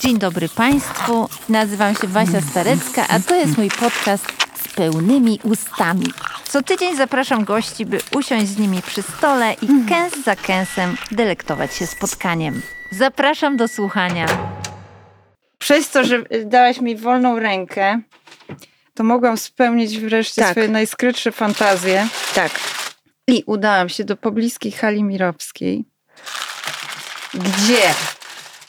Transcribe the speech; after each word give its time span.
Dzień 0.00 0.18
dobry 0.18 0.48
Państwu, 0.48 1.28
nazywam 1.48 1.94
się 1.94 2.06
Wasia 2.06 2.40
Starecka, 2.40 3.06
a 3.08 3.20
to 3.20 3.34
jest 3.34 3.58
mój 3.58 3.70
podcast 3.70 4.24
z 4.64 4.68
pełnymi 4.74 5.40
ustami. 5.44 6.06
Co 6.48 6.62
tydzień 6.62 6.96
zapraszam 6.96 7.44
gości, 7.44 7.86
by 7.86 7.98
usiąść 8.16 8.46
z 8.46 8.58
nimi 8.58 8.82
przy 8.82 9.02
stole 9.02 9.54
i 9.62 9.66
kęs 9.88 10.24
za 10.24 10.36
kęsem 10.36 10.96
delektować 11.10 11.74
się 11.74 11.86
spotkaniem. 11.86 12.62
Zapraszam 12.92 13.56
do 13.56 13.68
słuchania. 13.68 14.26
Przez 15.58 15.90
to, 15.90 16.04
że 16.04 16.22
dałaś 16.44 16.80
mi 16.80 16.96
wolną 16.96 17.38
rękę, 17.38 18.00
to 18.94 19.04
mogłam 19.04 19.36
spełnić 19.38 19.98
wreszcie 19.98 20.42
Tak. 20.42 20.50
swoje 20.50 20.68
najskrytsze 20.68 21.32
fantazje. 21.32 22.08
Tak. 22.34 22.52
I 23.28 23.42
udałam 23.46 23.88
się 23.88 24.04
do 24.04 24.16
pobliskiej 24.16 24.72
hali 24.72 25.02
mirowskiej, 25.04 25.84
gdzie 27.34 27.82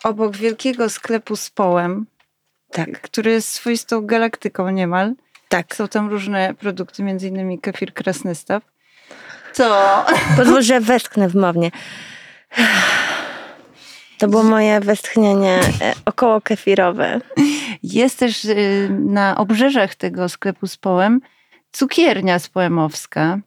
obok 0.04 0.38
wielkiego 0.38 0.90
sklepu 0.90 1.36
z 1.36 1.50
połem, 1.50 2.06
Tak, 2.72 3.02
który 3.02 3.32
jest 3.32 3.50
swoistą 3.50 4.06
galaktyką 4.06 4.70
niemal, 4.70 5.14
tak. 5.50 5.76
są 5.76 5.88
tam 5.88 6.10
różne 6.10 6.54
produkty, 6.54 7.04
między 7.04 7.28
innymi 7.28 7.60
kefir 7.60 7.94
krasnystaw, 7.94 8.64
to 9.56 10.06
Pozwól, 10.38 10.62
że 10.62 10.82
westchnę 10.82 11.30
wymownie. 11.30 11.72
To 14.18 14.28
było 14.28 14.44
moje 14.44 14.80
westchnienie 14.80 15.60
e, 15.82 15.94
około 16.06 16.42
kefirowe. 16.42 17.22
jest 17.84 18.20
też 18.20 18.46
y, 18.46 18.90
na 19.00 19.38
obrzeżach 19.38 19.96
tego 19.96 20.30
sklepu 20.30 20.68
z 20.68 20.78
połem 20.78 21.22
cukiernia 21.72 22.40
spoemowska. 22.40 23.40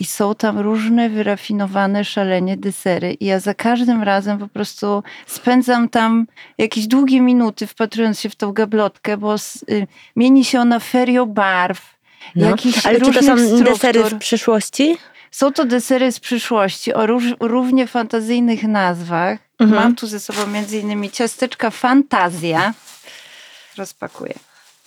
I 0.00 0.04
są 0.04 0.34
tam 0.34 0.58
różne 0.58 1.10
wyrafinowane 1.10 2.04
szalenie 2.04 2.56
desery. 2.56 3.12
I 3.12 3.24
ja 3.24 3.40
za 3.40 3.54
każdym 3.54 4.02
razem 4.02 4.38
po 4.38 4.48
prostu 4.48 5.02
spędzam 5.26 5.88
tam 5.88 6.26
jakieś 6.58 6.86
długie 6.86 7.20
minuty 7.20 7.66
wpatrując 7.66 8.20
się 8.20 8.28
w 8.28 8.36
tą 8.36 8.52
gablotkę, 8.52 9.16
bo 9.16 9.34
y, 9.70 9.86
mieni 10.16 10.44
się 10.44 10.60
ona 10.60 10.80
ferią 10.80 11.26
barw, 11.26 11.96
jakichś 12.34 12.84
No. 12.84 12.90
Ale 12.90 13.00
czy 13.00 13.12
to 13.12 13.22
są 13.22 13.38
struktur. 13.38 13.64
desery 13.64 14.04
z 14.10 14.14
przyszłości? 14.14 14.98
Są 15.30 15.52
to 15.52 15.64
desery 15.64 16.12
z 16.12 16.20
przyszłości 16.20 16.94
o 16.94 17.06
róż, 17.06 17.24
równie 17.40 17.86
fantazyjnych 17.86 18.62
nazwach. 18.62 19.38
Mhm. 19.58 19.82
Mam 19.82 19.94
tu 19.94 20.06
ze 20.06 20.20
sobą 20.20 20.46
między 20.46 20.78
innymi 20.78 21.10
ciasteczka 21.10 21.70
Fantazja. 21.70 22.74
Rozpakuję. 23.76 24.34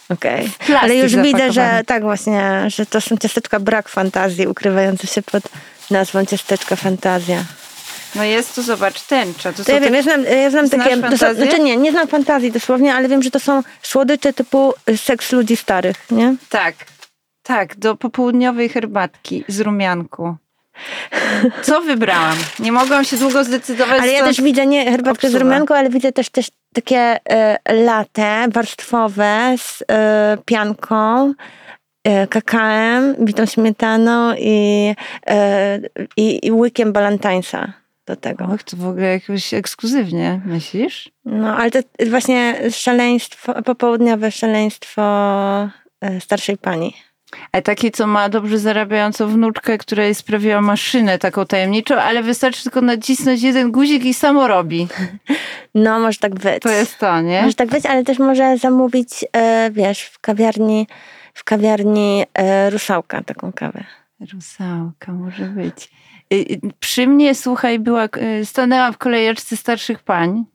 Okej. 0.10 0.52
plastik 0.58 0.76
Ale 0.84 0.96
już 0.96 1.16
widzę, 1.16 1.52
że 1.52 1.82
tak 1.86 2.04
właśnie, 2.04 2.64
że 2.68 2.86
to 2.86 3.02
są 3.02 3.18
ciasteczka 3.18 3.60
brak 3.60 3.90
fantazji, 3.90 4.48
ukrywające 4.48 5.08
się 5.08 5.22
pod 5.22 5.44
nazwą 5.92 6.26
ciasteczka 6.26 6.76
fantazja. 6.76 7.44
No 8.16 8.24
jest 8.24 8.56
tu, 8.56 8.62
zobacz, 8.62 9.02
tęcza. 9.02 9.54
To 9.54 9.66
To 9.66 9.72
ja 9.72 9.80
wiem, 9.80 9.94
ja 9.94 10.02
znam, 10.02 10.24
ja 10.24 10.50
znam 10.50 10.70
takie, 10.70 10.98
to 11.02 11.18
znaczy 11.18 11.60
nie, 11.60 11.78
nie 11.78 11.92
znam 11.92 12.08
fantazji 12.08 12.52
dosłownie, 12.52 12.96
ale 12.96 13.08
wiem, 13.08 13.24
że 13.24 13.32
to 13.32 13.40
są 13.40 13.64
słodycze 13.82 14.34
typu 14.34 14.74
seks 14.96 15.32
ludzi 15.32 15.56
starych, 15.56 15.96
nie? 16.12 16.36
Tak, 16.50 16.76
tak, 17.44 17.76
do 17.76 17.96
popołudniowej 17.96 18.70
herbatki 18.70 19.44
z 19.48 19.60
rumianku. 19.60 20.36
Co 21.62 21.82
wybrałam? 21.82 22.38
Nie 22.60 22.72
mogłam 22.72 23.06
się 23.06 23.18
długo 23.18 23.44
zdecydować. 23.44 24.02
Ale 24.02 24.12
ja 24.12 24.24
też 24.24 24.42
widzę 24.42 24.66
nie 24.66 24.92
herbatkę 24.92 25.28
z 25.28 25.32
obsługa. 25.32 25.46
rumianką, 25.46 25.76
ale 25.76 25.90
widzę 25.90 26.12
też, 26.12 26.30
też 26.30 26.48
takie 26.74 27.20
e, 27.30 27.60
latte 27.74 28.46
warstwowe 28.52 29.56
z 29.58 29.84
e, 29.92 30.38
pianką, 30.46 31.34
e, 32.04 32.28
kakałem, 32.28 33.16
bitą 33.26 33.46
śmietaną 33.46 34.34
i, 34.38 34.96
i, 36.18 36.48
i 36.48 36.52
łykiem 36.52 36.94
balantańsa 36.94 37.74
do 38.06 38.16
tego. 38.16 38.46
Och, 38.46 38.64
to 38.64 38.78
w 38.78 38.88
ogóle 38.88 39.08
jakoś 39.08 39.54
ekskluzywnie, 39.54 40.42
myślisz? 40.46 41.10
No, 41.26 41.58
ale 41.58 41.72
to 41.72 41.80
właśnie 42.10 42.56
szaleństwo, 42.72 43.64
popołudniowe 43.64 44.32
szaleństwo 44.32 45.02
starszej 46.20 46.58
pani. 46.58 46.94
Ale 47.52 47.64
takie, 47.64 47.92
co 47.92 48.08
ma 48.08 48.30
dobrze 48.30 48.60
zarabiającą 48.60 49.28
wnuczkę, 49.28 49.78
która 49.78 50.04
jej 50.04 50.16
sprawiła 50.16 50.62
maszynę 50.62 51.20
taką 51.20 51.46
tajemniczą, 51.46 51.96
ale 51.96 52.24
wystarczy 52.24 52.64
tylko 52.64 52.82
nacisnąć 52.82 53.42
jeden 53.42 53.72
guzik 53.72 54.06
i 54.06 54.14
samo 54.14 54.48
robi. 54.48 54.88
No, 55.76 56.00
może 56.00 56.20
tak 56.20 56.36
być. 56.36 56.62
To 56.62 56.70
jest 56.70 56.98
to, 56.98 57.22
nie? 57.22 57.42
Może 57.42 57.54
tak 57.54 57.70
być, 57.70 57.86
ale 57.86 58.04
też 58.04 58.20
może 58.20 58.58
zamówić, 58.58 59.26
e, 59.34 59.72
wiesz, 59.72 60.02
w 60.02 60.20
kawiarni, 60.20 60.88
w 61.34 61.44
kawiarni 61.44 62.24
e, 62.34 62.70
rusałka 62.70 63.24
taką 63.24 63.54
kawę. 63.54 63.84
Rusałka 64.34 65.12
może 65.12 65.46
być. 65.46 65.90
Y, 66.34 66.36
y, 66.36 66.60
Przy 66.80 67.08
mnie, 67.08 67.36
słuchaj, 67.36 67.80
była, 67.80 68.06
y, 68.42 68.46
stanęłam 68.46 68.94
w 68.94 68.98
kolejeczce 68.98 69.58
starszych 69.58 70.04
pań. 70.04 70.46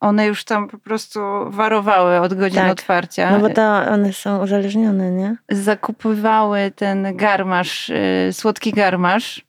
One 0.00 0.26
już 0.26 0.44
tam 0.44 0.68
po 0.68 0.78
prostu 0.78 1.20
warowały 1.46 2.20
od 2.20 2.34
godzin 2.34 2.60
Tak. 2.60 2.72
otwarcia. 2.72 3.30
No 3.30 3.40
bo 3.40 3.54
to 3.54 3.62
one 3.92 4.12
są 4.12 4.42
uzależnione, 4.42 5.10
nie? 5.10 5.36
Zakupywały 5.50 6.72
ten 6.76 7.16
garmasz, 7.16 7.90
y, 7.90 8.28
słodki 8.32 8.72
garmasz 8.72 9.46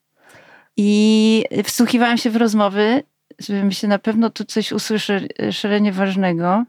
i 0.77 1.43
wsłuchiwałam 1.63 2.17
się 2.17 2.29
w 2.29 2.35
rozmowy, 2.35 3.03
żeby 3.39 3.63
myślę, 3.63 3.89
na 3.89 3.99
pewno 3.99 4.29
tu 4.29 4.45
coś 4.45 4.71
usłyszę 4.71 5.21
y, 5.43 5.53
szalenie 5.53 5.91
ważnego. 5.91 6.63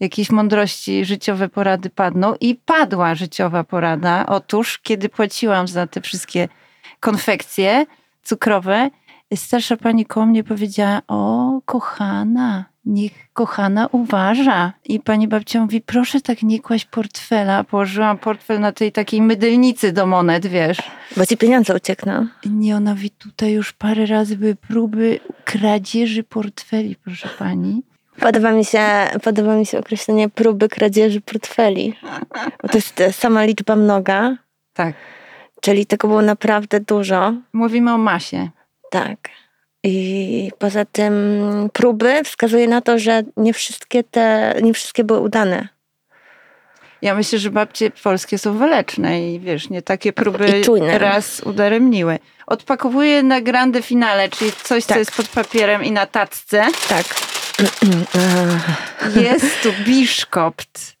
Jakieś 0.00 0.30
mądrości, 0.30 1.04
życiowe 1.04 1.48
porady 1.48 1.90
padną 1.90 2.34
i 2.40 2.54
padła 2.54 3.14
życiowa 3.14 3.64
porada. 3.64 4.26
Otóż, 4.26 4.78
kiedy 4.78 5.08
płaciłam 5.08 5.68
za 5.68 5.86
te 5.86 6.00
wszystkie 6.00 6.48
konfekcje 7.00 7.86
cukrowe, 8.22 8.90
starsza 9.34 9.76
pani 9.76 10.06
koło 10.06 10.26
mnie 10.26 10.44
powiedziała, 10.44 11.02
o 11.08 11.50
kochana, 11.64 12.64
niech 12.86 13.12
kochana 13.32 13.88
uważa. 13.92 14.72
I 14.84 15.00
pani 15.00 15.28
babcia 15.28 15.60
mówi, 15.60 15.80
proszę 15.80 16.20
tak 16.20 16.42
nie 16.42 16.60
kłaść 16.60 16.84
portfela. 16.84 17.64
Położyłam 17.64 18.18
portfel 18.18 18.60
na 18.60 18.72
tej 18.72 18.92
takiej 18.92 19.22
mydelnicy 19.22 19.92
do 19.92 20.06
monet, 20.06 20.46
wiesz. 20.46 20.78
Bo 21.16 21.26
ci 21.26 21.36
pieniądze 21.36 21.74
uciekną. 21.76 22.26
Nie, 22.46 22.76
ona 22.76 22.90
mówi, 22.90 23.10
tutaj 23.10 23.52
już 23.52 23.72
parę 23.72 24.06
razy 24.06 24.36
były 24.36 24.54
próby 24.54 25.20
kradzieży 25.44 26.22
portfeli, 26.22 26.96
proszę 27.04 27.28
pani. 27.38 27.82
Podoba 28.20 28.52
mi 28.52 28.64
się, 28.64 28.80
podoba 29.22 29.56
mi 29.56 29.66
się 29.66 29.78
określenie 29.78 30.28
próby 30.28 30.68
kradzieży 30.68 31.20
portfeli. 31.20 31.94
Bo 32.62 32.68
to 32.68 32.78
jest 32.78 33.02
sama 33.12 33.44
liczba 33.44 33.76
mnoga, 33.76 34.36
Tak. 34.74 34.94
czyli 35.60 35.86
tego 35.86 36.08
było 36.08 36.22
naprawdę 36.22 36.80
dużo. 36.80 37.34
Mówimy 37.52 37.92
o 37.92 37.98
masie. 37.98 38.48
Tak. 38.90 39.18
I 39.88 40.52
poza 40.58 40.84
tym 40.84 41.12
próby 41.72 42.24
wskazuje 42.24 42.68
na 42.68 42.80
to, 42.80 42.98
że 42.98 43.22
nie 43.36 43.52
wszystkie 43.52 44.04
te, 44.04 44.54
nie 44.62 44.74
wszystkie 44.74 45.04
były 45.04 45.20
udane. 45.20 45.68
Ja 47.02 47.14
myślę, 47.14 47.38
że 47.38 47.50
babcie 47.50 47.90
polskie 47.90 48.38
są 48.38 48.58
waleczne 48.58 49.30
i 49.30 49.40
wiesz, 49.40 49.70
nie 49.70 49.82
takie 49.82 50.12
próby 50.12 50.62
raz 50.98 51.40
udaremniły. 51.40 52.18
Odpakowuję 52.46 53.22
na 53.22 53.40
grande 53.40 53.82
finale, 53.82 54.28
czyli 54.28 54.52
coś, 54.62 54.82
co 54.82 54.88
Tak. 54.88 54.98
jest 54.98 55.16
pod 55.16 55.28
papierem 55.28 55.84
i 55.84 55.92
na 55.92 56.06
tacce. 56.06 56.66
Tak. 56.88 57.04
Jest 59.22 59.62
tu 59.62 59.72
biszkopt 59.84 60.95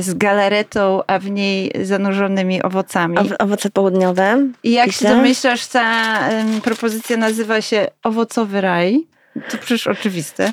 z 0.00 0.14
galaretą, 0.14 1.02
a 1.06 1.18
w 1.18 1.30
niej 1.30 1.72
zanurzonymi 1.82 2.62
owocami. 2.62 3.18
Ow- 3.18 3.36
owoce 3.38 3.70
południowe. 3.70 4.46
I 4.62 4.72
jak 4.72 4.86
się 4.86 4.92
pisze. 4.92 5.08
domyślasz, 5.08 5.66
ta 5.66 6.18
em, 6.28 6.60
propozycja 6.60 7.16
nazywa 7.16 7.60
się 7.60 7.86
owocowy 8.02 8.60
raj. 8.60 9.06
To 9.50 9.58
przecież 9.58 9.86
oczywiste. 9.86 10.52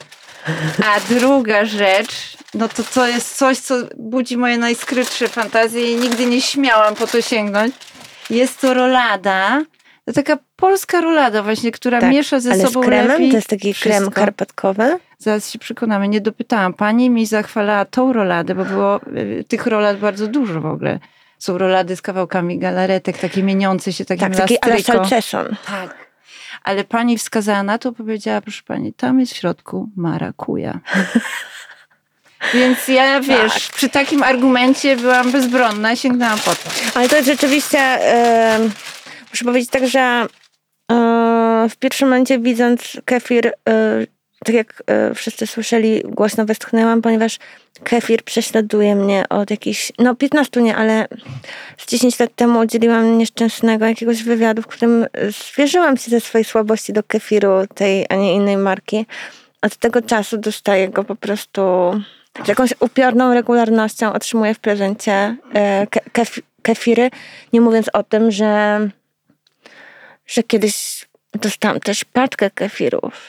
A 0.86 1.14
druga 1.14 1.66
rzecz, 1.66 2.38
no 2.54 2.68
to 2.70 2.84
to 2.84 3.08
jest 3.08 3.38
coś, 3.38 3.58
co 3.58 3.76
budzi 3.98 4.38
moje 4.38 4.58
najskrytsze 4.58 5.28
fantazje 5.28 5.92
i 5.92 5.96
nigdy 5.96 6.26
nie 6.26 6.42
śmiałam 6.42 6.96
po 6.96 7.08
to 7.08 7.22
sięgnąć. 7.22 7.76
Jest 8.30 8.62
to 8.62 8.74
rolada. 8.74 9.64
To 10.06 10.14
taka 10.14 10.38
polska 10.56 11.02
rolada 11.02 11.44
właśnie, 11.44 11.72
która 11.72 12.02
Tak, 12.02 12.12
miesza 12.12 12.40
ze 12.40 12.52
Ale 12.52 12.60
z 12.60 12.64
sobą 12.68 12.82
kremem? 12.82 13.08
lepiej 13.08 13.30
To 13.30 13.36
jest 13.36 13.48
taki 13.48 13.74
krem 13.76 13.94
wszystko. 13.94 14.12
karpatkowy? 14.12 14.98
Zaraz 15.18 15.50
się 15.52 15.60
przekonamy. 15.60 16.08
Nie 16.08 16.22
dopytałam. 16.22 16.74
Pani 16.74 17.10
mi 17.10 17.26
zachwalała 17.26 17.86
tą 17.86 18.14
roladę, 18.14 18.56
bo 18.56 18.66
było 18.66 19.00
y, 19.18 19.44
tych 19.48 19.68
rolad 19.68 19.98
bardzo 20.00 20.28
dużo 20.28 20.62
w 20.62 20.66
ogóle. 20.66 21.00
Są 21.40 21.58
rolady 21.58 21.96
z 21.96 22.02
kawałkami 22.02 22.60
galaretek, 22.60 23.18
takie 23.18 23.44
mieniące 23.44 23.94
się 23.94 24.06
takim 24.06 24.32
Tak, 24.32 24.50
taki 24.62 24.84
salceson. 24.84 25.56
Tak. 25.68 25.96
Ale 26.64 26.84
pani 26.84 27.18
wskazała 27.18 27.64
na 27.64 27.78
to, 27.78 27.92
powiedziała, 27.92 28.42
proszę 28.42 28.62
pani, 28.68 28.94
tam 28.94 29.20
jest 29.20 29.34
w 29.34 29.36
środku 29.36 29.90
marakuja. 29.96 30.80
Więc 32.54 32.88
ja, 32.88 33.22
wiesz, 33.22 33.54
Tak. 33.54 33.74
przy 33.76 33.90
takim 33.90 34.24
argumencie 34.24 34.98
byłam 34.98 35.32
bezbronna, 35.32 35.96
sięgnęłam 35.96 36.40
po 36.40 36.52
to. 36.56 36.70
Ale 36.96 37.10
to 37.10 37.16
jest 37.16 37.28
rzeczywiście, 37.28 37.80
e, 37.80 38.60
muszę 39.34 39.46
powiedzieć 39.46 39.70
tak, 39.70 39.88
że 39.88 40.00
e, 40.00 40.26
w 41.70 41.76
pierwszym 41.76 42.08
momencie 42.08 42.40
widząc 42.40 42.98
kefir, 43.06 43.48
e, 43.48 43.54
tak 44.46 44.56
jak 44.56 44.84
e, 44.88 45.14
wszyscy 45.16 45.48
słyszeli, 45.48 46.02
głośno 46.06 46.46
westchnęłam, 46.46 47.02
ponieważ 47.02 47.40
kefir 47.84 48.24
prześladuje 48.24 48.96
mnie 48.96 49.24
od 49.30 49.52
jakichś, 49.52 49.92
no 50.00 50.16
15 50.16 50.62
nie, 50.62 50.76
ale 50.76 51.08
z 51.78 51.88
10 51.88 52.20
lat 52.20 52.36
temu 52.36 52.60
udzieliłam 52.60 53.18
nieszczęsnego 53.18 53.86
jakiegoś 53.86 54.24
wywiadu, 54.24 54.62
w 54.62 54.68
którym 54.68 55.06
zwierzyłam 55.30 55.98
się 55.98 56.12
ze 56.12 56.22
swojej 56.22 56.46
słabości 56.46 56.94
do 56.94 57.04
kefiru 57.04 57.68
tej, 57.76 58.06
a 58.10 58.16
nie 58.16 58.34
innej 58.34 58.58
marki. 58.58 59.06
Od 59.62 59.76
tego 59.76 60.02
czasu 60.02 60.38
dostaję 60.38 60.90
go 60.90 61.04
po 61.04 61.16
prostu 61.16 61.62
z 62.46 62.48
jakąś 62.48 62.74
upiorną 62.80 63.34
regularnością 63.34 64.14
otrzymuję 64.14 64.54
w 64.54 64.60
prezencie 64.60 65.36
ke, 65.90 66.00
kef, 66.12 66.40
kefiry, 66.62 67.10
nie 67.54 67.62
mówiąc 67.62 67.90
o 67.94 68.04
tym, 68.04 68.32
że, 68.32 68.80
że 70.34 70.44
kiedyś 70.44 71.06
dostałam 71.34 71.80
też 71.80 72.06
paczkę 72.06 72.50
kefirów. 72.52 73.28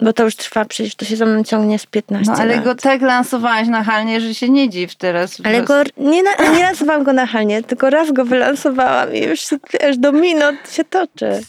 Bo 0.00 0.12
to 0.12 0.22
już 0.24 0.36
trwa, 0.36 0.64
przecież 0.64 0.94
to 0.94 1.04
się 1.04 1.16
za 1.16 1.26
mną 1.26 1.44
ciągnie 1.44 1.78
z 1.78 1.86
15 1.86 2.32
No 2.32 2.38
ale 2.38 2.54
lat. 2.56 2.64
go 2.64 2.74
tak 2.74 3.02
lansowałaś 3.02 3.68
nachalnie, 3.68 4.20
że 4.20 4.34
się 4.34 4.48
nie 4.48 4.68
dziw 4.68 4.94
teraz. 4.94 5.36
Ale 5.44 5.62
go, 5.62 5.74
nie, 5.96 6.22
nie 6.22 6.62
lansowałam 6.62 7.04
go 7.04 7.12
nachalnie, 7.12 7.62
tylko 7.62 7.90
raz 7.90 8.12
go 8.12 8.24
wylansowałam 8.24 9.14
i 9.14 9.20
już 9.20 9.40
się, 9.40 9.56
wiesz, 9.80 9.98
domino 9.98 10.52
się 10.72 10.84
toczy. 10.84 11.40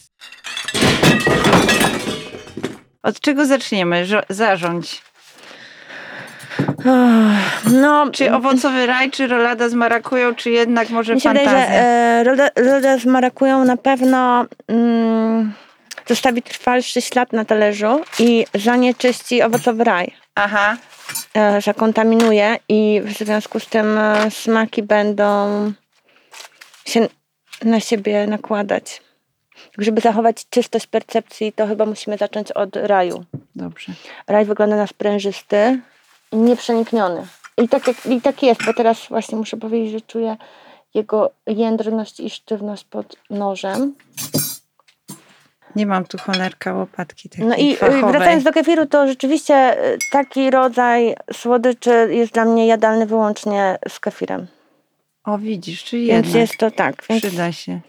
Od 3.03 3.19
czego 3.19 3.45
zaczniemy? 3.45 4.05
Żo- 4.05 4.23
zarządź. 4.29 5.01
No, 7.71 8.09
Czy 8.11 8.33
owocowy 8.33 8.85
raj, 8.85 9.11
czy 9.11 9.27
rolada 9.27 9.69
z 9.69 9.73
marakują, 9.73 10.35
czy 10.35 10.51
jednak 10.51 10.89
może 10.89 11.15
mi 11.15 11.21
się 11.21 11.29
wydaje, 11.29 11.47
fantazja? 11.47 11.75
że 11.75 11.81
e, 11.81 12.23
loda, 12.23 12.49
loda 12.55 12.97
z 12.97 13.05
marakują 13.05 13.65
na 13.65 13.77
pewno 13.77 14.45
mm, 14.67 15.53
zostawi 16.07 16.41
trwalszy 16.41 17.01
ślad 17.01 17.33
na 17.33 17.45
talerzu 17.45 18.01
i 18.19 18.45
zanieczyści 18.53 19.41
owocowy 19.41 19.83
raj. 19.83 20.11
Aha. 20.35 20.77
e, 21.33 21.61
zakontaminuje 21.61 22.57
i 22.69 23.01
w 23.05 23.13
związku 23.13 23.59
z 23.59 23.67
tym 23.67 23.97
e, 23.97 24.31
smaki 24.31 24.83
będą 24.83 25.71
się 26.85 27.07
na 27.63 27.79
siebie 27.79 28.27
nakładać. 28.27 29.01
Żeby 29.77 30.01
zachować 30.01 30.45
czystość 30.49 30.87
percepcji, 30.87 31.53
to 31.53 31.67
chyba 31.67 31.85
musimy 31.85 32.17
zacząć 32.17 32.51
od 32.51 32.75
raju. 32.75 33.25
Dobrze. 33.55 33.93
Raj 34.27 34.45
wygląda 34.45 34.75
na 34.75 34.87
sprężysty 34.87 35.79
nieprzenikniony. 36.31 37.27
I 37.57 37.69
tak, 37.69 37.87
jak, 37.87 38.05
I 38.05 38.21
tak 38.21 38.43
jest, 38.43 38.65
bo 38.65 38.73
teraz 38.73 39.07
właśnie 39.09 39.37
muszę 39.37 39.57
powiedzieć, 39.57 39.91
że 39.91 40.01
czuję 40.01 40.37
jego 40.93 41.31
jędrność 41.47 42.19
i 42.19 42.29
sztywność 42.29 42.83
pod 42.83 43.15
nożem. 43.29 43.93
Nie 45.75 45.85
mam 45.85 46.05
tu 46.05 46.17
cholerka 46.17 46.73
łopatki 46.73 47.29
takiej 47.29 47.45
No 47.45 47.55
i 47.55 47.73
y, 47.73 47.75
fachowej. 47.75 48.11
wracając 48.11 48.43
do 48.43 48.51
kefiru, 48.51 48.85
to 48.85 49.07
rzeczywiście 49.07 49.85
y, 49.93 49.97
taki 50.11 50.51
rodzaj 50.51 51.15
słodyczy 51.33 52.07
jest 52.11 52.33
dla 52.33 52.45
mnie 52.45 52.67
jadalny 52.67 53.05
wyłącznie 53.05 53.77
z 53.89 53.99
kefirem. 53.99 54.47
O 55.23 55.37
widzisz, 55.37 55.83
czyli 55.83 56.05
Więc 56.07 56.25
jednak 56.27 56.41
jest 56.41 56.57
to 56.59 56.71
tak. 56.71 57.03
Więc 57.09 57.23
przyda 57.23 57.51
się. 57.51 57.79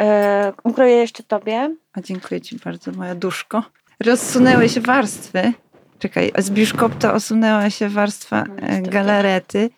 e, 0.00 0.52
ukroję 0.64 0.96
jeszcze 0.96 1.22
tobie. 1.22 1.74
A 1.92 2.00
dziękuję 2.00 2.40
ci 2.40 2.56
bardzo, 2.64 2.92
moja 2.92 3.14
duszko. 3.14 3.62
Rozsunęły 4.04 4.68
się 4.68 4.80
warstwy. 4.80 5.52
Czekaj, 5.98 6.32
z 6.38 6.50
biszkopta 6.50 7.12
osunęła 7.12 7.70
się 7.70 7.88
warstwa 7.88 8.44
e, 8.56 8.82
galarety. 8.82 9.70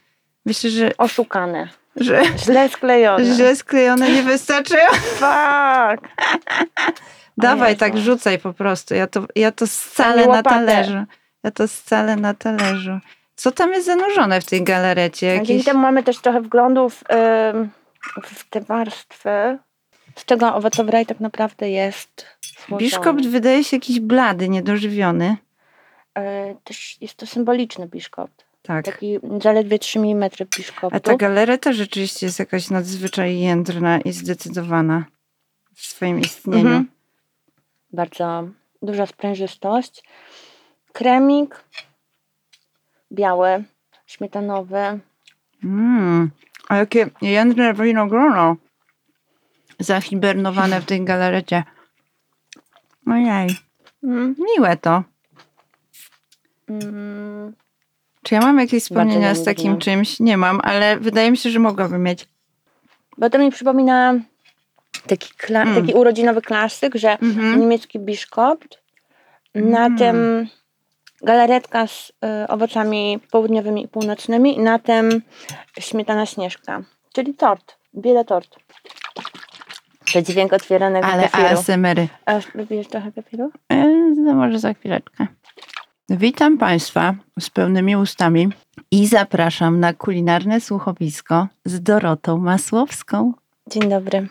Myślę, 0.46 0.70
że, 0.70 0.96
Oszukane. 0.98 1.68
że 1.96 2.22
Źle 2.38 2.68
sklejone. 2.68 3.24
źle 3.34 3.56
sklejone 3.56 4.10
nie 4.10 4.22
wystarczają. 4.22 4.90
Fuck. 5.20 6.08
Dawaj, 7.38 7.70
Jezu. 7.70 7.80
tak 7.80 7.98
rzucaj 7.98 8.38
po 8.38 8.52
prostu. 8.52 8.94
Ja 8.94 9.06
to, 9.06 9.26
ja 9.36 9.52
to 9.52 9.66
scalę 9.66 10.26
na 10.26 10.42
talerzu. 10.42 11.04
Ja 11.44 11.50
to 11.50 11.68
scalę 11.68 12.16
na 12.16 12.34
talerzu. 12.34 12.98
Co 13.36 13.52
tam 13.52 13.72
jest 13.72 13.86
zanurzone 13.86 14.40
w 14.40 14.46
tej 14.46 14.64
galarecie? 14.64 15.26
Dzięki 15.26 15.52
Jakieś... 15.52 15.66
temu 15.66 15.80
mamy 15.80 16.02
też 16.02 16.18
trochę 16.18 16.40
wglądów 16.40 17.04
ym, 17.52 17.70
w 18.22 18.50
te 18.50 18.60
warstwy. 18.60 19.58
Z 20.16 20.24
czego 20.24 20.54
owocowy 20.54 20.90
raj 20.90 21.06
tak 21.06 21.20
naprawdę 21.20 21.70
jest 21.70 22.26
złożony. 22.68 22.78
Biszkopt 22.78 23.26
wydaje 23.26 23.64
się 23.64 23.76
jakiś 23.76 24.00
blady, 24.00 24.48
niedożywiony. 24.48 25.36
E, 26.18 26.54
też 26.64 26.96
jest 27.00 27.14
to 27.14 27.26
symboliczny 27.26 27.88
biszkopt. 27.88 28.44
Tak. 28.62 28.84
Taki 28.84 29.18
zaledwie 29.42 29.78
3 29.78 29.98
mm 29.98 30.30
biszkoptu. 30.56 30.96
A 30.96 31.00
ta 31.00 31.16
galareta 31.16 31.72
rzeczywiście 31.72 32.26
jest 32.26 32.38
jakaś 32.38 32.70
nadzwyczaj 32.70 33.38
jędrna 33.38 34.00
i 34.00 34.12
zdecydowana 34.12 35.04
w 35.74 35.86
swoim 35.86 36.20
istnieniu. 36.20 36.58
Mhm. 36.58 36.88
Bardzo 37.92 38.48
duża 38.82 39.06
sprężystość. 39.06 40.04
Kremik 40.92 41.64
biały, 43.12 43.64
śmietanowy. 44.06 45.00
Mm. 45.64 46.30
A 46.68 46.76
jakie 46.76 47.10
jędrne 47.22 47.74
winogrono 47.74 48.56
zahibernowane 49.78 50.80
w 50.80 50.84
tej 50.84 51.04
galarecie. 51.04 51.64
Ojej, 53.06 53.56
Mm. 54.02 54.34
miłe 54.38 54.76
to. 54.76 55.02
Mm. 56.70 57.52
Czy 58.22 58.34
ja 58.34 58.40
mam 58.40 58.58
jakieś 58.58 58.82
wspomnienia 58.82 59.34
z 59.34 59.44
takim 59.44 59.78
czymś? 59.78 60.20
Nie 60.20 60.36
mam, 60.36 60.60
ale 60.64 60.96
wydaje 61.00 61.30
mi 61.30 61.36
się, 61.36 61.50
że 61.50 61.58
mogłabym 61.58 62.02
mieć. 62.02 62.28
Bo 63.18 63.30
to 63.30 63.38
mi 63.38 63.50
przypomina 63.50 64.14
taki, 65.06 65.28
kla- 65.34 65.62
Mm. 65.62 65.74
taki 65.74 65.94
urodzinowy 65.94 66.42
klasyk, 66.42 66.94
że 66.94 67.10
Mhm. 67.18 67.60
niemiecki 67.60 67.98
biszkopt, 67.98 68.82
na 69.54 69.86
Mm. 69.86 69.98
tym 69.98 70.46
galaretka 71.22 71.86
z 71.86 72.10
y, 72.44 72.48
owocami 72.48 73.18
południowymi 73.30 73.84
i 73.84 73.88
północnymi 73.88 74.56
i 74.56 74.60
na 74.60 74.78
tym 74.78 75.22
śmietana 75.80 76.26
śnieżka, 76.26 76.82
czyli 77.12 77.34
tort, 77.34 77.76
bieda 77.94 78.24
tort. 78.24 78.56
To 80.12 80.22
dźwięk 80.22 80.52
otwieranego 80.52 81.06
Ale 81.06 81.22
kefiru. 81.22 81.44
ASMR-y. 81.48 82.08
A 82.26 82.40
lubisz 82.54 82.88
trochę 82.88 83.12
kefiru? 83.12 83.50
E, 83.72 83.84
No 84.16 84.34
może 84.34 84.58
za 84.58 84.74
chwileczkę. 84.74 85.26
Witam 86.10 86.58
Państwa 86.58 87.14
z 87.40 87.50
pełnymi 87.50 87.96
ustami 87.96 88.48
i 88.90 89.06
zapraszam 89.06 89.80
na 89.80 89.92
kulinarne 89.92 90.60
słuchowisko 90.60 91.46
z 91.64 91.80
Dorotą 91.82 92.38
Masłowską. 92.38 93.32
Dzień 93.70 93.88
dobry. 93.90 94.28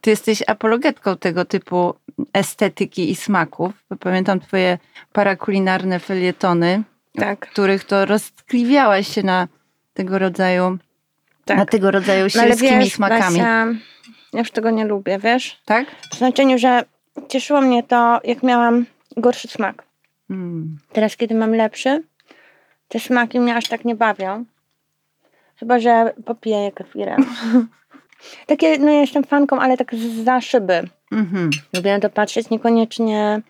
Ty 0.00 0.10
jesteś 0.10 0.42
apologetką 0.46 1.16
tego 1.16 1.44
typu 1.44 1.94
estetyki 2.32 3.10
i 3.10 3.16
smaków. 3.16 3.72
Bo 3.90 3.96
pamiętam 3.96 4.40
twoje 4.40 4.78
parakulinarne 5.12 5.98
felietony, 6.00 6.82
Tak. 7.18 7.46
w 7.46 7.50
których 7.50 7.84
to 7.84 8.06
roztkliwiałaś 8.06 9.08
się 9.08 9.22
na 9.22 9.48
tego 9.94 10.18
rodzaju, 10.18 10.78
Tak. 11.44 11.56
na 11.56 11.66
tego 11.66 11.90
rodzaju 11.90 12.24
No 12.24 12.28
sielskimi 12.28 12.78
wiesz, 12.78 12.92
smakami. 12.92 13.38
Basia, 13.38 13.66
ja 14.32 14.38
już 14.38 14.50
tego 14.50 14.70
nie 14.70 14.84
lubię, 14.84 15.18
wiesz? 15.18 15.60
Tak? 15.64 15.86
W 16.12 16.16
znaczeniu, 16.18 16.58
że 16.58 16.84
cieszyło 17.28 17.60
mnie 17.60 17.82
to, 17.82 18.20
jak 18.24 18.42
miałam 18.42 18.86
gorszy 19.16 19.48
smak. 19.48 19.87
Mm. 20.30 20.78
Teraz, 20.92 21.16
kiedy 21.16 21.34
mam 21.34 21.54
lepszy, 21.54 22.02
te 22.88 23.00
smaki 23.00 23.40
mnie 23.40 23.56
aż 23.56 23.68
tak 23.68 23.84
nie 23.84 23.94
bawią. 23.94 24.44
Chyba, 25.56 25.78
że 25.78 26.14
popiję 26.24 26.72
kefirem. 26.72 27.24
Takie, 28.46 28.78
no 28.78 28.90
ja 28.90 29.00
jestem 29.00 29.24
fanką, 29.24 29.60
ale 29.60 29.76
tak 29.76 29.94
za 30.24 30.40
szyby. 30.40 30.88
Mhm. 31.12 31.50
Lubię 31.74 31.92
na 31.92 32.00
to 32.00 32.10
patrzeć, 32.10 32.50
niekoniecznie 32.50 33.40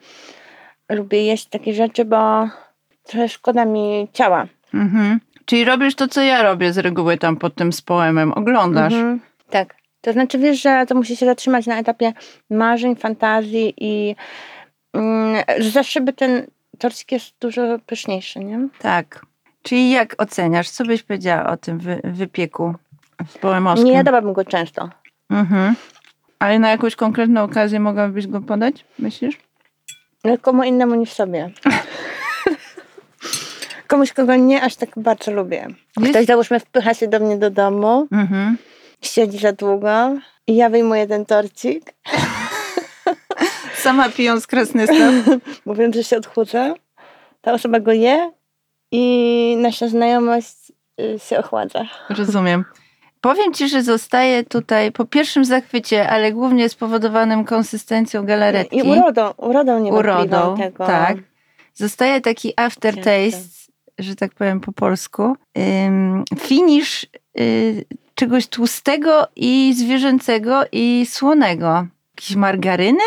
lubię 0.88 1.24
jeść 1.24 1.46
takie 1.46 1.74
rzeczy, 1.74 2.04
bo 2.04 2.48
trochę 3.02 3.28
szkoda 3.28 3.64
mi 3.64 4.08
ciała. 4.12 4.46
Mhm. 4.74 5.20
Czyli 5.44 5.64
robisz 5.64 5.94
to, 5.94 6.08
co 6.08 6.22
ja 6.22 6.42
robię 6.42 6.72
z 6.72 6.78
reguły 6.78 7.18
tam 7.18 7.36
pod 7.36 7.54
tym 7.54 7.72
spoemem. 7.72 8.32
Oglądasz. 8.32 8.92
Mhm. 8.92 9.20
Tak. 9.50 9.74
To 10.00 10.12
znaczy, 10.12 10.38
wiesz, 10.38 10.62
że 10.62 10.84
to 10.88 10.94
musi 10.94 11.16
się 11.16 11.26
zatrzymać 11.26 11.66
na 11.66 11.78
etapie 11.78 12.12
marzeń, 12.50 12.96
fantazji 12.96 13.74
i 13.76 14.16
mm, 14.92 15.42
za 15.58 15.82
szyby 15.82 16.12
ten 16.12 16.46
torcik 16.78 17.12
jest 17.12 17.34
dużo 17.40 17.62
pyszniejszy, 17.86 18.38
nie? 18.38 18.68
Tak. 18.78 19.26
Czyli 19.62 19.90
jak 19.90 20.14
oceniasz? 20.22 20.70
Co 20.70 20.84
byś 20.84 21.02
powiedziała 21.02 21.46
o 21.50 21.56
tym 21.56 21.78
wy, 21.78 22.00
wypieku 22.04 22.74
w 23.28 23.38
poemowskim? 23.38 23.86
Nie 23.88 23.92
jadałabym 23.94 24.32
go 24.32 24.44
często. 24.44 24.90
Mhm. 25.30 25.74
Ale 26.38 26.58
na 26.58 26.70
jakąś 26.70 26.96
konkretną 26.96 27.42
okazję 27.42 27.80
mogłabyś 27.80 28.26
go 28.26 28.40
podać, 28.40 28.84
myślisz? 28.98 29.38
Ale 30.24 30.38
komu 30.38 30.62
innemu 30.62 30.94
niż 30.94 31.12
sobie. 31.12 31.50
Komuś, 33.86 34.12
kogo 34.12 34.36
nie 34.36 34.62
aż 34.62 34.76
tak 34.76 34.88
bardzo 34.96 35.30
lubię. 35.30 35.66
Jest- 36.00 36.10
Ktoś, 36.10 36.26
załóżmy, 36.26 36.60
wpycha 36.60 36.94
się 36.94 37.08
do 37.08 37.20
mnie 37.20 37.36
do 37.36 37.50
domu, 37.50 38.08
Mhm. 38.12 38.56
siedzi 39.02 39.38
za 39.38 39.52
długo 39.52 40.12
i 40.46 40.56
ja 40.56 40.70
wyjmuję 40.70 41.06
ten 41.06 41.26
torcik, 41.26 41.92
Sama 43.82 44.08
pijąc 44.08 44.46
krasnysław. 44.46 45.14
mówiąc, 45.66 45.96
że 45.96 46.04
się 46.04 46.16
odchudza. 46.16 46.74
Ta 47.40 47.52
osoba 47.52 47.80
go 47.80 47.92
je 47.92 48.32
i 48.92 49.56
nasza 49.58 49.88
znajomość 49.88 50.72
y, 51.00 51.18
się 51.18 51.38
ochładza. 51.38 51.84
Rozumiem. 52.10 52.64
Powiem 53.20 53.54
ci, 53.54 53.68
że 53.68 53.82
zostaje 53.82 54.44
tutaj 54.44 54.92
po 54.92 55.04
pierwszym 55.04 55.44
zachwycie, 55.44 56.08
ale 56.08 56.32
głównie 56.32 56.68
spowodowanym 56.68 57.44
konsystencją 57.44 58.26
galaretki. 58.26 58.78
I 58.78 58.82
urodą, 58.82 59.30
urodą 59.36 59.78
niewątpliwą 59.80 60.18
Urodą, 60.20 60.56
tego. 60.56 60.86
tak. 60.86 61.16
Zostaje 61.74 62.20
taki 62.20 62.52
aftertaste, 62.56 63.72
że 63.98 64.14
tak 64.14 64.34
powiem 64.34 64.60
po 64.60 64.72
polsku. 64.72 65.36
Ym, 65.86 66.24
finish 66.38 67.06
y, 67.40 67.84
czegoś 68.14 68.46
tłustego 68.46 69.26
i 69.36 69.74
zwierzęcego 69.76 70.62
i 70.72 71.06
słonego. 71.10 71.86
Jakieś 72.16 72.36
margaryny? 72.36 73.04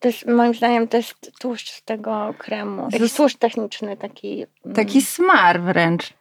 To 0.00 0.08
jest, 0.08 0.26
moim 0.26 0.54
zdaniem 0.54 0.88
to 0.88 0.96
jest 0.96 1.14
tłuszcz 1.40 1.70
z 1.70 1.82
tego 1.82 2.34
kremu. 2.38 2.88
Jakiś 2.92 3.12
tłuszcz 3.12 3.36
techniczny 3.36 3.96
taki. 3.96 4.44
mm, 4.64 4.74
Taki 4.76 5.02
smar 5.02 5.60
wręcz. 5.60 6.12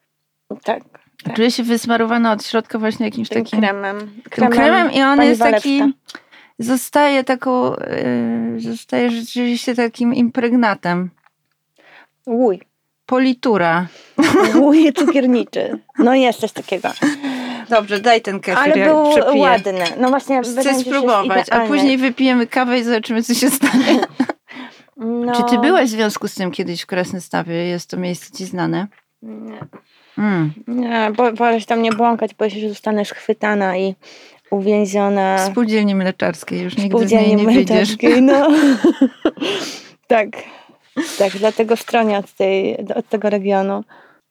Tak. 0.63 0.84
tak. 1.24 1.36
Czuję 1.36 1.51
się 1.51 1.63
wysmarowana 1.63 2.32
od 2.32 2.46
środka 2.46 2.79
właśnie 2.79 3.05
jakimś 3.05 3.29
Tym 3.29 3.44
takim 3.44 3.60
kremem. 3.60 4.22
tym 4.32 4.50
kremem 4.50 4.91
i 4.91 5.01
on 5.01 5.22
jest 5.22 5.41
taki, 5.41 5.79
Walewska. 5.79 6.00
zostaje 6.60 7.24
taką, 7.24 7.72
yy, 7.74 8.60
zostaje 8.60 9.12
rzeczywiście 9.12 9.75
takim 9.75 10.13
impregnatem. 10.13 11.10
Łuj. 12.27 12.62
Politura. 13.05 13.88
Łuj 14.55 14.94
cukierniczy. 14.94 15.79
No 16.00 16.15
jest 16.15 16.39
coś 16.39 16.51
takiego. 16.51 16.89
Dobrze, 17.69 18.00
daj 18.00 18.22
ten 18.22 18.39
kefir, 18.39 18.60
Ale 18.60 18.77
ja 18.77 18.86
był 18.93 19.12
przepiję. 19.12 19.41
ładny. 19.41 19.84
No 20.00 20.10
właśnie, 20.10 20.41
Chcę 20.41 20.79
spróbować, 20.79 21.48
a 21.51 21.60
później 21.60 21.98
wypijemy 21.98 22.48
kawę 22.48 22.79
i 22.79 22.84
zobaczymy, 22.84 23.24
co 23.24 23.34
się 23.34 23.50
stanie. 23.50 24.00
No, 24.98 25.36
Czy 25.36 25.43
ty 25.43 25.57
byłaś 25.60 25.88
w 25.88 25.91
związku 25.91 26.27
z 26.27 26.36
tym 26.36 26.51
kiedyś 26.51 26.81
w 26.81 26.86
Krasnystawie? 26.86 27.53
Jest 27.53 27.89
to 27.89 27.98
miejsce 27.98 28.38
ci 28.38 28.45
znane? 28.45 28.88
Nie, 29.22 29.60
Mm. 30.17 30.53
nie 30.67 31.12
bo, 31.17 31.31
wolę 31.34 31.60
się 31.62 31.65
tam 31.65 31.81
nie 31.81 31.91
błąkać, 31.91 32.34
bo 32.34 32.50
się, 32.50 32.60
że 32.60 32.69
zostanę 32.69 33.05
schwytana 33.05 33.77
i 33.77 33.95
uwięziona 34.51 35.38
W 35.38 35.51
spółdzielni 35.51 35.95
mleczarskiej 35.95 36.62
już 36.62 36.77
nigdy 36.77 37.07
z 37.07 37.12
niej 37.12 37.36
nie 37.36 37.45
wyjdziesz. 37.45 37.89
No. 38.22 38.48
tak. 40.07 40.27
Tak, 41.17 41.31
dlatego 41.31 41.75
stronię 41.75 42.17
od, 42.17 42.31
tej, 42.34 42.77
od 42.95 43.10
tego 43.10 43.29
regionu. 43.29 43.84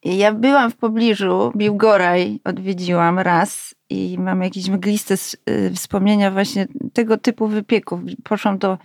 Ja 0.04 0.32
byłam 0.32 0.70
w 0.70 0.76
pobliżu, 0.76 1.52
Biłgoraj 1.56 2.40
odwiedziłam 2.44 3.18
raz 3.18 3.74
i 3.90 4.16
mam 4.18 4.42
jakieś 4.42 4.68
mgliste 4.68 5.14
y, 5.50 5.72
wspomnienia 5.74 6.30
właśnie 6.30 6.66
tego 6.92 7.18
typu 7.18 7.48
wypieków. 7.48 8.00
Poszłam 8.24 8.58
do 8.58 8.78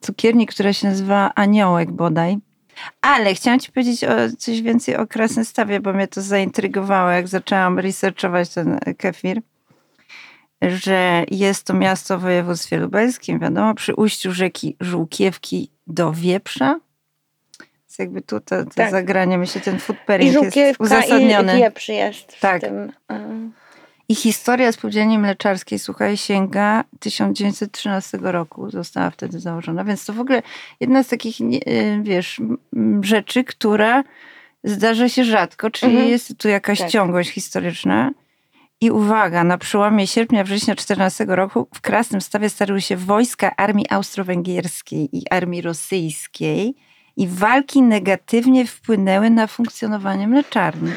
cukierni, 0.00 0.46
która 0.46 0.72
się 0.72 0.88
nazywa 0.88 1.32
Aniołek 1.34 1.92
bodaj. 1.92 2.38
Ale 3.00 3.34
chciałam 3.34 3.60
ci 3.60 3.72
powiedzieć 3.72 4.04
o, 4.04 4.36
coś 4.38 4.62
więcej 4.62 4.96
o 4.96 5.06
Krasnystawie, 5.06 5.80
bo 5.80 5.92
mnie 5.92 6.08
to 6.08 6.22
zaintrygowało, 6.22 7.10
jak 7.10 7.28
zaczęłam 7.28 7.78
researchować 7.78 8.48
ten 8.48 8.78
kefir, 8.98 9.42
że 10.62 11.24
jest 11.30 11.66
to 11.66 11.74
miasto 11.74 12.18
w 12.18 12.22
województwie 12.22 12.78
lubelskim, 12.78 13.38
wiadomo, 13.38 13.74
przy 13.74 13.94
ujściu 13.94 14.32
rzeki 14.32 14.76
Żółkiewki 14.80 15.70
do 15.86 16.12
Wieprza. 16.12 16.80
Więc 17.98 18.08
jakby 18.08 18.22
tu 18.22 18.40
to, 18.40 18.64
to 18.64 18.70
Tak. 18.74 18.90
zagranie, 18.90 19.38
myślę, 19.38 19.60
ten 19.60 19.78
food 19.78 19.98
pairing 20.06 20.32
jest 20.32 20.44
żółkiewka 20.44 20.84
i 20.84 20.86
uzasadniony. 20.86 21.56
wieprz 21.56 21.88
jest 21.88 22.40
Tak. 22.40 22.58
w 22.62 22.64
tym. 22.64 22.92
I 24.08 24.14
historia 24.14 24.72
spółdzielni 24.72 25.18
mleczarskiej, 25.18 25.78
słuchaj, 25.78 26.16
sięga 26.16 26.84
1913 27.00 28.18
roku. 28.22 28.70
Została 28.70 29.10
wtedy 29.10 29.40
założona, 29.40 29.84
więc 29.84 30.04
to 30.04 30.12
w 30.12 30.20
ogóle 30.20 30.42
jedna 30.80 31.02
z 31.02 31.08
takich, 31.08 31.40
y, 31.40 32.00
wiesz, 32.02 32.40
rzeczy, 33.02 33.44
która 33.44 34.04
zdarza 34.64 35.08
się 35.08 35.24
rzadko, 35.24 35.70
czyli 35.70 35.92
Mhm. 35.92 36.10
jest 36.10 36.38
tu 36.38 36.48
jakaś 36.48 36.78
Tak. 36.78 36.90
ciągłość 36.90 37.30
historyczna. 37.30 38.10
I 38.80 38.90
uwaga, 38.90 39.44
na 39.44 39.58
przełomie 39.58 40.06
sierpnia-września 40.06 40.74
14 40.76 41.24
roku 41.36 41.68
w 41.74 41.80
Krasnym 41.80 42.20
Stawie 42.20 42.50
starały 42.50 42.80
się 42.80 42.96
wojska 42.96 43.56
armii 43.56 43.86
austro-węgierskiej 43.90 45.08
i 45.16 45.22
armii 45.30 45.62
rosyjskiej 45.62 46.74
i 47.16 47.28
walki 47.28 47.82
negatywnie 47.82 48.66
wpłynęły 48.66 49.30
na 49.30 49.46
funkcjonowanie 49.46 50.28
mleczarni. 50.28 50.92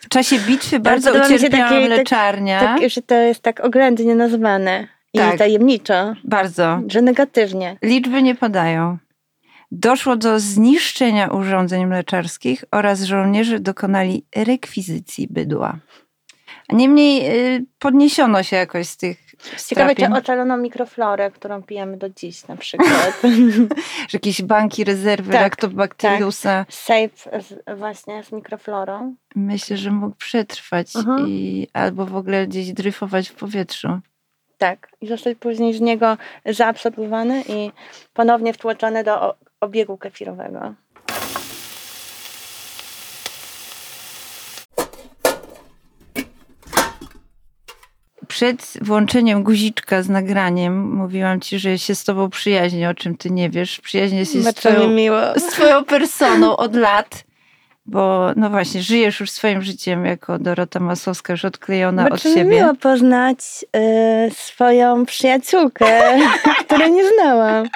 W 0.00 0.08
czasie 0.08 0.38
bitwy 0.38 0.80
bardzo 0.80 1.12
podoba 1.12 1.26
ucierpiała 1.34 1.68
takie- 1.68 1.80
tak- 1.80 1.88
mleczarnia. 1.88 2.60
Tak, 2.60 2.90
że 2.90 3.02
to 3.02 3.14
jest 3.14 3.40
tak 3.40 3.60
oględnie 3.60 4.14
nazwane 4.14 4.88
i 5.14 5.18
Tak. 5.18 5.38
tajemniczo, 5.38 6.14
Bardzo. 6.24 6.80
że 6.88 7.02
negatywnie. 7.02 7.76
Liczby 7.82 8.22
nie 8.22 8.34
podają. 8.34 8.98
Doszło 9.72 10.16
do 10.16 10.40
zniszczenia 10.40 11.28
urządzeń 11.28 11.86
mleczarskich 11.86 12.64
oraz 12.70 13.02
żołnierze 13.02 13.60
dokonali 13.60 14.24
rekwizycji 14.36 15.28
bydła. 15.30 15.78
A 16.68 16.74
Niemniej 16.74 17.30
y, 17.56 17.64
podniesiono 17.78 18.42
się 18.42 18.56
jakoś 18.56 18.86
z 18.88 18.96
tych 18.96 19.23
Ciekawe, 19.68 19.94
czy 19.94 20.06
ocaloną 20.06 20.56
mikroflorę, 20.56 21.30
którą 21.30 21.62
pijemy 21.62 21.96
do 21.96 22.08
dziś 22.10 22.48
na 22.48 22.56
przykład. 22.56 23.22
że 24.08 24.12
jakieś 24.12 24.42
banki 24.42 24.84
rezerwy 24.84 25.32
Tak, 25.32 25.40
Lactobacillusa 25.42 26.66
Safe 26.68 27.40
z, 27.42 27.78
właśnie 27.78 28.22
z 28.24 28.32
mikroflorą. 28.32 29.14
myślę, 29.36 29.76
że 29.76 29.90
mógł 29.90 30.16
przetrwać 30.16 30.96
Mhm. 30.96 31.28
i 31.28 31.68
albo 31.72 32.06
w 32.06 32.16
ogóle 32.16 32.46
gdzieś 32.46 32.72
dryfować 32.72 33.28
w 33.28 33.34
powietrzu. 33.34 33.88
Tak. 34.58 34.88
I 35.00 35.06
zostać 35.06 35.38
później 35.38 35.74
z 35.74 35.80
niego 35.80 36.16
zaabsorbowany 36.46 37.42
i 37.48 37.70
ponownie 38.12 38.52
wtłoczony 38.52 39.04
do 39.04 39.34
obiegu 39.60 39.98
kefirowego. 39.98 40.74
Przed 48.34 48.78
włączeniem 48.80 49.42
guziczka 49.42 50.02
z 50.02 50.08
nagraniem 50.08 50.94
mówiłam 50.94 51.40
ci, 51.40 51.58
że 51.58 51.78
się 51.78 51.94
z 51.94 52.04
tobą 52.04 52.30
przyjaźnię, 52.30 52.88
o 52.88 52.94
czym 52.94 53.16
ty 53.16 53.30
nie 53.30 53.50
wiesz. 53.50 53.80
Przyjaźnię 53.80 54.26
się 54.26 54.42
z 54.42 54.54
twoją, 54.54 54.88
miło. 54.90 55.20
z 55.36 55.42
twoją 55.42 55.84
personą 55.84 56.56
od 56.56 56.74
lat, 56.76 57.24
bo 57.86 58.30
no 58.36 58.50
właśnie, 58.50 58.82
żyjesz 58.82 59.20
już 59.20 59.30
swoim 59.30 59.62
życiem 59.62 60.06
jako 60.06 60.38
Dorota 60.38 60.80
Masłowska, 60.80 61.32
już 61.32 61.44
odklejona 61.44 62.04
od 62.04 62.10
Bardzo 62.10 62.28
mi 62.28 62.34
siebie. 62.34 62.50
miło 62.50 62.74
poznać 62.74 63.38
y, 64.28 64.34
swoją 64.34 65.06
przyjaciółkę, 65.06 66.18
której 66.66 66.92
nie 66.92 67.02
znałam. 67.08 67.68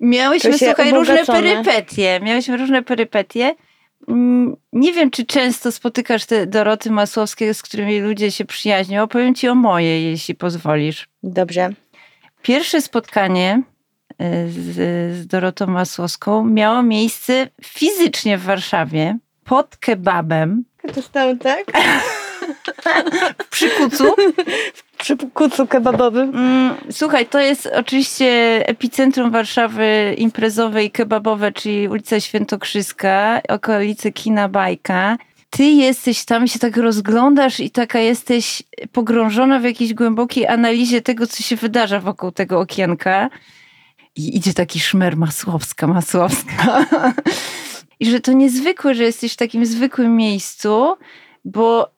Miałyśmy, 0.00 0.58
słuchaj, 0.58 0.90
różne 0.90 1.24
perypetie. 1.24 2.20
Miałyśmy 2.22 2.56
różne 2.56 2.82
perypetie. 2.82 3.54
Mm, 4.08 4.56
Nie 4.72 4.92
wiem, 4.92 5.10
czy 5.10 5.26
często 5.26 5.72
spotykasz 5.72 6.24
te 6.26 6.46
Doroty 6.46 6.90
Masłowskie, 6.90 7.54
z 7.54 7.62
którymi 7.62 8.00
ludzie 8.00 8.30
się 8.30 8.44
przyjaźnią. 8.44 9.02
Opowiem 9.02 9.34
ci 9.34 9.48
o 9.48 9.54
mojej, 9.54 10.04
jeśli 10.04 10.34
pozwolisz. 10.34 11.08
Dobrze. 11.22 11.70
Pierwsze 12.42 12.80
spotkanie 12.80 13.62
y, 14.12 14.50
z, 14.50 14.76
z 15.16 15.26
Dorotą 15.26 15.66
Masłowską 15.66 16.44
miało 16.44 16.82
miejsce 16.82 17.48
fizycznie 17.64 18.38
w 18.38 18.42
Warszawie 18.42 19.18
pod 19.44 19.76
kebabem 19.76 20.64
To 20.94 21.02
stał 21.02 21.36
tak? 21.36 21.64
przy 23.50 23.70
kucu. 23.70 24.04
Przy 25.00 25.16
kucu 25.16 25.66
kebabowym. 25.66 26.30
Mm, 26.36 26.74
Słuchaj, 26.90 27.26
to 27.26 27.40
jest 27.40 27.66
oczywiście 27.66 28.28
epicentrum 28.68 29.30
Warszawy 29.30 30.14
imprezowe 30.18 30.84
i 30.84 30.90
kebabowe, 30.90 31.52
czyli 31.52 31.88
ulica 31.88 32.20
Świętokrzyska, 32.20 33.40
okolice 33.48 34.12
Kina 34.12 34.48
Bajka. 34.48 35.18
Ty 35.50 35.64
jesteś 35.64 36.24
tam, 36.24 36.48
się 36.48 36.58
tak 36.58 36.76
rozglądasz 36.76 37.60
i 37.60 37.70
taka 37.70 37.98
jesteś 37.98 38.62
pogrążona 38.92 39.58
w 39.58 39.64
jakiejś 39.64 39.94
głębokiej 39.94 40.46
analizie 40.46 41.02
tego, 41.02 41.26
co 41.26 41.42
się 41.42 41.56
wydarza 41.56 42.00
wokół 42.00 42.32
tego 42.32 42.60
okienka. 42.60 43.30
I 44.16 44.36
idzie 44.36 44.54
taki 44.54 44.80
szmer 44.80 45.16
Masłowska, 45.16 45.86
Masłowska. 45.86 46.86
I 48.00 48.10
że 48.10 48.20
to 48.20 48.32
niezwykłe, 48.32 48.94
że 48.94 49.04
jesteś 49.04 49.32
w 49.32 49.36
takim 49.36 49.66
zwykłym 49.66 50.16
miejscu, 50.16 50.96
bo 51.44 51.90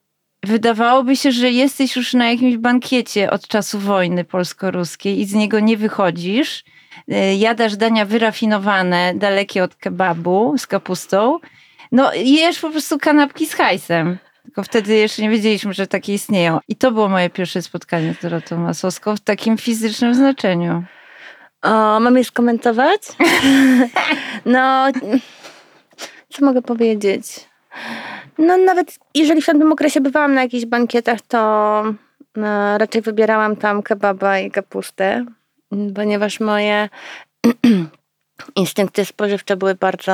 wydawałoby 0.43 1.15
się, 1.15 1.31
że 1.31 1.51
jesteś 1.51 1.95
już 1.95 2.13
na 2.13 2.31
jakimś 2.31 2.57
bankiecie 2.57 3.31
od 3.31 3.47
czasu 3.47 3.79
wojny 3.79 4.23
polsko-ruskiej 4.23 5.19
i 5.19 5.25
z 5.25 5.33
niego 5.33 5.59
nie 5.59 5.77
wychodzisz. 5.77 6.63
E, 7.11 7.35
Jadasz 7.35 7.77
dania 7.77 8.05
wyrafinowane, 8.05 9.13
dalekie 9.15 9.63
od 9.63 9.75
kebabu 9.75 10.57
z 10.57 10.67
kapustą. 10.67 11.39
No, 11.91 12.13
jesz 12.13 12.59
po 12.59 12.69
prostu 12.69 12.99
kanapki 12.99 13.45
z 13.45 13.53
hajsem. 13.53 14.17
Tylko 14.43 14.63
wtedy 14.63 14.95
jeszcze 14.95 15.21
nie 15.21 15.29
wiedzieliśmy, 15.29 15.73
że 15.73 15.87
takie 15.87 16.13
istnieją. 16.13 16.59
I 16.67 16.75
to 16.75 16.91
było 16.91 17.09
moje 17.09 17.29
pierwsze 17.29 17.61
spotkanie 17.61 18.13
z 18.13 18.21
Dorotą 18.21 18.57
Masłowską 18.57 19.15
w 19.15 19.19
takim 19.19 19.57
fizycznym 19.57 20.15
znaczeniu. 20.15 20.83
O, 21.61 21.99
mam 21.99 22.17
je 22.17 22.23
skomentować? 22.23 23.01
No, 24.45 24.87
co 26.29 26.45
mogę 26.45 26.61
powiedzieć? 26.61 27.25
No, 28.37 28.57
nawet 28.57 28.99
jeżeli 29.15 29.41
w 29.41 29.45
tamtym 29.45 29.71
okresie 29.71 30.01
bywałam 30.01 30.33
na 30.33 30.41
jakichś 30.41 30.65
bankietach, 30.65 31.21
to 31.21 31.83
no, 32.35 32.77
raczej 32.77 33.01
wybierałam 33.01 33.55
tam 33.55 33.83
kebaba 33.83 34.39
i 34.39 34.51
kapustę, 34.51 35.25
ponieważ 35.95 36.39
moje 36.39 36.89
instynkty 38.55 39.05
spożywcze 39.05 39.57
były 39.57 39.75
bardzo 39.75 40.13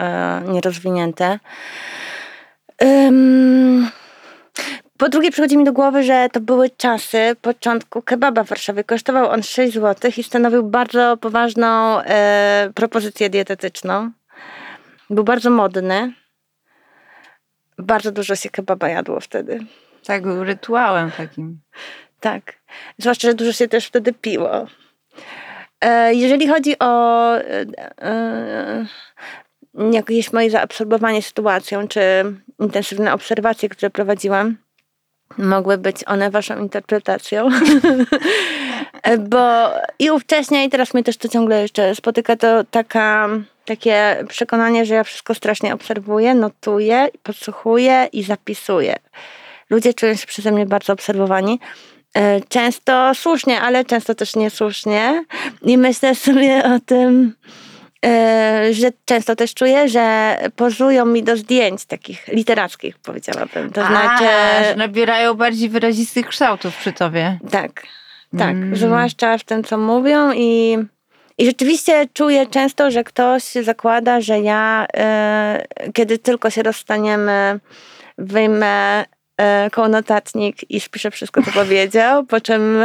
e, 0.00 0.42
nierozwinięte. 0.48 1.38
Ym, 2.82 3.88
po 4.98 5.08
drugie 5.08 5.30
przychodzi 5.30 5.58
mi 5.58 5.64
do 5.64 5.72
głowy, 5.72 6.02
że 6.02 6.28
to 6.32 6.40
były 6.40 6.70
czasy 6.70 7.36
początku 7.42 8.02
kebaba 8.02 8.44
w 8.44 8.48
Warszawie. 8.48 8.84
Kosztował 8.84 9.30
on 9.30 9.42
6 9.42 9.74
zł 9.74 10.10
i 10.16 10.22
stanowił 10.22 10.62
bardzo 10.62 11.16
poważną 11.16 12.00
e, 12.00 12.70
propozycję 12.74 13.30
dietetyczną. 13.30 14.10
Był 15.10 15.24
bardzo 15.24 15.50
modny. 15.50 16.12
Bardzo 17.78 18.12
dużo 18.12 18.36
się 18.36 18.50
kebaba 18.50 18.88
jadło 18.88 19.20
wtedy. 19.20 19.58
Tak, 20.04 20.22
był 20.22 20.44
rytuałem 20.44 21.10
takim. 21.10 21.58
Tak. 22.20 22.54
Zwłaszcza, 22.98 23.28
że 23.28 23.34
dużo 23.34 23.52
się 23.52 23.68
też 23.68 23.86
wtedy 23.86 24.12
piło. 24.12 24.66
E, 25.80 26.14
Jeżeli 26.14 26.48
chodzi 26.48 26.78
o 26.78 27.34
e, 27.36 27.66
e, 28.02 28.86
jakieś 29.92 30.32
moje 30.32 30.50
zaabsorbowanie 30.50 31.22
sytuacją, 31.22 31.88
czy 31.88 32.00
intensywne 32.60 33.12
obserwacje, 33.12 33.68
które 33.68 33.90
prowadziłam, 33.90 34.56
mogły 35.38 35.78
być 35.78 36.04
one 36.06 36.30
waszą 36.30 36.58
interpretacją. 36.58 37.48
E, 39.06 39.18
Bo 39.18 39.70
i 39.98 40.10
ówcześnie, 40.10 40.64
i 40.64 40.68
teraz 40.70 40.94
mnie 40.94 41.04
też 41.04 41.16
to 41.16 41.28
ciągle 41.28 41.62
jeszcze 41.62 41.94
spotyka, 41.94 42.36
to 42.36 42.64
taka, 42.64 43.28
takie 43.64 44.24
przekonanie, 44.28 44.84
że 44.86 44.94
ja 44.94 45.04
wszystko 45.04 45.34
strasznie 45.34 45.74
obserwuję, 45.74 46.34
notuję, 46.34 47.08
podsłuchuję 47.22 48.08
i 48.12 48.22
zapisuję. 48.22 48.96
Ludzie 49.70 49.94
czują 49.94 50.14
się 50.14 50.26
przeze 50.26 50.52
mnie 50.52 50.66
bardzo 50.66 50.92
obserwowani. 50.92 51.60
E, 52.16 52.40
Często 52.48 53.14
słusznie, 53.14 53.60
ale 53.60 53.84
często 53.84 54.14
też 54.14 54.36
niesłusznie. 54.36 55.24
I 55.62 55.78
myślę 55.78 56.14
sobie 56.14 56.64
o 56.64 56.80
tym, 56.86 57.34
e, 58.06 58.68
że 58.72 58.88
często 59.04 59.36
też 59.36 59.54
czuję, 59.54 59.88
że 59.88 60.36
pozują 60.56 61.06
mi 61.06 61.22
do 61.22 61.36
zdjęć 61.36 61.84
takich 61.84 62.28
literackich, 62.28 62.98
powiedziałabym. 62.98 63.70
To 63.72 63.86
znaczy, 63.86 64.24
A, 64.60 64.64
że 64.64 64.74
nabierają 64.76 65.34
bardziej 65.34 65.68
wyrazistych 65.68 66.26
kształtów 66.26 66.76
przy 66.76 66.92
tobie. 66.92 67.38
tak, 67.50 67.82
tak. 68.38 68.50
Mm. 68.50 68.76
Zwłaszcza 68.76 69.38
w 69.38 69.44
tym, 69.44 69.64
co 69.64 69.78
mówią 69.78 70.32
i, 70.32 70.78
i 71.38 71.46
rzeczywiście 71.46 72.08
czuję 72.12 72.46
często, 72.46 72.90
że 72.90 73.04
ktoś 73.04 73.42
zakłada, 73.42 74.20
że 74.20 74.40
ja, 74.40 74.86
e, 74.96 75.66
kiedy 75.92 76.18
tylko 76.18 76.50
się 76.50 76.62
rozstaniemy, 76.62 77.60
wyjmę 78.18 79.04
e, 79.36 79.70
kołonotatnik 79.70 80.70
i 80.70 80.80
spiszę 80.80 81.10
wszystko, 81.10 81.42
co 81.42 81.52
powiedział, 81.52 82.24
po 82.32 82.40
czym 82.40 82.84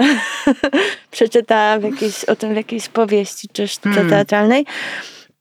przeczyta 1.12 1.80
w 1.80 1.84
jakiejś, 1.84 2.24
o 2.24 2.36
tym 2.36 2.54
w 2.54 2.56
jakiejś 2.56 2.90
powieści 2.90 3.48
czy 3.54 3.68
sztuce 3.68 4.00
Mm. 4.00 4.10
teatralnej. 4.10 4.66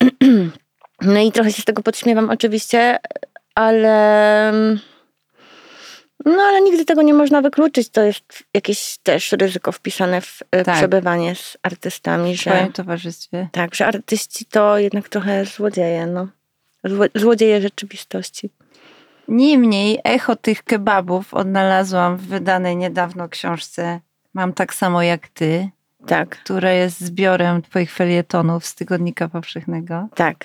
No 1.02 1.21
i 1.21 1.33
trochę 1.33 1.52
się 1.52 1.62
z 1.62 1.64
tego 1.64 1.83
podśmiewam 1.83 2.30
oczywiście, 2.30 2.99
ale 3.54 4.52
no 6.24 6.42
ale 6.42 6.60
nigdy 6.60 6.84
tego 6.84 7.02
nie 7.02 7.14
można 7.14 7.42
wykluczyć. 7.42 7.88
To 7.88 8.02
jest 8.02 8.44
jakieś 8.54 8.98
też 9.02 9.32
ryzyko 9.32 9.72
wpisane 9.72 10.20
w 10.20 10.42
e, 10.50 10.64
Tak. 10.64 10.76
przebywanie 10.76 11.34
z 11.34 11.56
artystami, 11.62 12.36
W 12.36 12.40
że 12.42 12.68
towarzystwie. 12.74 13.48
tak, 13.52 13.74
że 13.74 13.86
artyści 13.86 14.44
to 14.44 14.78
jednak 14.78 15.08
trochę 15.08 15.44
złodzieje, 15.44 16.06
no. 16.06 16.28
Zło, 16.84 17.04
złodzieje 17.14 17.60
rzeczywistości. 17.60 18.50
Niemniej 19.28 19.98
echo 20.04 20.36
tych 20.36 20.62
kebabów 20.62 21.34
odnalazłam 21.34 22.16
w 22.16 22.26
wydanej 22.26 22.76
niedawno 22.76 23.28
książce 23.28 24.00
Mam 24.34 24.52
tak 24.52 24.74
samo 24.74 25.02
jak 25.02 25.28
ty, 25.28 25.68
Tak, 26.06 26.28
która 26.42 26.72
jest 26.72 27.00
zbiorem 27.00 27.62
twoich 27.62 27.92
felietonów 27.92 28.66
z 28.66 28.74
Tygodnika 28.74 29.28
Powszechnego. 29.28 30.08
tak. 30.14 30.44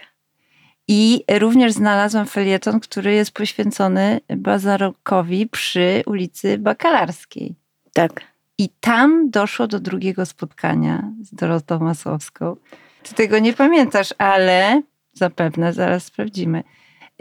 I 0.87 1.23
również 1.39 1.73
znalazłam 1.73 2.25
felieton, 2.25 2.79
który 2.79 3.13
jest 3.13 3.31
poświęcony 3.31 4.19
Bazarokowi 4.37 5.47
przy 5.47 6.03
ulicy 6.05 6.57
Bakalarskiej. 6.57 7.55
Tak. 7.93 8.21
I 8.57 8.69
tam 8.79 9.29
doszło 9.29 9.67
do 9.67 9.79
drugiego 9.79 10.25
spotkania 10.25 11.11
z 11.21 11.33
Dorotą 11.35 11.79
Masłowską. 11.79 12.55
Ty 13.03 13.15
tego 13.15 13.39
nie 13.39 13.53
pamiętasz, 13.53 14.13
ale 14.17 14.81
zapewne 15.13 15.73
zaraz 15.73 16.03
sprawdzimy. 16.03 16.63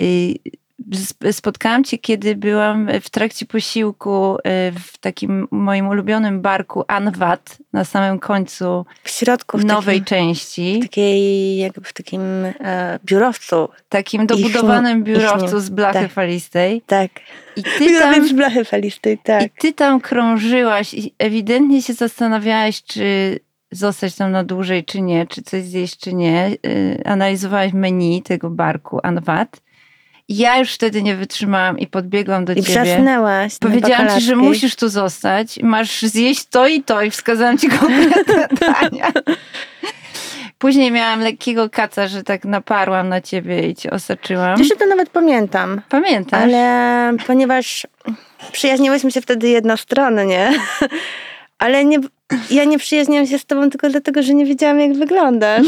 Sp- 0.00 0.63
Spotkałam 1.32 1.84
cię, 1.84 1.98
kiedy 1.98 2.36
byłam 2.36 2.88
w 3.00 3.10
trakcie 3.10 3.46
posiłku 3.46 4.36
y, 4.36 4.40
w 4.80 4.98
takim 5.00 5.48
moim 5.50 5.88
ulubionym 5.88 6.40
barku 6.40 6.84
Anwat 6.88 7.58
na 7.72 7.84
samym 7.84 8.18
końcu 8.18 8.86
W 9.04 9.10
środku, 9.10 9.58
w 9.58 9.64
nowej 9.64 10.00
takim, 10.00 10.04
części. 10.18 10.80
takiej, 10.82 11.56
jakby 11.56 11.80
w 11.80 11.92
takim 11.92 12.20
e, 12.44 12.98
biurowcu. 13.04 13.68
Takim 13.88 14.26
dobudowanym 14.26 14.98
Ich- 14.98 15.04
biurowcu 15.04 15.56
ich- 15.56 15.62
z 15.62 15.70
blachy 15.70 15.98
tak. 15.98 16.12
falistej. 16.12 16.82
Tak. 16.86 17.10
I 17.56 17.62
ty 17.62 17.70
tam 17.78 17.88
Biurowiec 17.88 18.32
blachy 18.32 18.64
falistej, 18.64 19.18
tak. 19.18 19.42
I 19.42 19.50
ty 19.50 19.72
tam 19.72 20.00
krążyłaś 20.00 20.94
i 20.94 21.14
ewidentnie 21.18 21.82
się 21.82 21.92
zastanawiałaś, 21.92 22.82
czy 22.82 23.38
zostać 23.70 24.14
tam 24.14 24.32
na 24.32 24.44
dłużej, 24.44 24.84
czy 24.84 25.00
nie, 25.00 25.26
czy 25.26 25.42
coś 25.42 25.64
zjeść, 25.64 25.98
czy 25.98 26.14
nie. 26.14 26.50
Yy, 26.62 27.02
Analizowałaś 27.04 27.72
menu 27.72 28.22
tego 28.22 28.50
barku 28.50 29.00
Anwat. 29.02 29.60
I 30.28 30.36
Ja 30.36 30.58
już 30.58 30.72
wtedy 30.72 31.02
nie 31.02 31.16
wytrzymałam 31.16 31.78
i 31.78 31.86
podbiegłam 31.86 32.44
do 32.44 32.52
I 32.52 32.56
ciebie. 32.62 32.68
wrzasnęłaś. 32.82 33.52
na 33.60 33.68
Powiedziałam 33.68 34.08
ci, 34.14 34.20
że 34.20 34.36
musisz 34.36 34.76
tu 34.76 34.88
zostać. 34.88 35.58
Masz 35.62 36.02
zjeść 36.02 36.44
to 36.50 36.66
i 36.66 36.82
to 36.82 37.02
i 37.02 37.10
wskazałam 37.10 37.58
ci 37.58 37.68
konkretne 37.68 38.48
dania. 38.60 39.12
Później 40.58 40.90
miałam 40.90 41.20
lekkiego 41.20 41.70
kaca, 41.70 42.08
że 42.08 42.22
tak 42.22 42.44
naparłam 42.44 43.08
na 43.08 43.20
ciebie 43.20 43.68
i 43.68 43.74
cię 43.74 43.90
osaczyłam. 43.90 44.58
Jeszcze 44.58 44.76
to 44.76 44.86
nawet 44.86 45.10
pamiętam. 45.10 45.80
Pamiętasz? 45.88 46.42
Ale 46.42 47.12
ponieważ 47.26 47.86
przyjaźniłyśmy 48.52 49.10
się 49.12 49.20
wtedy 49.20 49.48
jednostronnie, 49.48 50.52
ale 51.58 51.84
nie, 51.84 51.98
ja 52.50 52.64
nie 52.64 52.78
przyjaźniłam 52.78 53.26
się 53.26 53.38
z 53.38 53.44
tobą 53.44 53.70
tylko 53.70 53.88
dlatego, 53.88 54.22
że 54.22 54.34
nie 54.34 54.46
wiedziałam, 54.46 54.80
jak 54.80 54.94
wyglądasz. 54.94 55.66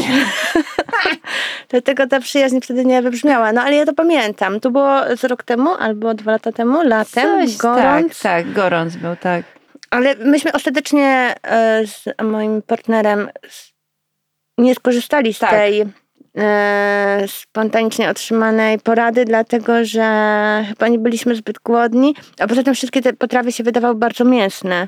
dlatego 1.69 2.07
ta 2.07 2.19
przyjaźń 2.19 2.59
wtedy 2.61 2.85
nie 2.85 3.01
wybrzmiała. 3.01 3.51
No 3.51 3.61
ale 3.61 3.75
ja 3.75 3.85
to 3.85 3.93
pamiętam. 3.93 4.59
To 4.59 4.71
było 4.71 5.15
z 5.17 5.23
rok 5.23 5.43
temu 5.43 5.69
albo 5.79 6.13
dwa 6.13 6.31
lata 6.31 6.51
temu, 6.51 6.83
latem, 6.83 7.47
Coś, 7.47 7.57
gorąc. 7.57 8.21
Tak, 8.21 8.45
tak, 8.45 8.53
gorąc 8.53 8.95
był, 8.95 9.15
tak. 9.15 9.43
Ale 9.89 10.15
myśmy 10.15 10.51
ostatecznie 10.51 11.35
e, 11.43 11.87
z 11.87 12.03
moim 12.23 12.61
partnerem 12.61 13.29
nie 14.57 14.75
skorzystali 14.75 15.33
z 15.33 15.39
Tak. 15.39 15.49
tej 15.49 15.85
e, 16.37 17.23
spontanicznie 17.27 18.09
otrzymanej 18.09 18.79
porady, 18.79 19.25
dlatego 19.25 19.85
że 19.85 20.03
chyba 20.69 20.87
nie 20.87 20.99
byliśmy 20.99 21.35
zbyt 21.35 21.59
głodni, 21.59 22.15
a 22.39 22.47
poza 22.47 22.63
tym 22.63 22.73
wszystkie 22.73 23.01
te 23.01 23.13
potrawy 23.13 23.51
się 23.51 23.63
wydawały 23.63 23.95
bardzo 23.95 24.25
mięsne. 24.25 24.87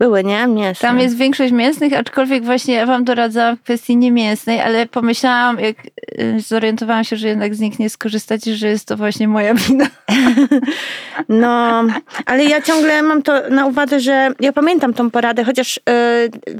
Były, 0.00 0.24
nie? 0.24 0.46
Mięsne. 0.46 0.88
Tam 0.88 1.00
jest 1.00 1.16
większość 1.16 1.52
mięsnych, 1.52 1.92
aczkolwiek 1.92 2.44
właśnie 2.44 2.74
ja 2.74 2.86
wam 2.86 3.04
doradzałam 3.04 3.56
w 3.56 3.62
kwestii 3.62 3.96
niemięsnej, 3.96 4.60
ale 4.60 4.86
pomyślałam, 4.86 5.58
jak 5.60 5.76
y, 6.20 6.40
zorientowałam 6.40 7.04
się, 7.04 7.16
że 7.16 7.28
jednak 7.28 7.54
z 7.54 7.60
nich 7.60 7.78
nie 7.78 7.90
skorzystacie, 7.90 8.56
że 8.56 8.68
jest 8.68 8.88
to 8.88 8.96
właśnie 8.96 9.28
moja 9.28 9.54
wina. 9.54 9.86
No, 11.28 11.84
ale 12.26 12.44
ja 12.44 12.62
ciągle 12.62 13.02
mam 13.02 13.22
to 13.22 13.48
na 13.50 13.66
uwadze, 13.66 14.00
że 14.00 14.30
ja 14.40 14.52
pamiętam 14.52 14.94
tą 14.94 15.10
poradę, 15.10 15.44
chociaż 15.44 15.76
y, 15.76 15.80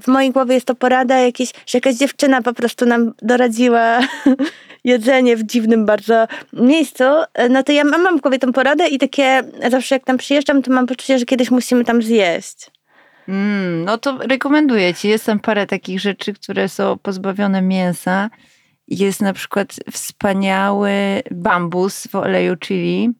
w 0.00 0.06
mojej 0.06 0.30
głowie 0.30 0.54
jest 0.54 0.66
to 0.66 0.74
porada 0.74 1.18
jakieś, 1.18 1.52
że 1.66 1.78
jakaś 1.78 1.94
dziewczyna 1.94 2.42
po 2.42 2.52
prostu 2.52 2.86
nam 2.86 3.12
doradziła 3.22 4.00
jedzenie 4.84 5.36
w 5.36 5.42
dziwnym 5.42 5.86
bardzo 5.86 6.26
miejscu. 6.52 7.04
No 7.50 7.62
to 7.62 7.72
ja 7.72 7.84
mam 7.84 8.02
mam 8.02 8.18
w 8.18 8.20
głowie 8.20 8.38
tą 8.38 8.52
poradę 8.52 8.88
i 8.88 8.98
takie 8.98 9.42
zawsze 9.70 9.94
jak 9.94 10.04
tam 10.04 10.18
przyjeżdżam, 10.18 10.62
to 10.62 10.72
mam 10.72 10.86
poczucie, 10.86 11.18
że 11.18 11.24
kiedyś 11.24 11.50
musimy 11.50 11.84
tam 11.84 12.02
zjeść. 12.02 12.70
Mm, 13.30 13.84
no 13.84 13.98
to 13.98 14.18
rekomenduję 14.18 14.94
ci. 14.94 15.08
Jest 15.08 15.26
tam 15.26 15.40
parę 15.40 15.66
takich 15.66 16.00
rzeczy, 16.00 16.34
które 16.34 16.68
są 16.68 16.98
pozbawione 16.98 17.62
mięsa. 17.62 18.30
Jest 18.88 19.22
na 19.22 19.32
przykład 19.32 19.74
wspaniały 19.90 20.92
bambus 21.30 22.06
w 22.06 22.14
oleju 22.14 22.56
chili. 22.56 23.10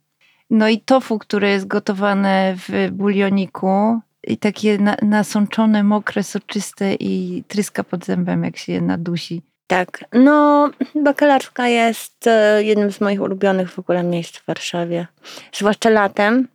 No 0.50 0.68
i 0.68 0.80
tofu, 0.80 1.18
które 1.18 1.50
jest 1.50 1.66
gotowane 1.66 2.54
w 2.56 2.90
bulioniku 2.92 4.00
i 4.24 4.38
takie 4.38 4.78
na, 4.78 4.96
nasączone, 5.02 5.82
mokre, 5.82 6.22
soczyste 6.22 6.94
i 6.94 7.44
tryska 7.48 7.84
pod 7.84 8.04
zębem, 8.04 8.44
jak 8.44 8.56
się 8.56 8.72
je 8.72 8.80
nadusi. 8.80 9.42
Tak, 9.66 10.04
no 10.12 10.70
bakalarska 10.94 11.68
jest 11.68 12.26
e, 12.26 12.64
jednym 12.64 12.92
z 12.92 13.00
moich 13.00 13.20
ulubionych 13.20 13.70
w 13.70 13.78
ogóle 13.78 14.02
miejsc 14.02 14.38
w 14.38 14.46
Warszawie. 14.46 15.06
Zwłaszcza 15.52 15.90
latem. 15.90 16.48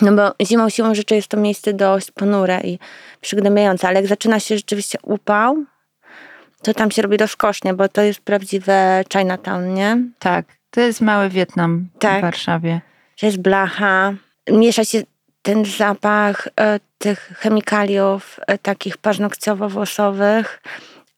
No 0.00 0.12
bo 0.12 0.44
zimą 0.46 0.68
siłą 0.68 0.94
rzeczy 0.94 1.14
jest 1.14 1.28
to 1.28 1.36
miejsce 1.36 1.72
dość 1.72 2.10
ponure 2.10 2.60
i 2.64 2.78
przygnębiające, 3.20 3.88
ale 3.88 3.96
jak 4.00 4.08
zaczyna 4.08 4.40
się 4.40 4.56
rzeczywiście 4.56 4.98
upał, 5.02 5.64
to 6.62 6.74
tam 6.74 6.90
się 6.90 7.02
robi 7.02 7.16
rozkosznie, 7.16 7.74
bo 7.74 7.88
to 7.88 8.02
jest 8.02 8.20
prawdziwe 8.20 9.04
Chinatown, 9.12 9.74
nie? 9.74 9.98
Tak, 10.18 10.46
to 10.70 10.80
jest 10.80 11.00
mały 11.00 11.28
Wietnam 11.28 11.88
Tak. 11.98 12.18
w 12.18 12.22
Warszawie. 12.22 12.80
Że 13.16 13.26
jest 13.26 13.38
blacha, 13.38 14.14
miesza 14.50 14.84
się 14.84 15.02
ten 15.42 15.64
zapach 15.64 16.48
e, 16.60 16.80
tych 16.98 17.32
chemikaliów 17.38 18.40
e, 18.46 18.58
takich 18.58 18.96
paznokciowo-włosowych 18.96 20.44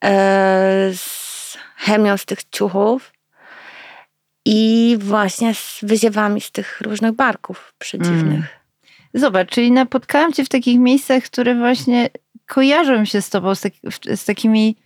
e, 0.04 0.90
z 0.94 1.58
chemią 1.76 2.16
z 2.16 2.24
tych 2.24 2.38
ciuchów 2.50 3.12
i 4.44 4.96
właśnie 5.00 5.54
z 5.54 5.78
wyziewami 5.82 6.40
z 6.40 6.50
tych 6.50 6.80
różnych 6.80 7.12
barków 7.12 7.74
przedziwnych. 7.78 8.63
Zobacz, 9.14 9.50
czyli 9.50 9.72
napotkałam 9.72 10.32
cię 10.32 10.44
w 10.44 10.48
takich 10.48 10.78
miejscach, 10.78 11.22
które 11.22 11.54
właśnie 11.54 12.08
kojarzą 12.46 13.04
się 13.04 13.22
z 13.22 13.30
tobą, 13.30 13.54
z, 13.54 13.60
tak, 13.60 13.72
z 14.14 14.24
takimi, 14.24 14.76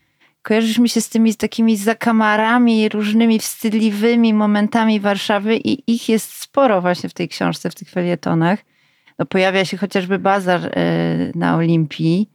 kojarzysz 0.43 0.79
mi 0.79 0.88
się 0.88 1.01
z 1.01 1.09
tymi 1.09 1.33
z 1.33 1.37
takimi 1.37 1.77
zakamarami, 1.77 2.88
różnymi 2.88 3.38
wstydliwymi 3.38 4.35
momentami 4.35 5.01
Warszawy 5.01 5.57
i 5.57 5.93
ich 5.93 6.09
jest 6.09 6.35
sporo 6.35 6.81
właśnie 6.81 7.09
w 7.09 7.14
tej 7.14 7.29
książce, 7.29 7.71
w 7.71 7.75
tych 7.75 7.91
felietonach. 7.91 8.59
No, 9.19 9.27
pojawia 9.27 9.64
się 9.64 9.77
chociażby 9.77 10.19
bazar 10.19 10.61
e, 10.64 11.33
na 11.35 11.57
Olimpii, 11.57 12.31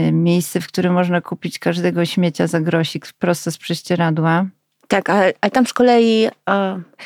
y, 0.00 0.12
miejsce, 0.12 0.60
w 0.60 0.66
którym 0.66 0.92
można 0.92 1.20
kupić 1.20 1.58
każdego 1.58 2.04
śmiecia 2.04 2.46
za 2.46 2.60
grosik 2.60 3.12
prosto 3.12 3.50
z 3.50 3.58
prześcieradła. 3.58 4.46
Tak, 4.88 5.10
ale, 5.10 5.32
ale 5.40 5.50
tam 5.50 5.66
z 5.66 5.72
kolei, 5.72 6.28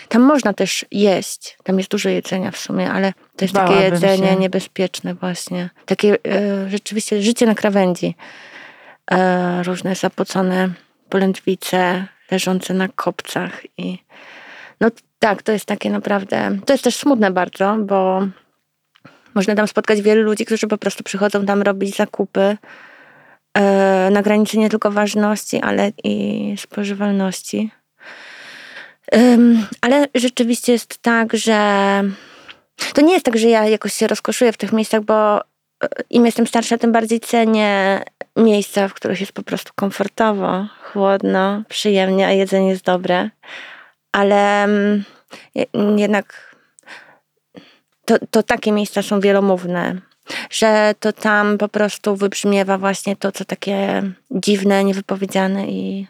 tam 0.09 0.23
można 0.23 0.53
też 0.53 0.87
jeść. 0.91 1.57
Tam 1.63 1.79
jest 1.79 1.91
dużo 1.91 2.09
jedzenia 2.09 2.51
w 2.51 2.57
sumie, 2.57 2.91
ale 2.91 3.13
to 3.37 3.45
jest 3.45 3.55
takie 3.55 3.75
jedzenie 3.75 4.29
się. 4.29 4.37
niebezpieczne 4.37 5.15
właśnie. 5.15 5.71
Takie 5.87 6.17
e, 6.27 6.71
rzeczywiście 6.71 7.23
życie 7.23 7.47
na 7.47 7.55
krawędzi. 7.55 8.15
E, 9.11 9.63
różne 9.63 9.95
zapocone 9.95 10.69
polędwice 11.09 12.07
leżące 12.31 12.75
na 12.75 12.89
kopcach 12.89 13.63
i 13.79 13.99
no 14.81 14.89
tak, 15.19 15.43
to 15.43 15.53
jest 15.53 15.65
takie 15.65 15.91
naprawdę, 15.91 16.59
to 16.67 16.73
jest 16.73 16.85
też 16.85 16.97
smutne 16.97 17.31
bardzo, 17.31 17.77
bo 17.79 18.27
można 19.35 19.55
tam 19.55 19.69
spotkać 19.69 20.03
wielu 20.03 20.23
ludzi, 20.23 20.45
którzy 20.45 20.67
po 20.67 20.79
prostu 20.79 21.05
przychodzą 21.05 21.47
tam 21.47 21.63
robić 21.63 21.97
zakupy 21.97 22.57
na 24.11 24.23
granicy 24.23 24.59
nie 24.59 24.71
tylko 24.71 24.91
ważności, 24.91 25.61
ale 25.61 25.93
i 26.05 26.55
spożywalności. 26.59 27.71
Ale 29.81 30.07
rzeczywiście 30.15 30.73
jest 30.73 30.99
tak, 30.99 31.37
że 31.37 31.59
to 32.95 33.01
nie 33.01 33.13
jest 33.13 33.25
tak, 33.25 33.39
że 33.39 33.49
ja 33.49 33.67
jakoś 33.67 33.93
się 33.93 34.07
rozkoszuję 34.07 34.53
w 34.53 34.57
tych 34.57 34.73
miejscach, 34.73 35.03
bo 35.03 35.41
e, 35.41 35.43
im 36.11 36.27
jestem 36.27 36.47
starsza, 36.47 36.79
tym 36.79 36.93
bardziej 36.93 37.21
cenię 37.21 38.03
miejsca, 38.37 38.89
w 38.89 38.95
których 38.95 39.21
jest 39.21 39.33
po 39.33 39.43
prostu 39.43 39.73
komfortowo, 39.75 40.67
chłodno, 40.83 41.63
przyjemnie, 41.69 42.27
a 42.27 42.31
jedzenie 42.31 42.69
jest 42.69 42.85
dobre. 42.85 43.31
Ale 44.13 44.69
je- 45.55 45.67
jednak 45.97 46.57
to, 48.05 48.17
to 48.31 48.43
takie 48.43 48.73
miejsca 48.73 49.03
są 49.03 49.21
wielomówne, 49.21 49.97
że 50.51 50.95
to 51.01 51.13
tam 51.13 51.59
po 51.59 51.69
prostu 51.69 52.17
wybrzmiewa 52.17 52.79
właśnie 52.79 53.17
to, 53.17 53.33
co 53.33 53.45
takie 53.45 54.03
dziwne, 54.31 54.85
niewypowiedziane 54.85 55.67
i 55.67 56.07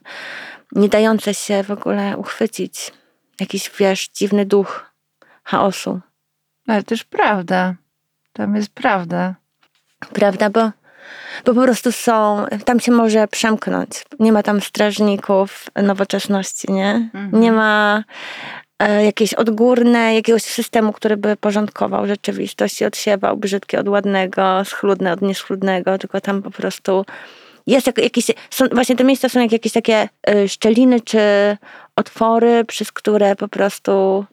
nie 0.73 0.89
dające 0.89 1.35
się 1.35 1.63
w 1.63 1.71
ogóle 1.71 2.17
uchwycić. 2.17 2.93
Jakiś, 3.41 3.71
wiesz, 3.79 4.09
dziwny 4.09 4.47
duch 4.47 4.93
chaosu. 5.45 6.01
Ale 6.67 6.83
też 6.83 7.05
prawda. 7.05 7.75
Tam 8.33 8.57
jest 8.57 8.71
prawda. 8.71 9.35
Prawda? 10.13 10.51
Bo, 10.51 10.71
bo 11.45 11.55
po 11.55 11.63
prostu 11.63 11.93
są, 11.93 12.47
tam 12.65 12.81
się 12.81 12.93
może 12.93 13.29
przemknąć. 13.29 13.91
Nie 14.21 14.33
ma 14.33 14.43
tam 14.43 14.61
strażników 14.61 15.67
nowoczesności, 15.83 16.73
nie? 16.73 17.11
Mhm. 17.15 17.41
Nie 17.41 17.53
ma 17.53 18.05
jakiejś 18.88 19.35
odgórnej, 19.35 20.16
jakiegoś 20.16 20.42
systemu, 20.42 20.92
który 20.92 21.16
by 21.16 21.37
porządkował 21.37 22.07
rzeczywistość 22.07 22.81
i 22.81 22.85
odsiewał 22.85 23.37
brzydkie 23.37 23.81
od 23.81 23.88
ładnego, 23.88 24.64
schludne 24.64 25.12
od 25.12 25.23
nieschludnego, 25.23 25.99
tylko 25.99 26.21
tam 26.21 26.42
po 26.42 26.51
prostu 26.51 27.05
jest 27.66 27.87
jak, 27.87 27.99
jakieś, 27.99 28.27
są, 28.51 28.64
właśnie 28.73 28.97
te 28.97 29.05
miejsca 29.05 29.29
są 29.29 29.40
jak 29.40 29.53
jakieś 29.53 29.73
takie 29.73 30.09
e, 30.29 30.49
szczeliny 30.49 31.01
czy 31.01 31.21
otwory, 31.97 32.64
przez 32.64 32.92
które 32.92 33.37
po 33.37 33.49
prostu 33.49 34.25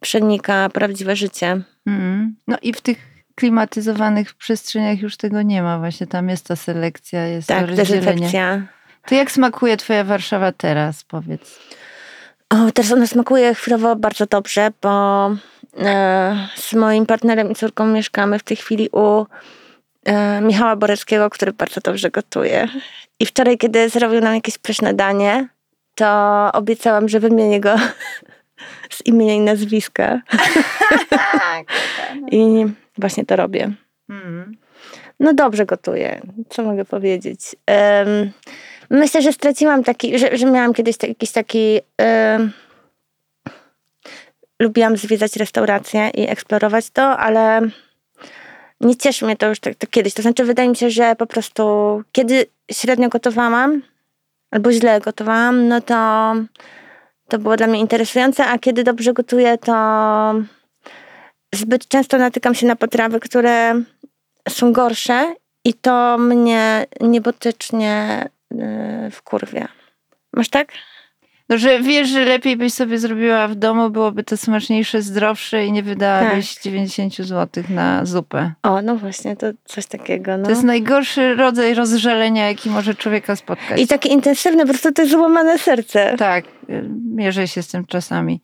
przenika 0.00 0.68
prawdziwe 0.68 1.16
życie. 1.16 1.60
Mhm. 1.86 2.36
No 2.48 2.56
i 2.62 2.72
w 2.72 2.80
tych 2.80 2.98
klimatyzowanych 3.34 4.34
przestrzeniach 4.34 5.00
już 5.00 5.16
tego 5.16 5.42
nie 5.42 5.62
ma. 5.62 5.78
Właśnie 5.78 6.06
tam 6.06 6.28
jest 6.28 6.46
ta 6.46 6.56
selekcja, 6.56 7.26
jest 7.26 7.48
to 7.48 7.54
Tak, 7.54 7.66
rozdzielenie. 7.66 8.00
dezynfekcja. 8.00 8.62
To 9.06 9.14
jak 9.14 9.30
smakuje 9.30 9.76
twoja 9.76 10.04
Warszawa 10.04 10.52
teraz, 10.52 11.04
powiedz? 11.04 11.58
O, 12.50 12.72
teraz 12.74 12.92
ona 12.92 13.06
smakuje 13.06 13.54
chwilowo 13.54 13.96
bardzo 13.96 14.26
dobrze, 14.26 14.70
bo 14.82 15.26
e, 15.78 16.48
z 16.56 16.72
moim 16.72 17.06
partnerem 17.06 17.50
i 17.50 17.54
córką 17.54 17.86
mieszkamy 17.86 18.38
w 18.38 18.42
tej 18.42 18.56
chwili 18.56 18.88
u 18.92 19.26
e, 20.04 20.40
Michała 20.40 20.76
Boreckiego, 20.76 21.30
który 21.30 21.52
bardzo 21.52 21.80
dobrze 21.80 22.10
gotuje. 22.10 22.68
I 23.20 23.26
wczoraj, 23.26 23.58
kiedy 23.58 23.88
zrobił 23.88 24.20
nam 24.20 24.34
jakieś 24.34 24.58
pyszne 24.58 24.94
danie, 24.94 25.48
to 25.94 26.50
obiecałam, 26.52 27.08
że 27.08 27.20
wymienię 27.20 27.60
go 27.60 27.76
z 28.96 29.06
imienia 29.06 29.34
i 29.34 29.40
nazwiska. 29.40 30.20
I 32.32 32.66
właśnie 32.98 33.24
to 33.24 33.36
robię. 33.36 33.72
Mhm. 34.08 34.56
No 35.20 35.34
dobrze 35.34 35.66
gotuję. 35.66 36.20
Co 36.48 36.62
mogę 36.62 36.84
powiedzieć? 36.84 37.56
Em, 37.66 38.30
myślę, 38.90 39.22
że 39.22 39.32
straciłam 39.32 39.84
taki, 39.84 40.18
że, 40.18 40.36
że 40.36 40.46
miałam 40.46 40.74
kiedyś 40.74 40.96
ta- 40.96 41.06
jakiś 41.06 41.32
taki... 41.32 41.80
em, 41.98 42.52
lubiłam 44.60 44.96
zwiedzać 44.96 45.36
restauracje 45.36 46.10
i 46.14 46.28
eksplorować 46.30 46.90
to, 46.90 47.18
ale 47.18 47.60
nie 48.80 48.96
cieszy 48.96 49.24
mnie 49.24 49.36
to 49.36 49.48
już 49.48 49.60
tak, 49.60 49.74
tak 49.74 49.90
kiedyś. 49.90 50.14
To 50.14 50.22
znaczy 50.22 50.44
wydaje 50.44 50.68
mi 50.68 50.76
się, 50.76 50.90
że 50.90 51.16
po 51.16 51.26
prostu 51.26 52.02
kiedy 52.12 52.46
średnio 52.72 53.08
gotowałam 53.08 53.82
albo 54.50 54.72
źle 54.72 55.00
gotowałam, 55.00 55.68
no 55.68 55.80
to 55.80 56.34
to 57.28 57.38
było 57.38 57.56
dla 57.56 57.66
mnie 57.66 57.80
interesujące, 57.80 58.46
a 58.46 58.58
kiedy 58.58 58.84
dobrze 58.84 59.12
gotuję, 59.12 59.58
to 59.58 59.74
zbyt 61.54 61.88
często 61.88 62.18
natykam 62.18 62.54
się 62.54 62.66
na 62.66 62.76
potrawy, 62.76 63.20
które 63.20 63.82
są 64.48 64.72
gorsze 64.72 65.34
i 65.64 65.74
to 65.74 66.18
mnie 66.18 66.86
niebotycznie 67.00 68.24
yy, 68.24 68.35
wkurwia. 69.10 69.68
Masz 70.32 70.48
tak? 70.48 70.72
No, 71.48 71.58
że 71.58 71.80
wiesz, 71.80 72.08
że 72.08 72.24
lepiej 72.24 72.56
byś 72.56 72.72
sobie 72.72 72.98
zrobiła 72.98 73.48
w 73.48 73.54
domu, 73.54 73.90
byłoby 73.90 74.24
to 74.24 74.36
smaczniejsze, 74.36 75.02
zdrowsze 75.02 75.66
i 75.66 75.72
nie 75.72 75.82
wydałabyś 75.82 76.54
Tak. 76.54 76.64
90 76.64 77.16
zł 77.16 77.64
na 77.68 78.04
zupę. 78.04 78.52
O, 78.62 78.82
no 78.82 78.96
właśnie, 78.96 79.36
to 79.36 79.46
coś 79.64 79.86
takiego. 79.86 80.36
No. 80.36 80.44
To 80.44 80.50
jest 80.50 80.64
najgorszy 80.64 81.34
rodzaj 81.34 81.74
rozżalenia, 81.74 82.48
jaki 82.48 82.70
może 82.70 82.94
człowieka 82.94 83.36
spotkać. 83.36 83.80
I 83.80 83.86
taki 83.86 84.12
intensywny, 84.12 84.62
po 84.62 84.68
prostu 84.68 84.92
to 84.92 85.02
jest 85.02 85.12
złamane 85.14 85.58
serce. 85.58 86.14
Tak, 86.18 86.44
y, 86.44 86.88
mierzę 87.10 87.48
się 87.48 87.62
z 87.62 87.68
tym 87.68 87.86
czasami. 87.86 88.40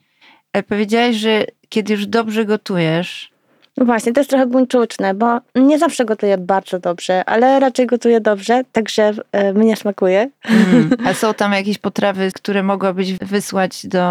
Ale 0.52 0.62
powiedziałaś, 0.62 1.16
że 1.16 1.44
kiedy 1.68 1.92
już 1.92 2.06
dobrze 2.06 2.44
gotujesz, 2.44 3.31
No 3.76 3.84
Właśnie, 3.86 4.12
to 4.12 4.20
jest 4.20 4.30
trochę 4.30 4.46
buńczuczne, 4.46 5.14
bo 5.14 5.38
nie 5.54 5.78
zawsze 5.78 6.04
gotuję 6.04 6.38
bardzo 6.38 6.78
dobrze, 6.78 7.24
ale 7.24 7.60
raczej 7.60 7.86
gotuję 7.86 8.20
dobrze, 8.20 8.62
także 8.72 9.12
e, 9.32 9.52
mnie 9.52 9.76
smakuje. 9.76 10.30
mm, 10.44 10.90
a 11.06 11.14
są 11.14 11.34
tam 11.34 11.52
jakieś 11.52 11.78
potrawy, 11.78 12.32
które 12.34 12.62
mogłabyś 12.62 13.12
wysłać 13.12 13.86
do 13.86 14.04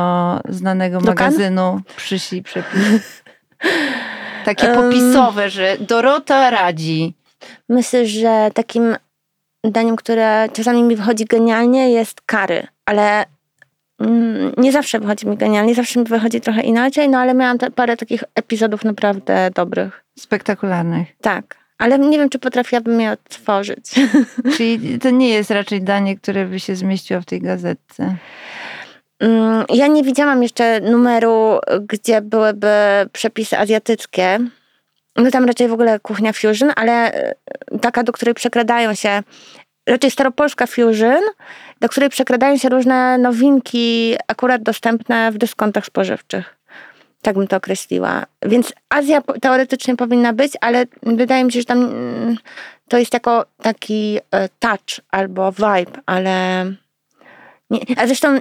znanego 0.50 1.00
Do 1.00 1.06
magazynu 1.06 1.82
Przyślij 1.98 2.44
przepis. 2.44 3.22
Takie 4.46 4.68
popisowe, 4.68 5.50
że 5.50 5.78
Dorota 5.80 6.50
radzi. 6.50 7.14
Myślę, 7.70 8.06
że 8.06 8.52
takim 8.54 8.96
daniem, 9.64 9.96
które 9.96 10.50
czasami 10.54 10.84
mi 10.84 10.96
wychodzi 10.96 11.26
genialnie, 11.26 11.92
jest 11.92 12.22
kary, 12.22 12.68
ale 12.86 13.26
nie 14.58 14.72
zawsze 14.72 15.00
wychodzi 15.00 15.28
mi 15.28 15.38
genialnie, 15.38 15.76
zawsze 15.76 16.00
mi 16.00 16.06
wychodzi 16.06 16.42
trochę 16.42 16.62
inaczej, 16.62 17.10
no 17.10 17.18
ale 17.18 17.34
miałam 17.34 17.58
parę 17.58 17.98
takich 17.98 18.24
epizodów 18.36 18.84
naprawdę 18.84 19.52
dobrych. 19.56 20.04
Spektakularnych. 20.20 21.08
Tak, 21.22 21.58
ale 21.78 22.00
nie 22.00 22.18
wiem, 22.18 22.30
czy 22.30 22.40
potrafiłabym 22.40 23.02
je 23.02 23.12
odtworzyć. 23.12 23.86
Czyli 24.58 25.00
to 25.00 25.10
nie 25.10 25.30
jest 25.30 25.52
raczej 25.52 25.82
danie, 25.82 26.18
które 26.18 26.46
by 26.46 26.60
się 26.60 26.76
zmieściło 26.76 27.22
w 27.22 27.26
tej 27.26 27.42
gazetce. 27.42 28.16
Mm, 29.20 29.66
Ja 29.70 29.88
nie 29.88 30.04
widziałam 30.04 30.44
jeszcze 30.44 30.80
numeru, 30.80 31.60
gdzie 31.82 32.22
byłyby 32.22 32.68
przepisy 33.12 33.58
azjatyckie. 33.58 34.40
No 35.16 35.32
tam 35.32 35.46
raczej 35.46 35.68
w 35.68 35.74
ogóle 35.74 36.00
kuchnia 36.00 36.34
fusion, 36.34 36.72
ale 36.76 37.14
e, 37.14 37.36
taka, 37.82 38.04
do 38.04 38.12
której 38.12 38.34
przekradają 38.34 38.96
się 38.96 39.24
raczej 39.88 40.12
staropolska 40.12 40.68
fusion, 40.68 41.22
do 41.82 41.90
której 41.90 42.10
przekradają 42.10 42.58
się 42.58 42.70
różne 42.70 43.18
nowinki 43.18 44.16
akurat 44.28 44.64
dostępne 44.64 45.32
w 45.32 45.38
dyskontach 45.38 45.86
spożywczych. 45.86 46.58
Tak 47.22 47.36
bym 47.36 47.48
to 47.48 47.58
określiła. 47.58 48.26
Więc 48.46 48.74
Azja 48.90 49.22
teoretycznie 49.42 49.96
powinna 49.96 50.34
być, 50.34 50.54
ale 50.62 50.86
wydaje 51.04 51.44
mi 51.44 51.52
się, 51.52 51.60
że 51.60 51.66
tam 51.66 51.84
mm, 51.84 52.38
to 52.88 52.98
jest 52.98 53.14
jako 53.14 53.46
taki 53.62 54.20
e, 54.32 54.50
touch 54.60 55.00
albo 55.12 55.52
vibe, 55.52 56.02
ale 56.06 56.66
nie, 57.70 57.80
a 57.98 58.08
zresztą, 58.08 58.40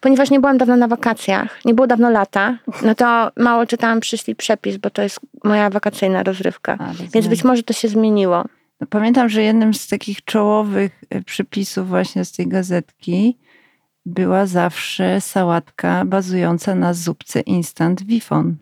ponieważ 0.00 0.30
nie 0.30 0.40
byłam 0.40 0.58
dawno 0.58 0.76
na 0.76 0.88
wakacjach, 0.88 1.64
nie 1.64 1.74
było 1.74 1.86
dawno 1.86 2.10
lata, 2.10 2.58
no 2.82 2.94
to 2.94 3.30
mało 3.36 3.66
czytałam 3.66 4.00
Przyszli 4.00 4.34
Przepis, 4.34 4.76
bo 4.76 4.90
to 4.90 5.02
jest 5.02 5.20
moja 5.44 5.70
wakacyjna 5.70 6.22
rozrywka. 6.22 6.72
A, 6.80 6.86
Więc 6.86 7.00
rozumiem. 7.00 7.28
być 7.30 7.44
może 7.44 7.62
to 7.62 7.72
się 7.72 7.88
zmieniło. 7.88 8.44
Pamiętam, 8.90 9.28
że 9.28 9.42
jednym 9.42 9.74
z 9.74 9.88
takich 9.88 10.24
czołowych 10.24 11.04
e, 11.10 11.22
przypisów 11.22 11.88
właśnie 11.88 12.24
z 12.24 12.32
tej 12.32 12.48
gazetki 12.48 13.38
była 14.06 14.46
zawsze 14.46 15.20
sałatka 15.20 16.04
bazująca 16.04 16.74
na 16.74 16.94
zupce 16.94 17.40
instant 17.40 18.02
Wifon. 18.02 18.56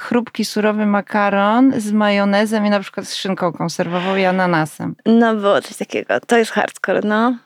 Chrupki, 0.00 0.44
surowy 0.44 0.86
makaron 0.86 1.80
z 1.80 1.92
majonezem 1.92 2.66
i 2.66 2.70
na 2.70 2.80
przykład 2.80 3.06
z 3.06 3.14
szynką 3.14 3.52
konserwową 3.52 4.16
i 4.16 4.24
ananasem. 4.24 4.96
No 5.06 5.34
było 5.34 5.60
coś 5.60 5.76
takiego. 5.76 6.20
To 6.20 6.36
jest 6.36 6.50
hardcore, 6.50 7.00
no. 7.04 7.38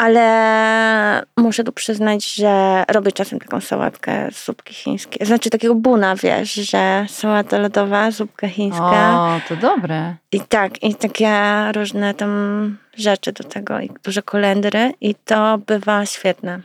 Ale 0.00 1.22
muszę 1.36 1.64
tu 1.64 1.72
przyznać, 1.72 2.34
że 2.34 2.84
robię 2.88 3.12
czasem 3.12 3.38
taką 3.38 3.60
sałatkę 3.60 4.28
z 4.32 4.44
zupki 4.44 4.74
chińskiej. 4.74 5.26
Znaczy 5.26 5.50
takiego 5.50 5.74
buna, 5.74 6.16
wiesz, 6.16 6.54
że 6.54 7.06
sałata 7.08 7.58
lodowa, 7.58 8.10
zupka 8.10 8.48
chińska. 8.48 9.20
O, 9.20 9.40
to 9.48 9.56
dobre. 9.56 10.14
I 10.32 10.40
tak, 10.40 10.82
i 10.82 10.94
takie 10.94 11.32
różne 11.74 12.14
tam 12.14 12.76
rzeczy 12.96 13.32
do 13.32 13.44
tego, 13.44 13.80
i 13.80 13.90
duże 14.04 14.22
kolendry 14.22 14.92
i 15.00 15.14
to 15.14 15.58
bywa 15.58 16.06
świetne. 16.06 16.60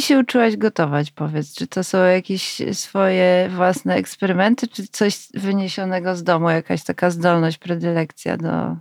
Się 0.00 0.18
uczyłaś 0.18 0.56
gotować, 0.56 1.10
powiedz? 1.10 1.54
Czy 1.54 1.66
to 1.66 1.84
są 1.84 2.04
jakieś 2.04 2.62
swoje 2.72 3.48
własne 3.56 3.94
eksperymenty, 3.94 4.68
czy 4.68 4.86
coś 4.88 5.28
wyniesionego 5.34 6.16
z 6.16 6.22
domu, 6.22 6.50
jakaś 6.50 6.84
taka 6.84 7.10
zdolność, 7.10 7.58
predylekcja 7.58 8.36
do 8.36 8.76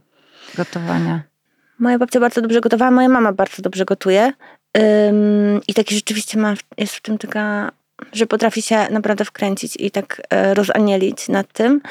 gotowania? 0.58 1.35
Moja 1.80 1.98
babcia 1.98 2.20
bardzo 2.20 2.42
dobrze 2.42 2.62
gotowała, 2.62 2.92
moja 2.92 3.10
mama 3.10 3.34
bardzo 3.34 3.62
dobrze 3.62 3.86
gotuje. 3.86 4.34
Ym, 4.78 5.62
I 5.68 5.74
taki 5.74 5.96
rzeczywiście 5.96 6.40
ma, 6.40 6.54
jest 6.78 6.96
w 6.96 7.02
tym 7.02 7.18
taka, 7.18 7.72
że 8.14 8.26
potrafi 8.26 8.62
się 8.62 8.88
naprawdę 8.90 9.26
wkręcić 9.26 9.76
i 9.80 9.92
tak 9.92 10.22
e, 10.30 10.54
rozanielić 10.54 11.28
nad 11.28 11.54
tym. 11.54 11.82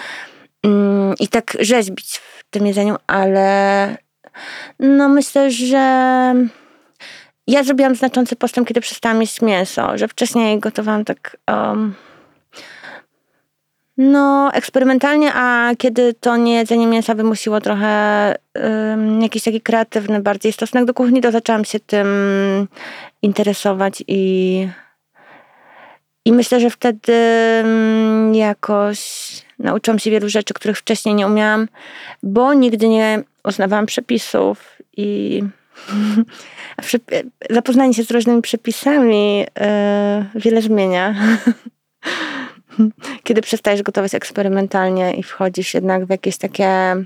Ym, 0.66 1.14
I 1.20 1.28
tak 1.28 1.56
rzeźbić 1.60 2.16
w 2.16 2.44
tym 2.50 2.66
jedzeniu, 2.66 2.96
ale 3.06 3.96
no 4.78 5.08
myślę, 5.08 5.50
że 5.50 5.76
ja 7.46 7.62
zrobiłam 7.64 7.94
znaczący 7.94 8.36
postęp, 8.36 8.68
kiedy 8.68 8.80
przestałam 8.80 9.20
jeść 9.20 9.42
mięso, 9.42 9.98
że 9.98 10.08
wcześniej 10.08 10.60
gotowałam 10.60 11.04
tak 11.04 11.36
um, 11.48 11.94
no 13.96 14.50
eksperymentalnie, 14.52 15.32
a 15.34 15.70
kiedy 15.78 16.14
to 16.14 16.36
nie 16.36 16.54
jedzenie 16.54 16.86
mięsa 16.86 17.14
wymusiło 17.14 17.60
trochę 17.60 18.34
jakiś 19.20 19.42
taki 19.42 19.60
kreatywny 19.60 20.20
bardziej 20.20 20.52
stosunek 20.52 20.84
do 20.84 20.94
kuchni, 20.94 21.20
to 21.20 21.30
zaczęłam 21.30 21.64
się 21.64 21.80
tym 21.80 22.08
interesować 23.22 24.04
i 24.08 24.68
i 26.26 26.32
myślę, 26.32 26.60
że 26.60 26.70
wtedy 26.70 27.12
jakoś 28.32 29.30
nauczyłam 29.58 29.98
się 29.98 30.10
wielu 30.10 30.28
rzeczy, 30.28 30.54
których 30.54 30.78
wcześniej 30.78 31.14
nie 31.14 31.26
umiałam, 31.26 31.68
bo 32.22 32.54
nigdy 32.54 32.88
nie 32.88 33.22
uznawałam 33.44 33.86
przepisów 33.86 34.78
i 34.96 35.42
zapoznanie 37.50 37.94
się 37.94 38.04
z 38.04 38.10
różnymi 38.10 38.42
przepisami 38.42 39.38
yy, 39.38 39.46
wiele 40.40 40.62
zmienia. 40.62 41.14
Kiedy 43.24 43.42
przestajesz 43.42 43.82
gotować 43.82 44.14
eksperymentalnie 44.14 45.14
i 45.14 45.22
wchodzisz 45.22 45.74
jednak 45.74 46.06
w 46.06 46.10
jakieś 46.10 46.36
takie 46.36 46.96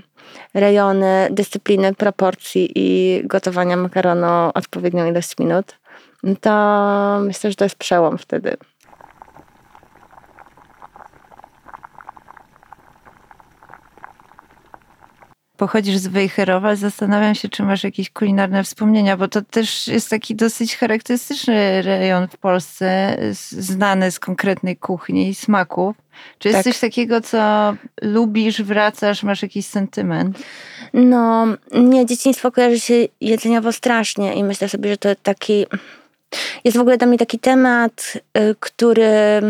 rejony 0.53 1.27
dyscypliny, 1.31 1.93
proporcji 1.93 2.71
i 2.75 3.21
gotowania 3.23 3.77
makaronu 3.77 4.51
odpowiednią 4.53 5.05
ilość 5.05 5.37
minut, 5.39 5.77
to 6.41 7.19
myślę, 7.21 7.49
że 7.49 7.55
to 7.55 7.65
jest 7.65 7.75
przełom 7.75 8.17
wtedy. 8.17 8.57
Pochodzisz 15.59 15.97
z 15.97 16.07
Wejherowa, 16.07 16.75
zastanawiam 16.75 17.35
się, 17.35 17.49
czy 17.49 17.63
masz 17.63 17.83
jakieś 17.83 18.09
kulinarne 18.09 18.63
wspomnienia, 18.63 19.17
bo 19.17 19.27
to 19.27 19.41
też 19.41 19.87
jest 19.87 20.09
taki 20.09 20.35
dosyć 20.35 20.77
charakterystyczny 20.77 21.81
rejon 21.81 22.27
w 22.27 22.37
Polsce, 22.37 23.17
znany 23.51 24.11
z 24.11 24.19
konkretnej 24.19 24.77
kuchni 24.77 25.29
i 25.29 25.35
smaków. 25.35 25.95
Czy 26.39 26.47
jest 26.47 26.57
Tak. 26.57 26.63
coś 26.63 26.79
takiego, 26.79 27.21
co 27.21 27.73
lubisz, 28.01 28.61
wracasz, 28.61 29.23
masz 29.23 29.41
jakiś 29.41 29.65
sentyment? 29.65 30.39
No, 30.93 31.45
nie, 31.71 32.05
dzieciństwo 32.05 32.51
kojarzy 32.51 32.79
się 32.79 32.93
jedzeniowo 33.21 33.73
strasznie 33.73 34.33
i 34.33 34.43
myślę 34.43 34.69
sobie, 34.69 34.89
że 34.89 34.97
to 34.97 35.09
taki. 35.23 35.65
Jest 36.63 36.77
w 36.77 36.81
ogóle 36.81 36.97
dla 36.97 37.07
mnie 37.07 37.17
taki 37.17 37.39
temat, 37.39 38.13
y, 38.37 38.55
który 38.59 39.41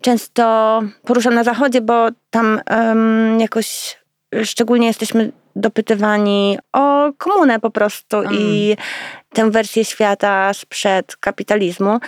często 0.00 0.82
poruszam 1.04 1.34
na 1.34 1.44
zachodzie, 1.44 1.80
bo 1.80 2.08
tam 2.30 2.60
em, 2.66 3.40
jakoś 3.40 3.96
szczególnie 4.44 4.86
jesteśmy 4.86 5.32
dopytywani 5.56 6.58
o 6.72 7.12
komunę 7.18 7.60
po 7.60 7.70
prostu 7.70 8.16
i 8.32 8.76
tę 9.32 9.50
wersję 9.50 9.84
świata 9.84 10.54
sprzed 10.54 11.16
kapitalizmu. 11.16 12.00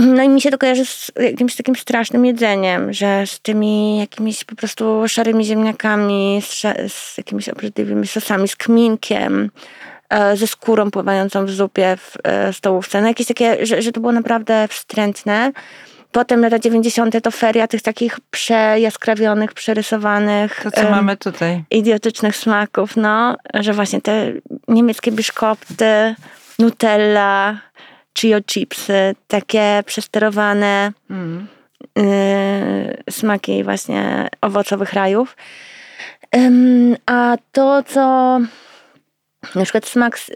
No 0.00 0.22
i 0.22 0.28
mi 0.28 0.40
się 0.40 0.50
to 0.50 0.58
kojarzy 0.58 0.86
z 0.86 1.12
jakimś 1.20 1.56
takim 1.56 1.76
strasznym 1.76 2.26
jedzeniem, 2.26 2.92
że 2.92 3.26
z 3.26 3.40
tymi 3.40 3.98
jakimiś 3.98 4.44
po 4.44 4.56
prostu 4.56 5.08
szarymi 5.08 5.44
ziemniakami, 5.44 6.42
z, 6.44 6.60
z 6.92 7.18
jakimiś 7.18 7.48
obrzydliwymi 7.48 8.06
sosami, 8.06 8.48
z 8.48 8.56
kminkiem, 8.56 9.50
e, 10.10 10.36
ze 10.36 10.46
skórą 10.46 10.90
pływającą 10.90 11.46
w 11.46 11.50
zupie 11.50 11.96
w 11.96 12.16
e, 12.24 12.52
stołówce. 12.52 13.00
No 13.00 13.08
jakieś 13.08 13.26
takie, 13.26 13.66
że, 13.66 13.82
że 13.82 13.92
to 13.92 14.00
było 14.00 14.12
naprawdę 14.12 14.68
wstrętne. 14.68 15.52
Potem 16.12 16.40
lata 16.42 16.58
90. 16.58 17.20
to 17.22 17.30
feria 17.30 17.68
tych 17.68 17.82
takich 17.82 18.20
przejaskrawionych, 18.30 19.52
przerysowanych, 19.52 20.60
To, 20.62 20.70
co 20.70 20.80
em, 20.80 20.90
mamy 20.90 21.16
tutaj. 21.16 21.64
idiotycznych 21.70 22.36
smaków, 22.36 22.96
no, 22.96 23.36
że 23.54 23.72
właśnie 23.72 24.00
te 24.00 24.32
niemieckie 24.68 25.12
biszkopty, 25.12 26.14
Nutella, 26.58 27.58
Chio 28.18 28.40
chipsy, 28.46 29.14
takie 29.28 29.82
przesterowane 29.86 30.92
Mm. 31.10 31.46
yy, 31.96 32.04
smaki 33.10 33.64
właśnie 33.64 34.28
owocowych 34.40 34.92
rajów. 34.92 35.36
Ym, 36.36 36.96
a 37.06 37.36
to, 37.52 37.82
co 37.82 38.00
na 39.54 39.62
przykład 39.62 39.86
smak 39.86 40.18
z, 40.18 40.28
y, 40.28 40.32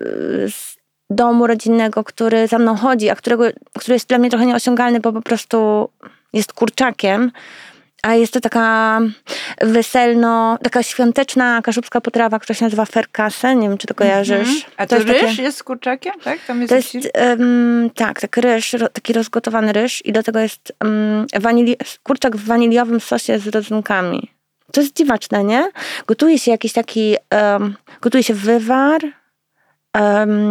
y, 0.00 0.50
z 0.50 0.75
domu 1.10 1.46
rodzinnego, 1.46 2.04
który 2.04 2.48
za 2.48 2.58
mną 2.58 2.76
chodzi, 2.76 3.10
a 3.10 3.14
którego, 3.14 3.44
który 3.78 3.94
jest 3.94 4.08
dla 4.08 4.18
mnie 4.18 4.30
trochę 4.30 4.46
nieosiągalny, 4.46 5.00
bo 5.00 5.12
po 5.12 5.22
prostu 5.22 5.88
jest 6.32 6.52
kurczakiem, 6.52 7.32
a 8.02 8.14
jest 8.14 8.32
to 8.32 8.40
taka 8.40 9.00
weselno, 9.60 10.58
taka 10.62 10.82
świąteczna 10.82 11.62
kaszubska 11.62 12.00
potrawa, 12.00 12.38
która 12.38 12.54
się 12.54 12.64
nazywa 12.64 12.84
ferkase. 12.84 13.56
Nie 13.56 13.68
wiem, 13.68 13.78
czy 13.78 13.86
to 13.86 13.94
kojarzysz. 13.94 14.48
Mhm. 14.48 14.56
A 14.76 14.86
to, 14.86 14.94
jest 14.96 15.08
takie- 15.08 15.26
ryż 15.26 15.38
jest 15.38 15.58
z 15.58 15.62
kurczakiem, 15.62 16.12
tak? 16.24 16.38
Tam 16.46 16.60
jest, 16.60 16.68
to 16.70 16.76
jest, 16.76 17.08
em, 17.14 17.90
tak, 17.94 18.20
taki 18.20 18.40
ryż, 18.40 18.74
taki 18.92 19.12
rozgotowany 19.12 19.72
ryż 19.72 20.06
i 20.06 20.12
do 20.12 20.22
tego 20.22 20.38
jest 20.38 20.72
um, 20.84 21.26
wanili, 21.40 21.76
kurczak 22.02 22.36
w 22.36 22.44
waniliowym 22.44 23.00
sosie 23.00 23.38
z 23.38 23.46
rodzynkami. 23.46 24.30
To 24.72 24.80
jest 24.80 24.96
dziwaczne, 24.96 25.44
nie? 25.44 25.70
Gotuje 26.06 26.38
się 26.38 26.50
jakiś 26.50 26.72
taki, 26.72 27.16
em, 27.30 27.76
gotuje 28.00 28.22
się 28.22 28.34
wywar, 28.34 29.00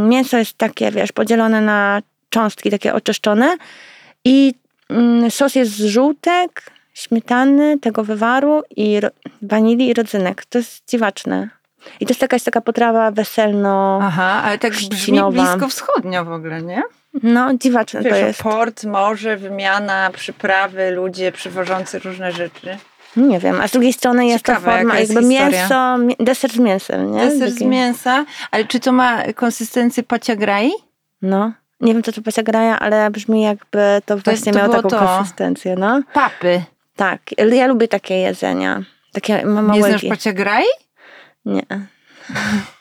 mięso 0.08 0.38
jest 0.38 0.58
takie, 0.58 0.92
wiesz, 0.92 1.12
podzielone 1.12 1.62
na 1.62 2.02
cząstki 2.30 2.72
takie 2.72 2.94
oczyszczone 2.94 3.58
i 4.26 4.54
mm, 4.90 5.32
sos 5.32 5.56
jest 5.56 5.72
z 5.72 5.86
żółtek, 5.86 6.72
śmietany, 6.94 7.80
tego 7.80 8.04
wywaru 8.04 8.64
i 8.76 9.00
wanilii 9.42 9.90
i 9.90 9.94
rodzynek. 9.94 10.46
To 10.46 10.58
jest 10.58 10.90
dziwaczne. 10.90 11.50
I 12.00 12.06
to 12.06 12.12
jest 12.12 12.22
jakaś 12.22 12.44
taka 12.44 12.62
potrawa 12.62 13.12
weselno... 13.12 14.00
Aha, 14.04 14.42
ale 14.44 14.58
tak 14.58 14.74
brzmi 14.74 15.22
blisko 15.32 15.68
wschodnio 15.70 16.26
w 16.26 16.32
ogóle, 16.32 16.62
nie? 16.62 16.84
No, 17.24 17.54
dziwaczne 17.54 18.04
to 18.04 18.10
Wiesz, 18.10 18.20
jest. 18.20 18.44
port, 18.44 18.84
morze, 18.84 19.38
wymiana, 19.38 20.10
przyprawy, 20.14 20.92
ludzie 20.92 21.32
przywożący 21.32 22.00
różne 22.00 22.32
rzeczy. 22.32 22.78
Nie 23.18 23.40
wiem, 23.40 23.62
a 23.62 23.68
z 23.68 23.72
drugiej 23.72 23.94
strony 23.94 24.28
jest 24.28 24.46
Ciekawe, 24.46 24.66
to 24.72 24.78
forma 24.78 25.00
jest 25.00 25.14
jakby 25.14 25.30
historia. 25.30 25.60
mięso, 25.60 25.98
mi- 25.98 26.16
deser 26.20 26.52
z 26.52 26.58
mięsem, 26.58 27.12
nie? 27.12 27.20
Deser 27.26 27.52
z 27.52 27.62
mięsa, 27.62 28.26
ale 28.52 28.66
czy 28.66 28.80
to 28.80 28.92
ma 28.92 29.24
konsystencję 29.34 30.04
paciagrai? 30.04 30.72
No, 31.22 31.52
nie 31.82 31.94
wiem 31.94 32.04
co 32.04 32.12
to 32.12 32.22
pasia 32.22 32.44
graja, 32.44 32.80
ale 32.80 33.10
brzmi 33.12 33.42
jakby 33.42 34.02
to 34.06 34.18
właśnie 34.18 34.54
to 34.54 34.60
miało 34.60 34.74
taką 34.74 34.90
to. 34.90 35.00
konsystencję, 35.00 35.76
no. 35.76 36.02
Papy. 36.14 36.64
Tak, 36.96 37.22
ja 37.52 37.68
lubię 37.68 37.88
takie 37.88 38.16
jedzenia. 38.16 38.84
Takie 39.14 39.34
Nie 39.38 39.46
małe 39.46 39.90
znasz 39.90 40.06
paciagrai? 40.10 40.64
Nie. 41.46 41.62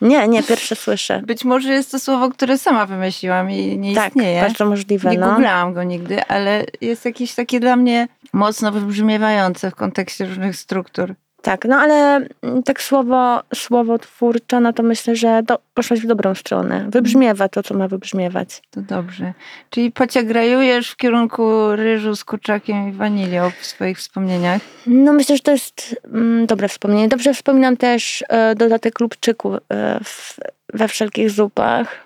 Nie, 0.01 0.29
nie, 0.29 0.43
pierwsze 0.43 0.77
słyszę. 0.77 1.23
Być 1.27 1.45
może 1.45 1.73
jest 1.73 1.91
to 1.91 1.99
słowo, 1.99 2.31
które 2.31 2.59
sama 2.59 2.87
wymyśliłam 2.87 3.51
i 3.51 3.79
nie 3.79 3.95
Tak, 3.95 4.09
istnieje. 4.09 4.41
bardzo 4.41 4.67
możliwe, 4.67 5.11
Nie 5.11 5.19
no. 5.19 5.31
googlałam 5.31 5.75
go 5.75 5.83
nigdy, 5.83 6.25
ale 6.27 6.65
jest 6.81 7.05
jakieś 7.05 7.35
takie 7.35 7.61
dla 7.61 7.77
mnie 7.77 8.09
mocno 8.33 8.73
wybrzmiewające 8.73 9.71
w 9.71 9.75
kontekście 9.75 10.27
różnych 10.27 10.57
struktur. 10.57 11.15
Tak, 11.45 11.65
no 11.65 11.77
ale 11.77 12.27
mm, 12.43 12.63
tak 12.63 12.83
słowo, 12.83 13.43
słowo 13.55 13.99
twórcze, 13.99 14.61
no 14.61 14.73
to 14.73 14.83
myślę, 14.83 15.17
że 15.17 15.43
do, 15.43 15.59
poszłaś 15.75 16.01
w 16.01 16.07
dobrą 16.07 16.35
stronę. 16.35 16.87
Wybrzmiewa 16.89 17.49
to, 17.49 17.63
co 17.63 17.75
ma 17.75 17.89
wybrzmiewać. 17.89 18.63
To 18.71 18.81
dobrze. 18.81 19.33
Czyli 19.71 19.93
paciagrajujesz 19.93 20.91
w 20.91 20.97
kierunku 20.97 21.77
ryżu 21.77 22.17
z 22.17 22.25
kurczakiem 22.25 22.89
i 22.89 22.93
wanilią 22.93 23.51
w 23.61 23.67
swoich 23.67 23.99
wspomnieniach. 23.99 24.63
No 24.87 25.13
myślę, 25.13 25.37
że 25.37 25.43
to 25.43 25.51
jest 25.51 26.01
mm, 26.15 26.47
dobre 26.47 26.69
wspomnienie. 26.69 27.09
Dobrze 27.09 27.35
wspominam 27.35 27.77
też 27.77 28.25
e, 28.29 28.55
dodatek 28.55 29.01
lubczyku 29.01 29.55
e, 29.55 29.61
w, 30.05 30.41
we 30.75 30.89
wszelkich 30.89 31.31
zupach. 31.31 32.05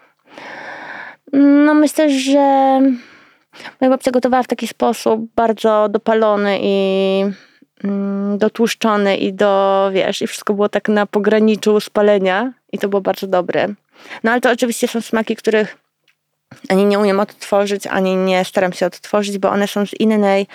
No 1.33 1.75
myślę, 1.75 2.11
że 2.11 2.81
moja 3.81 3.91
babcia 3.91 4.11
gotowała 4.11 4.43
w 4.43 4.49
taki 4.49 4.67
sposób 4.69 5.21
bardzo 5.37 5.89
dopalony 5.89 6.59
i 6.63 7.25
dotłuszczony 8.37 9.17
i 9.17 9.33
do, 9.33 9.91
wiesz, 9.93 10.23
i 10.23 10.27
wszystko 10.27 10.55
było 10.55 10.69
tak 10.69 10.89
na 10.89 11.07
pograniczu 11.07 11.81
spalenia 11.81 12.53
i 12.73 12.79
to 12.79 12.89
było 12.89 13.03
bardzo 13.03 13.27
dobre. 13.27 13.69
No 14.25 14.31
ale 14.31 14.41
to 14.41 14.51
oczywiście 14.51 14.89
są 14.89 15.01
smaki, 15.01 15.37
których 15.37 15.77
ani 16.69 16.85
nie 16.85 16.99
umiem 16.99 17.21
odtworzyć, 17.21 17.87
ani 17.87 18.17
nie 18.17 18.45
staram 18.45 18.73
się 18.73 18.87
odtworzyć, 18.87 19.39
bo 19.39 19.51
one 19.51 19.69
są 19.69 19.87
z 19.87 19.95
innej, 20.01 20.47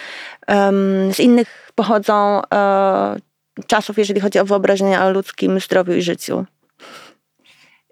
um, 0.47 1.13
z 1.13 1.19
innych 1.19 1.71
pochodzą 1.75 2.41
e, 2.53 3.15
czasów, 3.67 3.97
jeżeli 3.97 4.21
chodzi 4.21 4.39
o 4.39 4.45
wyobrażenia 4.45 5.05
o 5.05 5.11
ludzkim 5.11 5.59
zdrowiu 5.59 5.93
i 5.93 6.01
życiu. 6.01 6.45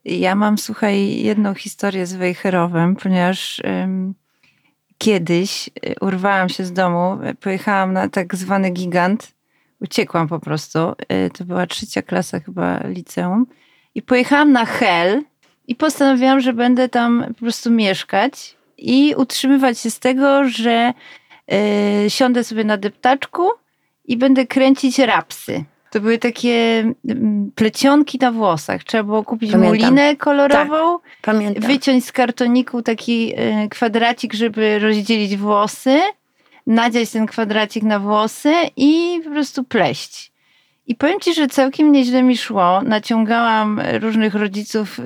Ja 0.05 0.35
mam, 0.35 0.57
słuchaj, 0.57 1.21
jedną 1.23 1.53
historię 1.53 2.05
z 2.05 2.13
Wejherowem, 2.13 2.95
ponieważ 2.95 3.61
kiedyś 5.01 5.69
e, 5.69 5.95
urwałam 6.01 6.49
się 6.49 6.65
z 6.65 6.73
domu, 6.73 7.17
pojechałam 7.39 7.93
na 7.93 8.09
tak 8.09 8.35
zwany 8.35 8.69
gigant, 8.69 9.31
uciekłam 9.79 10.27
po 10.27 10.39
prostu, 10.39 10.79
e, 11.07 11.29
to 11.29 11.45
była 11.45 11.67
trzecia 11.67 12.01
klasa 12.01 12.39
chyba 12.39 12.79
liceum 12.83 13.45
i 13.95 14.01
pojechałam 14.01 14.51
na 14.51 14.65
Hel 14.65 15.23
i 15.67 15.75
postanowiłam, 15.75 16.41
że 16.41 16.53
będę 16.53 16.89
tam 16.89 17.25
po 17.27 17.39
prostu 17.39 17.71
mieszkać 17.71 18.57
i 18.77 19.15
utrzymywać 19.17 19.79
się 19.79 19.91
z 19.91 19.99
tego, 19.99 20.49
że 20.49 20.93
y, 22.05 22.09
siądę 22.09 22.43
sobie 22.43 22.63
na 22.63 22.77
deptaczku 22.77 23.49
i 24.05 24.17
będę 24.17 24.47
kręcić 24.47 24.99
rapsy. 24.99 25.63
To 25.91 25.99
były 25.99 26.17
takie 26.17 26.83
mm, 27.09 27.51
plecionki 27.55 28.17
na 28.17 28.31
włosach. 28.31 28.83
Trzeba 28.83 29.03
było 29.03 29.23
kupić 29.23 29.51
Pamiętam. 29.51 29.79
mulinę 29.79 30.15
kolorową, 30.15 30.99
Pamiętam. 31.21 31.63
wyciąć 31.63 32.05
z 32.05 32.11
kartoniku 32.11 32.81
taki 32.81 33.33
y, 33.65 33.69
kwadracik, 33.69 34.33
żeby 34.33 34.79
rozdzielić 34.79 35.37
włosy, 35.37 35.99
nadziać 36.67 37.09
ten 37.09 37.25
kwadracik 37.25 37.83
na 37.83 37.99
włosy 37.99 38.53
i 38.77 39.21
po 39.23 39.29
prostu 39.29 39.63
pleść. 39.63 40.30
I 40.87 40.95
powiem 40.95 41.19
ci, 41.19 41.33
że 41.33 41.47
całkiem 41.47 41.91
nieźle 41.91 42.23
mi 42.23 42.37
szło. 42.37 42.81
Naciągałam 42.81 43.81
różnych 44.01 44.35
rodziców, 44.35 44.99
y, 44.99 45.03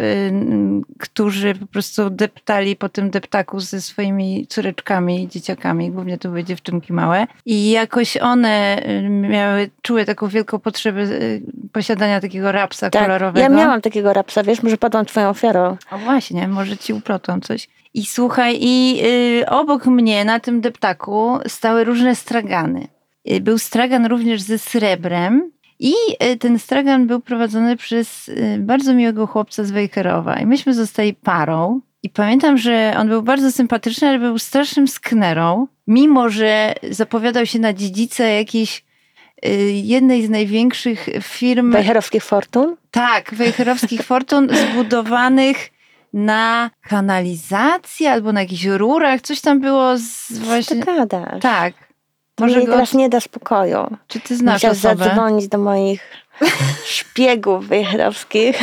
którzy 1.00 1.56
po 1.56 1.66
prostu 1.66 2.10
deptali 2.10 2.76
po 2.76 2.90
tym 2.90 3.10
deptaku 3.10 3.60
ze 3.60 3.82
swoimi 3.82 4.48
córeczkami 4.48 5.24
i 5.24 5.28
dzieciakami. 5.28 5.92
Głównie 5.92 6.18
to 6.18 6.30
były 6.30 6.44
dziewczynki 6.44 6.94
małe. 6.94 7.28
I 7.46 7.72
jakoś 7.72 8.18
one 8.18 8.82
y, 8.90 9.10
miały, 9.10 9.70
czuły 9.82 10.06
taką 10.06 10.28
wielką 10.28 10.60
potrzebę 10.60 11.02
y, 11.02 11.42
posiadania 11.72 12.22
takiego 12.22 12.52
rapsa 12.52 12.90
tak. 12.90 13.04
kolorowego. 13.04 13.40
Ja 13.40 13.50
miałam 13.50 13.82
takiego 13.82 14.14
rapsa, 14.14 14.44
wiesz, 14.44 14.64
może 14.64 14.78
padłam 14.78 15.06
twoją 15.06 15.30
ofiarą. 15.30 15.78
O 15.92 15.98
właśnie, 15.98 16.48
może 16.48 16.78
ci 16.78 16.94
uplotą 16.94 17.40
coś. 17.42 17.68
I 17.94 18.06
słuchaj, 18.06 18.58
i 18.60 19.02
y, 19.42 19.50
obok 19.50 19.86
mnie 19.86 20.26
na 20.26 20.40
tym 20.40 20.62
deptaku 20.62 21.40
stały 21.48 21.84
różne 21.84 22.16
stragany. 22.16 22.88
Był 23.42 23.58
stragan 23.58 24.06
również 24.06 24.42
ze 24.42 24.58
srebrem 24.58 25.52
i 25.80 25.94
y, 26.24 26.38
ten 26.38 26.60
stragan 26.60 27.08
był 27.08 27.20
prowadzony 27.20 27.78
przez 27.78 28.28
y, 28.28 28.58
bardzo 28.60 28.94
miłego 28.94 29.28
chłopca 29.28 29.64
z 29.64 29.72
Wejherowa. 29.72 30.36
I 30.40 30.46
myśmy 30.46 30.74
zostali 30.74 31.14
parą. 31.14 31.82
I 32.04 32.10
pamiętam, 32.10 32.58
że 32.58 32.94
on 32.98 33.08
był 33.08 33.22
bardzo 33.22 33.52
sympatyczny, 33.52 34.08
ale 34.08 34.20
był 34.20 34.40
strasznym 34.40 34.88
sknerą. 34.88 35.68
Mimo, 35.88 36.30
że 36.30 36.74
zapowiadał 36.90 37.46
się 37.46 37.60
na 37.60 37.74
dziedzicę 37.74 38.30
jakiejś 38.30 38.84
y, 39.46 39.50
jednej 39.72 40.26
z 40.26 40.30
największych 40.30 41.10
firm 41.22 41.72
Wejherowskich 41.72 42.24
fortun? 42.24 42.76
tak, 42.92 43.34
wejherowskich 43.34 44.02
fortun 44.02 44.50
zbudowanych 44.72 45.58
na 46.14 46.70
kanalizacji 46.82 48.08
albo 48.08 48.32
na 48.32 48.42
jakichś 48.42 48.66
rurach. 48.66 49.22
Coś 49.22 49.42
tam 49.42 49.60
było 49.60 49.98
z 49.98 50.28
Ty 50.28 50.40
właśnie... 50.40 50.80
gadasz. 50.80 51.42
Tak. 51.42 51.74
Może 52.39 52.58
mnie 52.58 52.65
go... 52.65 52.74
teraz 52.74 52.93
nie 52.93 53.10
da 53.10 53.19
spokoju. 53.19 53.98
Czy 54.08 54.19
ty 54.19 54.36
znasz 54.36 54.54
Musiał 54.54 54.71
osobę? 54.71 55.06
zadzwonić 55.06 55.48
do 55.48 55.58
moich 55.58 56.02
szpiegów 56.86 57.67
wejherowskich. 57.67 58.60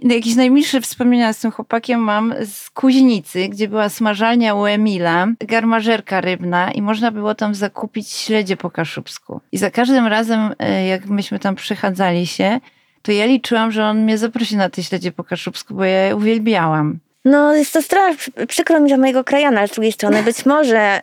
Jakieś 0.00 0.34
najmilsze 0.34 0.80
wspomnienia 0.80 1.32
z 1.32 1.38
tym 1.38 1.50
chłopakiem 1.50 2.00
mam 2.00 2.34
z 2.46 2.70
Kuźnicy, 2.70 3.48
gdzie 3.48 3.68
była 3.68 3.88
smażalnia 3.88 4.54
u 4.54 4.66
Emila, 4.66 5.26
garmażerka 5.40 6.20
rybna 6.20 6.70
i 6.70 6.82
można 6.82 7.10
było 7.10 7.34
tam 7.34 7.54
zakupić 7.54 8.08
śledzie 8.08 8.56
po 8.56 8.70
kaszubsku. 8.70 9.40
I 9.52 9.58
za 9.58 9.70
każdym 9.70 10.06
razem, 10.06 10.54
e, 10.58 10.86
jak 10.86 11.06
myśmy 11.06 11.38
tam 11.38 11.54
przechadzali 11.54 12.26
się, 12.26 12.60
to 13.02 13.12
ja 13.12 13.26
liczyłam, 13.26 13.72
że 13.72 13.84
on 13.84 14.02
mnie 14.02 14.18
zaprosi 14.18 14.56
na 14.56 14.70
te 14.70 14.82
śledzie 14.82 15.12
po 15.12 15.24
kaszubsku, 15.24 15.74
bo 15.74 15.84
ja 15.84 16.06
je 16.06 16.16
uwielbiałam. 16.16 16.98
No, 17.24 17.54
jest 17.54 17.72
to 17.72 17.82
strasznie 17.82 18.46
przykro 18.46 18.80
mi 18.80 18.90
za 18.90 18.96
mojego 18.96 19.24
krajana, 19.24 19.58
ale 19.58 19.68
z 19.68 19.72
drugiej 19.72 19.92
strony 19.92 20.22
być 20.22 20.46
może 20.46 21.00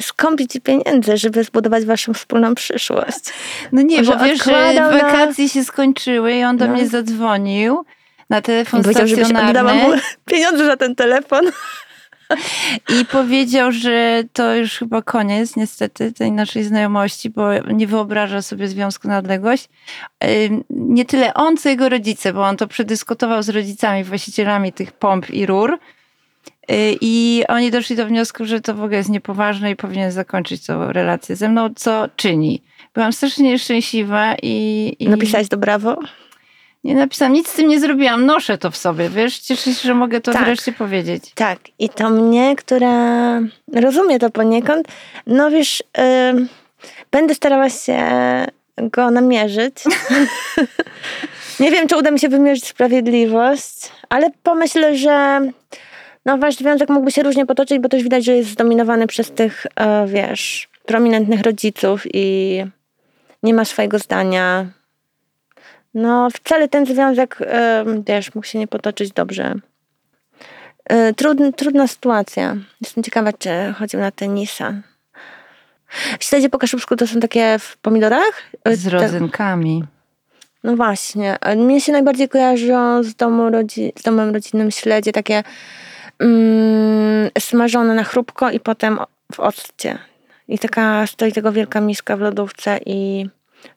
skąpi 0.00 0.48
ci 0.48 0.60
pieniędzy, 0.60 1.16
żeby 1.16 1.44
zbudować 1.44 1.84
waszą 1.84 2.14
wspólną 2.14 2.54
przyszłość. 2.54 3.18
No 3.72 3.82
nie, 3.82 3.96
Może 3.96 4.16
bo 4.16 4.24
wiesz, 4.24 4.44
że 4.44 4.44
odkładał 4.44 4.90
na- 4.92 4.98
wakacje 4.98 5.48
się 5.48 5.64
skończyły 5.64 6.34
i 6.34 6.44
on 6.44 6.56
do 6.56 6.66
No. 6.66 6.72
mnie 6.72 6.88
zadzwonił 6.88 7.84
na 8.30 8.40
telefon 8.42 8.82
Powiedział, 8.82 9.04
oddała 9.04 9.74
mu 9.74 9.80
stacjonarny 9.80 10.00
pieniądze 10.24 10.66
za 10.66 10.76
ten 10.76 10.94
telefon. 10.94 11.44
i 13.00 13.04
powiedział, 13.04 13.72
że 13.72 14.22
to 14.32 14.54
już 14.56 14.78
chyba 14.78 15.02
koniec 15.02 15.56
niestety 15.56 16.12
tej 16.12 16.32
naszej 16.32 16.64
znajomości, 16.64 17.30
bo 17.30 17.58
nie 17.58 17.86
wyobraża 17.86 18.42
sobie 18.42 18.68
związku 18.68 19.08
na 19.08 19.18
odległość. 19.18 19.68
Nie 20.70 21.04
tyle 21.04 21.34
on, 21.34 21.56
co 21.56 21.68
jego 21.68 21.88
rodzice, 21.88 22.32
bo 22.32 22.44
on 22.44 22.56
to 22.56 22.66
przedyskutował 22.66 23.42
z 23.42 23.48
rodzicami, 23.48 24.04
właścicielami 24.04 24.72
tych 24.72 24.92
pomp 24.92 25.30
i 25.30 25.46
rur. 25.46 25.78
Y, 26.70 26.96
I 27.00 27.44
oni 27.48 27.70
doszli 27.70 27.96
do 27.96 28.06
wniosku, 28.06 28.44
że 28.44 28.60
to 28.60 28.74
w 28.74 28.82
ogóle 28.82 28.96
jest 28.96 29.10
niepoważne 29.10 29.70
i 29.70 29.76
powinien 29.76 30.12
zakończyć 30.12 30.66
tą 30.66 30.92
relację 30.92 31.36
ze 31.36 31.48
mną, 31.48 31.68
co 31.76 32.08
czyni. 32.16 32.62
Byłam 32.94 33.12
strasznie 33.12 33.44
nieszczęśliwa 33.44 34.34
i... 34.42 34.96
i... 34.98 35.08
Napisałeś 35.08 35.48
do 35.48 35.56
brawo? 35.56 35.96
Nie 36.84 36.94
napisałam, 36.94 37.32
nic 37.32 37.48
z 37.48 37.54
tym 37.54 37.68
nie 37.68 37.80
zrobiłam. 37.80 38.26
Noszę 38.26 38.58
to 38.58 38.70
w 38.70 38.76
sobie, 38.76 39.08
wiesz? 39.08 39.38
Cieszę 39.38 39.74
się, 39.74 39.82
że 39.88 39.94
mogę 39.94 40.20
to 40.20 40.32
Tak. 40.32 40.44
wreszcie 40.44 40.72
powiedzieć. 40.72 41.24
Tak. 41.34 41.58
I 41.78 41.88
to 41.88 42.10
mnie, 42.10 42.56
która 42.56 43.40
rozumie 43.74 44.18
to 44.18 44.30
poniekąd, 44.30 44.88
no 45.26 45.50
wiesz, 45.50 45.82
ym, 46.30 46.48
będę 47.10 47.34
starała 47.34 47.70
się 47.70 47.98
go 48.78 49.10
namierzyć. 49.10 49.74
Nie 51.60 51.70
wiem, 51.70 51.88
czy 51.88 51.96
uda 51.96 52.10
mi 52.10 52.20
się 52.20 52.28
wymierzyć 52.28 52.66
sprawiedliwość, 52.66 53.90
ale 54.08 54.30
pomyślę, 54.42 54.96
że 54.96 55.40
no 56.26 56.38
wasz 56.38 56.56
związek 56.56 56.88
mógłby 56.88 57.10
się 57.12 57.22
różnie 57.22 57.46
potoczyć, 57.46 57.78
bo 57.78 57.88
też 57.88 58.02
widać, 58.02 58.24
że 58.24 58.36
jest 58.36 58.50
zdominowany 58.50 59.06
przez 59.06 59.30
tych, 59.30 59.66
e, 59.76 60.06
wiesz, 60.06 60.68
prominentnych 60.86 61.40
rodziców 61.40 62.02
i 62.14 62.56
nie 63.42 63.54
ma 63.54 63.64
swojego 63.64 63.98
zdania. 63.98 64.66
No, 65.94 66.28
wcale 66.30 66.68
ten 66.68 66.86
związek, 66.86 67.38
wiesz, 68.06 68.34
mógł 68.34 68.46
się 68.46 68.58
nie 68.58 68.68
potoczyć 68.68 69.12
dobrze. 69.12 69.54
E, 70.84 71.14
Trudn, 71.14 71.50
trudna 71.56 71.86
sytuacja. 71.86 72.56
Jestem 72.80 73.04
ciekawa, 73.04 73.32
czy 73.32 73.50
chodził 73.78 74.00
na 74.00 74.10
tenisa. 74.10 74.74
Śledzie 76.20 76.48
po 76.48 76.58
kaszubsku 76.58 76.96
to 76.96 77.06
są 77.06 77.20
takie 77.20 77.58
w 77.58 77.76
pomidorach? 77.76 78.42
E, 78.64 78.76
Z 78.76 78.86
rodzynkami. 78.86 79.84
no 80.64 80.76
właśnie. 80.76 81.36
Mnie 81.56 81.80
się 81.80 81.92
najbardziej 81.92 82.28
kojarzą 82.28 83.02
z, 83.02 83.14
domu 83.14 83.42
rodzi- 83.50 83.92
z 83.98 84.02
domem 84.02 84.34
rodzinnym 84.34 84.70
śledzie, 84.70 85.12
takie 85.12 85.42
mm, 86.20 87.30
smażone 87.38 87.94
na 87.94 88.04
chrupko 88.04 88.50
i 88.50 88.60
potem 88.60 88.98
w 89.32 89.40
occie. 89.40 89.98
I 90.48 90.58
taka 90.58 91.06
stoi 91.06 91.32
tego 91.32 91.52
wielka 91.52 91.80
miska 91.80 92.16
w 92.16 92.20
lodówce 92.20 92.78
i 92.86 93.28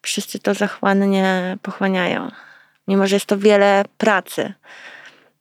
wszyscy 0.02 0.40
to 0.40 0.54
zachłannie 0.54 1.58
pochłaniają. 1.62 2.32
Mimo, 2.88 3.08
że 3.08 3.16
jest 3.16 3.26
to 3.26 3.38
wiele 3.38 3.84
pracy. 3.98 4.54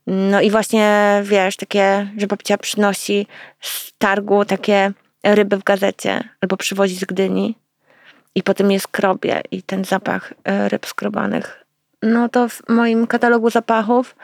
No 0.07 0.41
i 0.41 0.51
właśnie, 0.51 1.21
wiesz, 1.25 1.57
takie, 1.57 2.11
że 2.19 2.27
babcia 2.27 2.59
przynosi 2.59 3.27
z 3.61 3.93
targu 3.99 4.45
takie 4.45 4.93
ryby 5.23 5.57
w 5.57 5.65
gazecie 5.65 6.29
albo 6.41 6.57
przywozi 6.57 6.97
z 6.97 7.05
Gdyni 7.05 7.55
i 8.35 8.43
potem 8.43 8.71
je 8.71 8.81
skrobie 8.81 9.43
i 9.51 9.63
ten 9.63 9.85
zapach 9.85 10.35
e, 10.45 10.69
ryb 10.69 10.87
skrobanych. 10.87 11.65
No 12.03 12.29
to 12.29 12.49
w 12.49 12.63
moim 12.69 13.07
katalogu 13.07 13.51
zapachów 13.51 14.17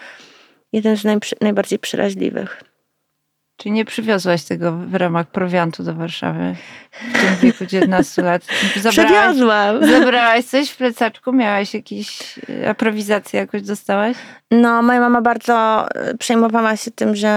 jeden 0.73 0.97
z 0.97 1.05
najbardziej 1.41 1.79
przeraźliwych. 1.79 2.63
Czy 3.59 3.71
nie 3.71 3.85
przywiozłaś 3.85 4.45
tego 4.45 4.73
w 4.73 4.95
ramach 4.95 5.27
prowiantu 5.27 5.83
do 5.83 5.95
Warszawy 5.95 6.57
w 6.93 7.13
tym 7.13 7.37
wieku 7.43 7.67
19 7.67 8.23
lat? 8.23 8.43
Zabrałaś, 8.77 8.95
Przewiozłam! 8.95 9.87
zabrałaś 9.91 10.45
coś 10.45 10.71
w 10.71 10.77
plecaczku? 10.77 11.33
Miałaś 11.33 11.75
jakieś 11.75 12.39
e, 12.49 12.71
aprowizację 12.71 13.41
jakoś 13.41 13.63
dostałaś? 13.63 14.17
No, 14.51 14.83
moja 14.83 15.01
mama 15.01 15.21
bardzo 15.23 15.87
e, 15.95 16.15
przejmowała 16.15 16.77
się 16.77 16.91
tym, 16.91 17.17
że 17.17 17.29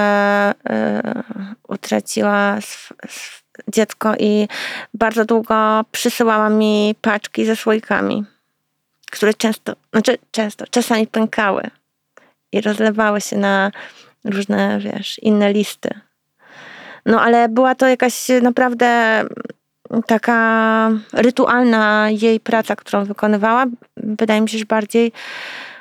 e, 0.70 1.24
utraciła 1.68 2.56
sw, 2.58 2.96
sw, 3.04 3.44
dziecko 3.68 4.14
i 4.20 4.48
bardzo 4.94 5.26
długo 5.26 5.86
przysyłała 5.92 6.50
mi 6.50 6.96
paczki 7.02 7.46
ze 7.46 7.56
słoikami, 7.56 8.24
które 9.12 9.34
często, 9.34 9.76
znaczy 9.92 10.18
często, 10.32 10.66
czasami 10.68 11.08
pękały 11.08 11.64
i 12.52 12.62
rozlewały 12.62 13.22
się 13.22 13.38
na 13.38 13.72
różne, 14.24 14.80
wiesz, 14.80 15.20
inne 15.20 15.54
listy. 15.54 15.90
No, 17.06 17.22
ale 17.22 17.50
była 17.50 17.76
to 17.76 17.88
jakaś 17.88 18.28
naprawdę 18.42 19.24
taka 20.08 20.92
rytualna 21.14 22.08
jej 22.10 22.40
praca, 22.40 22.76
którą 22.76 23.06
wykonywała. 23.06 23.66
Wydaje 23.98 24.42
mi 24.42 24.50
się, 24.50 24.58
że 24.58 24.66
bardziej 24.66 25.12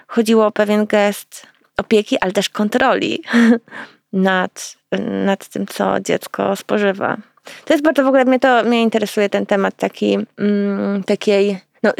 chodziło 0.06 0.46
o 0.46 0.52
pewien 0.52 0.86
gest 0.86 1.46
opieki, 1.76 2.18
ale 2.20 2.32
też 2.32 2.48
kontroli 2.48 3.22
nad, 4.12 4.76
nad 5.24 5.48
tym, 5.48 5.66
co 5.66 6.00
dziecko 6.00 6.56
spożywa. 6.56 7.16
To 7.64 7.74
jest 7.74 7.84
bardzo 7.84 8.04
w 8.04 8.06
ogóle, 8.06 8.24
mnie 8.24 8.40
to 8.40 8.64
mnie 8.64 8.82
interesuje 8.82 9.28
ten 9.28 9.46
temat 9.46 9.76
taki, 9.76 10.18
mm, 10.38 11.04
takiej 11.04 11.58
no, 11.82 11.92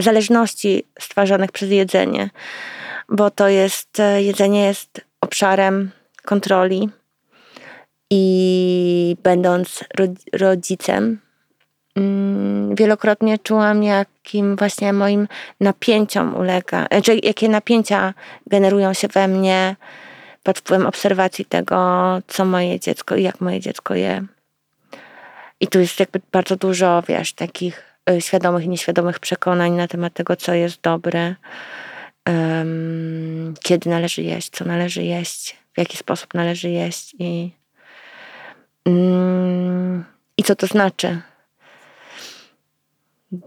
zależności 0.00 0.86
stwarzanych 1.00 1.52
przez 1.52 1.70
jedzenie, 1.70 2.30
bo 3.08 3.30
to 3.30 3.48
jest, 3.48 4.00
e, 4.00 4.22
jedzenie 4.22 4.64
jest 4.64 5.00
obszarem 5.20 5.90
kontroli 6.24 6.90
i 8.14 9.16
będąc 9.22 9.84
ro- 9.98 10.06
rodzicem, 10.32 11.20
mm, 11.96 12.74
wielokrotnie 12.74 13.38
czułam, 13.38 13.82
jakim 13.82 14.56
właśnie 14.56 14.92
moim 14.92 15.28
napięciom 15.60 16.36
ulega, 16.36 16.86
znaczy 16.86 17.20
jakie 17.22 17.48
napięcia 17.48 18.14
generują 18.46 18.94
się 18.94 19.08
we 19.08 19.28
mnie 19.28 19.76
pod 20.42 20.58
wpływem 20.58 20.86
obserwacji 20.86 21.44
tego, 21.44 22.18
co 22.26 22.44
moje 22.44 22.80
dziecko 22.80 23.16
i 23.16 23.22
jak 23.22 23.40
moje 23.40 23.60
dziecko 23.60 23.94
je. 23.94 24.24
I 25.60 25.66
tu 25.66 25.80
jest 25.80 26.00
jakby 26.00 26.20
bardzo 26.32 26.56
dużo, 26.56 27.02
wiesz, 27.08 27.32
takich 27.32 27.82
y, 28.10 28.20
świadomych 28.20 28.64
i 28.64 28.68
nieświadomych 28.68 29.18
przekonań 29.18 29.72
na 29.72 29.88
temat 29.88 30.14
tego, 30.14 30.36
co 30.36 30.54
jest 30.54 30.80
dobre, 30.80 31.34
kiedy 33.62 33.90
należy 33.90 34.22
jeść, 34.22 34.50
co 34.50 34.64
należy 34.64 35.02
jeść, 35.02 35.56
w 35.74 35.78
jaki 35.78 35.96
sposób 35.96 36.34
należy 36.34 36.70
jeść 36.70 37.14
i, 37.18 37.61
mm, 38.84 40.04
i 40.36 40.42
co 40.42 40.56
to 40.56 40.66
znaczy. 40.66 41.20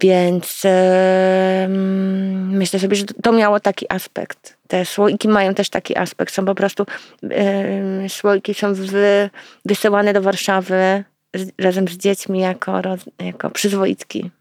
Więc 0.01 0.63
em, 0.65 2.57
myślę 2.57 2.79
sobie, 2.79 2.95
że 2.95 3.05
to 3.05 3.31
miało 3.31 3.59
taki 3.59 3.85
aspekt. 3.93 4.57
Te 4.67 4.85
słoiki 4.85 5.27
mają 5.27 5.53
też 5.53 5.69
taki 5.69 5.97
aspekt. 5.97 6.33
Są 6.33 6.45
po 6.45 6.55
prostu 6.55 6.85
em, 7.29 8.09
słoiki 8.09 8.53
są 8.53 8.73
wy, 8.73 9.29
wysyłane 9.65 10.13
do 10.13 10.21
Warszawy 10.21 11.03
z, 11.33 11.49
razem 11.57 11.87
z 11.87 11.97
dziećmi 11.97 12.39
jako, 12.39 12.81
jako 13.19 13.49
przyzwoitki. 13.49 14.31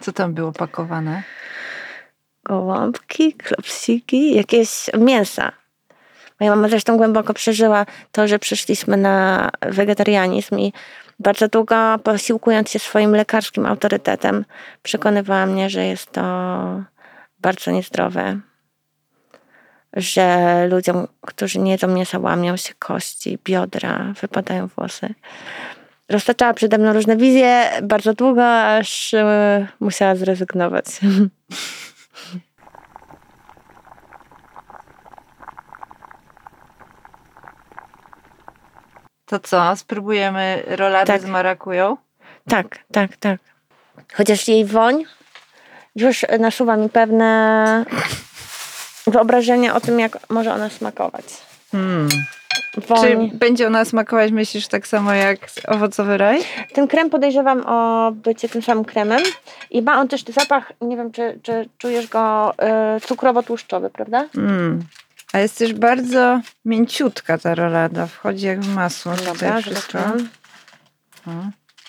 Co 0.00 0.12
tam 0.12 0.34
było 0.34 0.52
pakowane? 0.52 1.22
gołąbki, 2.48 3.32
klopsiki, 3.32 4.34
jakieś 4.34 4.90
mięsa. 4.98 5.52
Moja 6.40 6.56
mama 6.56 6.68
zresztą 6.68 6.96
głęboko 6.96 7.34
przeżyła 7.34 7.86
to, 8.12 8.28
że 8.28 8.38
przyszliśmy 8.38 8.96
na 8.96 9.50
wegetarianizm 9.62 10.58
i 10.58 10.72
bardzo 11.18 11.48
długo 11.48 11.98
posiłkując 12.04 12.70
się 12.70 12.78
swoim 12.78 13.12
lekarskim 13.12 13.66
autorytetem 13.66 14.44
przekonywała 14.82 15.46
mnie, 15.46 15.70
że 15.70 15.84
jest 15.84 16.12
to 16.12 16.22
bardzo 17.40 17.70
niezdrowe. 17.70 18.40
Że 19.92 20.66
ludziom, 20.70 21.06
którzy 21.20 21.58
nie 21.58 21.70
jedzą 21.70 21.88
mięsa, 21.88 22.18
łamią 22.18 22.56
się 22.56 22.74
kości, 22.78 23.38
biodra, 23.44 24.12
wypadają 24.20 24.66
włosy. 24.66 25.14
Roztaczała 26.08 26.54
przede 26.54 26.78
mną 26.78 26.92
różne 26.92 27.16
wizje 27.16 27.70
bardzo 27.82 28.14
długo, 28.14 28.62
aż 28.62 29.14
e, 29.14 29.66
musiała 29.80 30.14
zrezygnować. 30.14 30.84
To 39.26 39.38
co? 39.38 39.76
Spróbujemy 39.76 40.62
rolady 40.66 41.06
Tak. 41.06 41.22
z 41.22 41.24
marakują? 41.24 41.96
Tak, 42.48 42.78
tak, 42.92 43.16
tak. 43.16 43.40
Chociaż 44.14 44.48
jej 44.48 44.64
woń 44.64 45.04
już 45.96 46.26
nasuwa 46.38 46.76
mi 46.76 46.88
pewne 46.88 47.84
wyobrażenie 49.06 49.74
o 49.74 49.80
tym, 49.80 50.00
jak 50.00 50.18
może 50.30 50.54
ona 50.54 50.70
smakować. 50.70 51.24
Hmm. 51.72 52.08
Woń. 52.88 53.30
Czy 53.30 53.36
będzie 53.36 53.66
ona 53.66 53.84
smakować, 53.84 54.32
myślisz, 54.32 54.68
tak 54.68 54.86
samo 54.86 55.12
jak 55.12 55.38
owocowy 55.68 56.18
raj? 56.18 56.40
Ten 56.72 56.88
krem 56.88 57.10
podejrzewam 57.10 57.62
o 57.66 58.10
bycie 58.12 58.48
tym 58.48 58.62
samym 58.62 58.84
kremem 58.84 59.22
i 59.70 59.82
ma 59.82 60.00
on 60.00 60.08
też 60.08 60.24
zapach, 60.24 60.72
nie 60.80 60.96
wiem, 60.96 61.12
czy, 61.12 61.38
czy 61.42 61.68
czujesz 61.78 62.08
go 62.08 62.54
y, 62.96 63.00
cukrowo-tłuszczowy, 63.00 63.90
prawda? 63.90 64.28
Mm. 64.36 64.82
A 65.36 65.38
jest 65.38 65.58
też 65.58 65.74
bardzo 65.74 66.40
mięciutka 66.64 67.38
ta 67.38 67.54
rolada. 67.54 68.06
Wchodzi 68.06 68.46
jak 68.46 68.60
w 68.60 68.74
masło. 68.74 69.16
Dobra, 69.16 69.32
Tutaj 69.32 69.62
wszystko. 69.62 69.98
zobaczyłam. 69.98 70.28
O. 71.26 71.30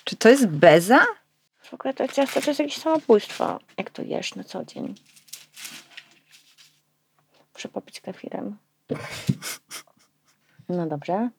Czy 0.04 0.16
to 0.16 0.28
jest 0.28 0.46
beza? 0.46 1.06
W 1.62 1.74
ogóle 1.74 1.94
to 1.94 2.08
ciasto 2.08 2.40
to 2.40 2.50
jest 2.50 2.60
jakieś 2.60 2.76
samobójstwo, 2.76 3.60
jak 3.78 3.90
to 3.90 4.02
jesz 4.02 4.34
na 4.34 4.44
co 4.44 4.64
dzień. 4.64 4.94
Muszę 7.54 7.68
popić 7.68 8.00
kefirem. 8.00 8.56
No 10.68 10.86
dobrze. 10.86 11.30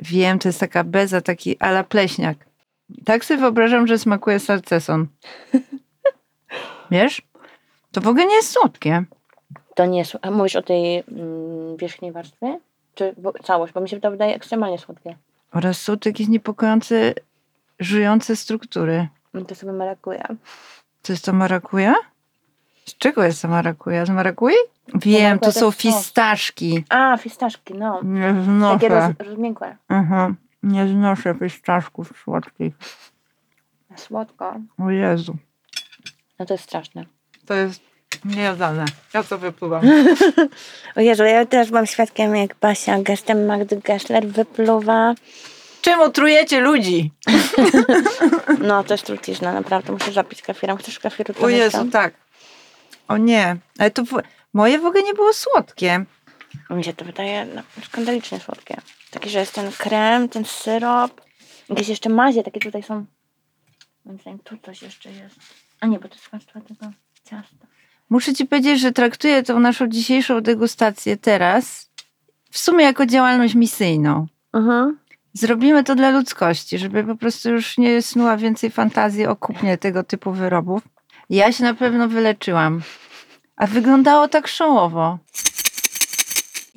Wiem, 0.00 0.38
to 0.38 0.48
jest 0.48 0.60
taka 0.60 0.84
beza, 0.84 1.20
taki 1.20 1.58
ala 1.58 1.84
pleśniak. 1.84 2.38
Tak 3.04 3.24
sobie 3.24 3.40
wyobrażam, 3.40 3.86
że 3.86 3.98
smakuje 3.98 4.40
salceson. 4.40 5.06
Wiesz? 6.90 7.22
To 7.92 8.00
w 8.00 8.08
ogóle 8.08 8.26
nie 8.26 8.34
jest 8.34 8.50
słodkie. 8.50 9.04
To 9.76 9.86
nie 9.86 9.98
jest. 9.98 10.16
A 10.22 10.30
mówisz 10.30 10.56
o 10.56 10.62
tej 10.62 11.04
mm, 11.08 11.76
wierzchniej 11.76 12.12
warstwie? 12.12 12.60
Czy 12.94 13.14
bo, 13.18 13.32
całość? 13.32 13.72
Bo 13.72 13.80
mi 13.80 13.88
się 13.88 14.00
to 14.00 14.10
wydaje 14.10 14.34
ekstremalnie 14.34 14.78
słodkie. 14.78 15.16
Oraz 15.52 15.82
są 15.82 15.96
tu 15.96 16.08
jakieś 16.08 16.28
niepokojące, 16.28 17.14
żujące 17.78 18.36
struktury. 18.36 19.08
No 19.34 19.44
To 19.44 19.54
sobie 19.54 19.72
marakuja. 19.72 20.28
To 21.02 21.12
jest 21.12 21.24
to 21.24 21.32
marakuja? 21.32 21.94
Z 22.86 22.96
czego 22.98 23.24
jest 23.24 23.42
to 23.42 23.48
marakuja? 23.48 24.06
Z 24.06 24.10
marakui? 24.10 24.54
Wiem, 24.94 25.38
to 25.38 25.46
to 25.46 25.52
są 25.52 25.70
fistaszki. 25.70 26.84
A, 26.88 27.16
fistaszki, 27.16 27.74
no. 27.74 28.00
Nie 28.02 28.22
Takie 28.22 28.42
znoszę. 28.44 28.88
roz, 28.88 29.28
rozmiękłe. 29.28 29.76
Mhm. 29.88 30.36
Nie 30.62 30.88
znoszę 30.88 31.34
fistaszków 31.34 32.12
słodkich. 32.24 32.74
Słodko. 33.96 34.54
O 34.78 34.90
Jezu. 34.90 35.36
No 36.38 36.46
to 36.46 36.54
jest 36.54 36.64
straszne. 36.64 37.04
To 37.46 37.54
jest 37.54 37.95
niejadalne. 38.24 38.84
Ja 39.14 39.22
to 39.22 39.38
wypływam. 39.38 39.82
O 40.96 41.00
Jezu, 41.00 41.24
ja 41.24 41.46
teraz 41.46 41.68
byłam 41.68 41.86
świadkiem, 41.86 42.36
jak 42.36 42.54
Basia 42.60 43.02
gestem 43.02 43.46
Magdy 43.46 43.76
Gessler 43.76 44.26
wypluwa. 44.26 45.14
Czemu 45.82 46.10
trujecie 46.10 46.60
ludzi? 46.60 47.10
No, 48.60 48.84
to 48.84 48.94
jest 48.94 49.06
trucizna, 49.06 49.52
naprawdę. 49.52 49.92
Muszę 49.92 50.12
zapić 50.12 50.42
kefirem. 50.42 50.76
Chcesz 50.76 50.98
kefiru 50.98 51.34
O 51.42 51.48
Jezu, 51.48 51.78
tam? 51.78 51.90
tak. 51.90 52.14
O 53.08 53.16
nie. 53.16 53.56
Ale 53.78 53.90
to 53.90 54.02
moje 54.52 54.78
w 54.78 54.84
ogóle 54.84 55.02
nie 55.02 55.14
było 55.14 55.32
słodkie. 55.32 56.04
Mi 56.70 56.84
się 56.84 56.92
to 56.92 57.04
wydaje 57.04 57.46
no, 57.54 57.62
skandalicznie 57.84 58.40
słodkie. 58.40 58.76
Takie, 59.10 59.30
że 59.30 59.38
jest 59.38 59.52
ten 59.52 59.72
krem, 59.72 60.28
ten 60.28 60.44
syrop. 60.44 61.20
Jakieś 61.68 61.88
jeszcze 61.88 62.08
mazie, 62.08 62.42
takie 62.42 62.60
tutaj 62.60 62.82
są. 62.82 63.06
Moim 64.04 64.18
zdaniem 64.18 64.38
tu 64.38 64.56
coś 64.58 64.82
jeszcze 64.82 65.10
jest. 65.12 65.36
A 65.80 65.86
nie, 65.86 65.98
bo 65.98 66.08
to 66.08 66.14
jest 66.14 66.28
warstwa 66.28 66.60
tego 66.60 66.92
ciasta. 67.24 67.66
Muszę 68.10 68.34
ci 68.34 68.46
powiedzieć, 68.46 68.80
że 68.80 68.92
traktuję 68.92 69.42
tą 69.42 69.60
naszą 69.60 69.88
dzisiejszą 69.88 70.40
degustację 70.40 71.16
teraz 71.16 71.90
w 72.50 72.58
sumie 72.58 72.84
jako 72.84 73.06
działalność 73.06 73.54
misyjną. 73.54 74.26
Mhm. 74.52 74.98
Zrobimy 75.32 75.84
to 75.84 75.94
dla 75.94 76.10
ludzkości, 76.10 76.78
żeby 76.78 77.04
po 77.04 77.16
prostu 77.16 77.50
już 77.50 77.78
nie 77.78 78.02
snuła 78.02 78.36
więcej 78.36 78.70
fantazji 78.70 79.26
o 79.26 79.36
kupnie 79.36 79.78
tego 79.78 80.04
typu 80.04 80.32
wyrobów. 80.32 80.82
Ja 81.30 81.52
się 81.52 81.64
na 81.64 81.74
pewno 81.74 82.08
wyleczyłam. 82.08 82.82
A 83.56 83.66
wyglądało 83.66 84.28
tak 84.28 84.48
szołowo. 84.48 85.18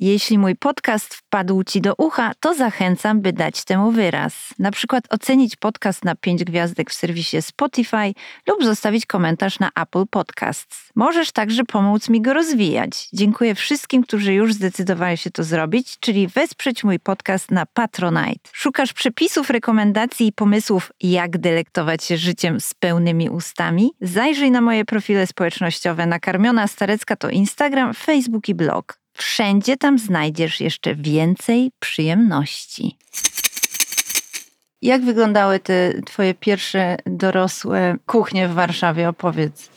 Jeśli 0.00 0.38
mój 0.38 0.56
podcast 0.56 1.14
wpadł 1.14 1.64
Ci 1.64 1.80
do 1.80 1.94
ucha, 1.94 2.32
to 2.40 2.54
zachęcam, 2.54 3.20
by 3.20 3.32
dać 3.32 3.64
temu 3.64 3.90
wyraz. 3.92 4.54
Na 4.58 4.70
przykład 4.70 5.04
ocenić 5.10 5.56
podcast 5.56 6.04
na 6.04 6.14
5 6.14 6.44
gwiazdek 6.44 6.90
w 6.90 6.94
serwisie 6.94 7.42
Spotify 7.42 8.14
lub 8.46 8.64
zostawić 8.64 9.06
komentarz 9.06 9.58
na 9.58 9.70
Apple 9.82 10.06
Podcasts. 10.10 10.90
Możesz 10.94 11.32
także 11.32 11.64
pomóc 11.64 12.08
mi 12.08 12.20
go 12.22 12.34
rozwijać. 12.34 13.08
Dziękuję 13.12 13.54
wszystkim, 13.54 14.02
którzy 14.02 14.34
już 14.34 14.54
zdecydowali 14.54 15.16
się 15.16 15.30
to 15.30 15.44
zrobić, 15.44 15.98
czyli 15.98 16.28
wesprzeć 16.28 16.84
mój 16.84 16.98
podcast 16.98 17.50
na 17.50 17.66
Patronite. 17.66 18.50
Szukasz 18.52 18.92
przepisów, 18.92 19.50
rekomendacji 19.50 20.26
i 20.26 20.32
pomysłów, 20.32 20.92
jak 21.00 21.38
delektować 21.38 22.04
się 22.04 22.16
życiem 22.16 22.60
z 22.60 22.74
pełnymi 22.74 23.30
ustami? 23.30 23.90
Zajrzyj 24.00 24.50
na 24.50 24.60
moje 24.60 24.84
profile 24.84 25.26
społecznościowe. 25.26 26.06
Nakarmiona 26.06 26.66
Starecka 26.66 27.16
to 27.16 27.30
Instagram, 27.30 27.94
Facebook 27.94 28.48
i 28.48 28.54
blog. 28.54 28.99
Wszędzie 29.20 29.76
tam 29.76 29.98
znajdziesz 29.98 30.60
jeszcze 30.60 30.94
więcej 30.94 31.70
przyjemności. 31.80 32.96
Jak 34.82 35.02
wyglądały 35.02 35.58
te 35.58 36.02
twoje 36.02 36.34
pierwsze 36.34 36.96
dorosłe 37.06 37.96
kuchnie 38.06 38.48
w 38.48 38.54
Warszawie? 38.54 39.08
Opowiedz. 39.08 39.68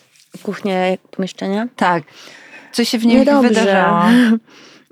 Kuchnię 0.44 0.98
pomieszczenia. 1.12 1.68
Tak. 1.76 2.04
Co 2.72 2.86
się 2.86 2.98
w 2.98 3.06
nim 3.06 3.20
Niedobrze. 3.20 3.50
wydarzało? 3.50 4.04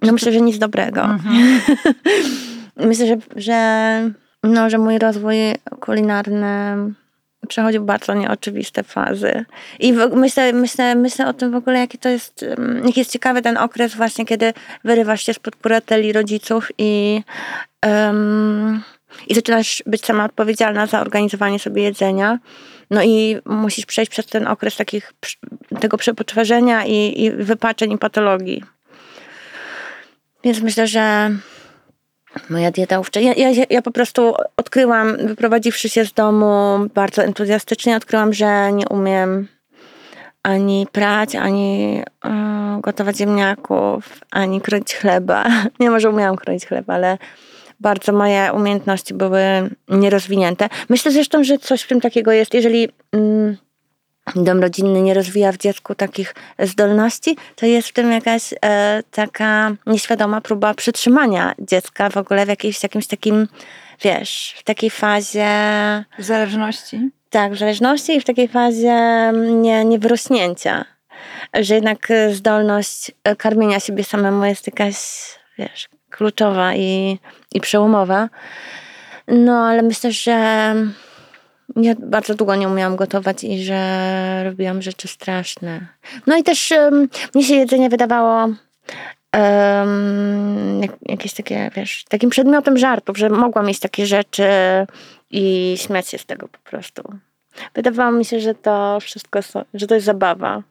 No 0.01 0.11
myślę, 0.11 0.31
że 0.31 0.41
nic 0.41 0.57
dobrego. 0.57 1.01
Mhm. 1.01 1.61
Myślę, 2.87 3.07
że, 3.07 3.17
że, 3.35 4.11
no, 4.43 4.69
że 4.69 4.77
mój 4.77 4.99
rozwój 4.99 5.35
kulinarny 5.79 6.77
przechodził 7.47 7.83
bardzo 7.83 8.13
nieoczywiste 8.13 8.83
fazy. 8.83 9.45
I 9.79 9.93
myślę, 9.93 10.53
myślę, 10.53 10.95
myślę 10.95 11.27
o 11.27 11.33
tym 11.33 11.51
w 11.51 11.55
ogóle, 11.55 11.79
jaki 11.79 11.97
to 11.97 12.09
jest, 12.09 12.45
um, 12.57 12.81
jaki 12.85 12.99
jest 12.99 13.11
ciekawy 13.11 13.41
ten 13.41 13.57
okres 13.57 13.95
właśnie, 13.95 14.25
kiedy 14.25 14.53
wyrywasz 14.83 15.25
się 15.25 15.33
spod 15.33 15.55
kurateli 15.55 16.13
rodziców 16.13 16.71
i, 16.77 17.23
um, 17.85 18.83
i 19.27 19.35
zaczynasz 19.35 19.83
być 19.85 20.05
sama 20.05 20.25
odpowiedzialna 20.25 20.85
za 20.85 21.01
organizowanie 21.01 21.59
sobie 21.59 21.83
jedzenia. 21.83 22.39
No 22.89 23.03
i 23.03 23.37
musisz 23.45 23.85
przejść 23.85 24.11
przez 24.11 24.25
ten 24.25 24.47
okres 24.47 24.75
takich, 24.75 25.13
tego 25.79 25.97
przepoczwarzenia 25.97 26.85
i, 26.85 27.23
i 27.23 27.31
wypaczeń 27.31 27.91
i 27.91 27.97
patologii. 27.97 28.63
Więc 30.43 30.61
myślę, 30.61 30.87
że 30.87 31.31
moja 32.49 32.71
dieta 32.71 32.99
ówczesna. 32.99 33.33
Ja, 33.37 33.49
ja, 33.49 33.63
ja 33.69 33.81
po 33.81 33.91
prostu 33.91 34.33
odkryłam, 34.57 35.17
wyprowadziwszy 35.17 35.89
się 35.89 36.05
z 36.05 36.13
domu 36.13 36.79
bardzo 36.93 37.23
entuzjastycznie, 37.23 37.95
odkryłam, 37.95 38.33
że 38.33 38.71
nie 38.71 38.87
umiem 38.87 39.47
ani 40.43 40.87
prać, 40.91 41.35
ani 41.35 42.01
y, 42.25 42.81
gotować 42.81 43.17
ziemniaków, 43.17 44.19
ani 44.31 44.61
kroić 44.61 44.95
chleba. 44.95 45.45
Nie 45.79 45.89
może 45.89 46.09
umiałam 46.09 46.35
kroić 46.35 46.65
chleba, 46.65 46.93
ale 46.93 47.17
bardzo 47.79 48.13
moje 48.13 48.53
umiejętności 48.53 49.13
były 49.13 49.41
nierozwinięte. 49.89 50.69
Myślę 50.89 51.11
zresztą, 51.11 51.43
że 51.43 51.57
coś 51.57 51.81
w 51.81 51.87
tym 51.87 52.01
takiego 52.01 52.31
jest, 52.31 52.53
jeżeli 52.53 52.89
mm, 53.11 53.57
dom 54.35 54.59
rodzinny 54.59 55.01
nie 55.01 55.13
rozwija 55.13 55.51
w 55.51 55.57
dziecku 55.57 55.95
takich 55.95 56.35
zdolności, 56.59 57.37
to 57.55 57.65
jest 57.65 57.87
w 57.87 57.93
tym 57.93 58.11
jakaś 58.11 58.53
e, 58.61 59.03
taka 59.11 59.71
nieświadoma 59.85 60.41
próba 60.41 60.73
przytrzymania 60.73 61.53
dziecka 61.59 62.09
w 62.09 62.17
ogóle 62.17 62.45
w 62.45 62.49
jakimś, 62.49 62.83
jakimś 62.83 63.07
takim, 63.07 63.47
wiesz, 64.01 64.55
w 64.57 64.63
takiej 64.63 64.89
fazie... 64.89 65.47
W 66.19 66.23
zależności? 66.23 67.09
Tak, 67.29 67.53
w 67.53 67.57
zależności 67.57 68.15
i 68.15 68.21
w 68.21 68.23
takiej 68.23 68.47
fazie 68.47 69.31
nie, 69.33 69.85
niewyrośnięcia. 69.85 70.85
Że 71.53 71.75
jednak 71.75 72.07
zdolność 72.31 73.11
karmienia 73.37 73.79
siebie 73.79 74.03
samemu 74.03 74.45
jest 74.45 74.67
jakaś, 74.67 74.95
wiesz, 75.57 75.89
kluczowa 76.09 76.75
i, 76.75 77.19
i 77.53 77.61
przełomowa. 77.61 78.29
No, 79.27 79.67
ale 79.67 79.81
myślę, 79.81 80.11
że 80.11 80.75
ja 81.75 81.95
bardzo 81.99 82.35
długo 82.35 82.55
nie 82.55 82.67
umiałam 82.67 82.95
gotować 82.95 83.43
i 83.43 83.63
że 83.63 84.43
robiłam 84.43 84.81
rzeczy 84.81 85.07
straszne. 85.07 85.87
No 86.27 86.37
i 86.37 86.43
też 86.43 86.71
um, 86.71 87.09
mnie 87.35 87.43
się 87.43 87.55
jedzenie 87.55 87.89
wydawało 87.89 88.49
um, 89.33 90.81
jak, 90.81 90.91
jakieś 91.05 91.33
takie, 91.33 91.71
wiesz, 91.75 92.05
takim 92.09 92.29
przedmiotem 92.29 92.77
żartów, 92.77 93.17
że 93.17 93.29
mogłam 93.29 93.67
mieć 93.67 93.79
takie 93.79 94.05
rzeczy 94.05 94.47
i 95.31 95.75
śmiać 95.77 96.07
się 96.07 96.17
z 96.17 96.25
tego 96.25 96.47
po 96.47 96.69
prostu. 96.69 97.03
Wydawało 97.73 98.11
mi 98.11 98.25
się, 98.25 98.39
że 98.39 98.55
to 98.55 98.99
wszystko, 98.99 99.39
że 99.73 99.87
to 99.87 99.95
jest 99.95 100.05
zabawa. 100.05 100.63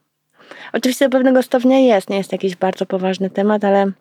Oczywiście 0.73 1.05
do 1.05 1.17
pewnego 1.17 1.43
stopnia 1.43 1.79
jest, 1.79 2.09
nie 2.09 2.17
jest 2.17 2.31
jakiś 2.31 2.55
bardzo 2.55 2.85
poważny 2.85 3.29
temat, 3.29 3.63
ale 3.63 3.91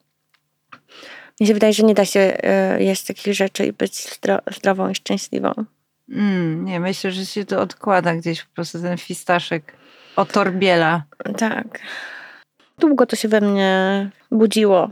mi 1.40 1.46
się 1.46 1.55
wydaje, 1.55 1.72
że 1.72 1.82
nie 1.82 1.94
da 1.94 2.05
się 2.05 2.36
y, 2.78 2.82
jeść 2.82 3.05
takich 3.05 3.34
rzeczy 3.34 3.66
i 3.66 3.72
być 3.72 4.14
zdro 4.14 4.38
zdrową 4.57 4.88
i 4.88 4.94
szczęśliwą. 4.94 5.53
Mm, 6.11 6.64
nie, 6.64 6.80
myślę, 6.80 7.11
że 7.11 7.26
się 7.26 7.44
to 7.44 7.61
odkłada 7.61 8.14
gdzieś 8.14 8.42
po 8.42 8.54
prostu 8.54 8.82
ten 8.82 8.98
fistaszek 8.98 9.72
otorbiela. 10.16 11.02
Tak. 11.38 11.80
Długo 12.78 13.06
to 13.06 13.16
się 13.16 13.28
we 13.28 13.40
mnie 13.40 14.11
budziło. 14.30 14.90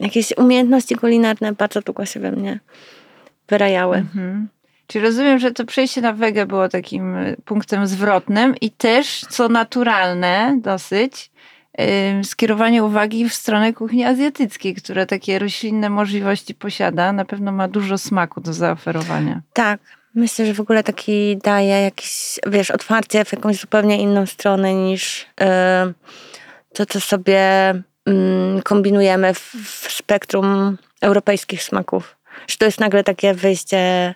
Jakieś 0.00 0.32
umiejętności 0.36 0.96
kulinarne 0.96 1.52
bardzo 1.52 1.80
długo 1.80 2.06
się 2.06 2.20
we 2.20 2.32
mnie 2.32 2.60
wyrajały. 3.48 3.96
Mhm. 3.96 4.48
Czyli 4.86 5.04
rozumiem, 5.04 5.38
że 5.38 5.50
to 5.50 5.64
przejście 5.64 6.00
na 6.00 6.12
wegę 6.12 6.46
było 6.46 6.68
takim 6.68 7.16
y, 7.16 7.36
punktem 7.44 7.86
zwrotnym 7.86 8.56
i 8.60 8.70
też, 8.70 9.20
co 9.30 9.48
naturalne 9.48 10.58
dosyć, 10.62 11.30
yy, 11.78 12.24
skierowanie 12.24 12.84
uwagi 12.84 13.28
w 13.28 13.34
stronę 13.34 13.72
kuchni 13.72 14.04
azjatyckiej, 14.04 14.74
która 14.74 15.06
takie 15.06 15.38
roślinne 15.38 15.90
możliwości 15.90 16.54
posiada. 16.54 17.12
Na 17.12 17.24
pewno 17.24 17.52
ma 17.52 17.68
dużo 17.68 17.98
smaku 17.98 18.40
do 18.40 18.52
zaoferowania. 18.52 19.40
Tak, 19.52 19.80
Myślę, 20.14 20.46
że 20.46 20.54
w 20.54 20.60
ogóle 20.60 20.82
taki 20.82 21.36
daje 21.36 21.82
jakieś, 21.82 22.38
wiesz, 22.46 22.70
otwarcie 22.70 23.24
w 23.24 23.32
jakąś 23.32 23.56
zupełnie 23.56 23.98
inną 23.98 24.26
stronę 24.26 24.74
niż 24.74 25.26
yy, 25.40 25.46
to, 26.74 26.86
co 26.86 27.00
sobie 27.00 27.74
yy, 28.06 28.62
kombinujemy 28.62 29.34
w, 29.34 29.86
spektrum 29.88 30.78
europejskich 31.00 31.62
smaków. 31.62 32.16
Że 32.48 32.56
to 32.56 32.64
jest 32.64 32.80
nagle 32.80 33.04
takie 33.04 33.34
wyjście 33.34 34.14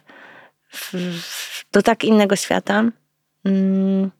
do 1.72 1.82
tak 1.82 2.04
innego 2.04 2.36
świata. 2.36 2.84
Yy. 3.44 4.10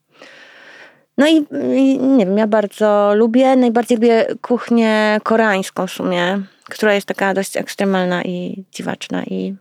No 1.19 1.29
i, 1.29 1.47
i, 1.77 1.99
nie 1.99 2.27
wiem, 2.27 2.39
ja 2.39 2.47
bardzo 2.47 3.13
lubię, 3.15 3.57
najbardziej 3.57 3.97
lubię 3.97 4.27
kuchnię 4.41 5.21
koreańską 5.23 5.87
w 5.87 5.91
sumie, 5.91 6.43
która 6.65 6.95
jest 6.95 7.07
taka 7.07 7.35
dość 7.35 7.57
ekstremalna 7.57 8.23
i 8.25 8.65
dziwaczna 8.73 9.25
i 9.25 9.57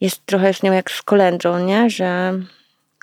jest 0.00 0.26
trochę 0.26 0.54
z 0.54 0.62
nią 0.62 0.72
jak 0.72 0.90
z 0.90 1.02
kolędrą, 1.02 1.64
nie? 1.64 1.90
Że 1.90 2.34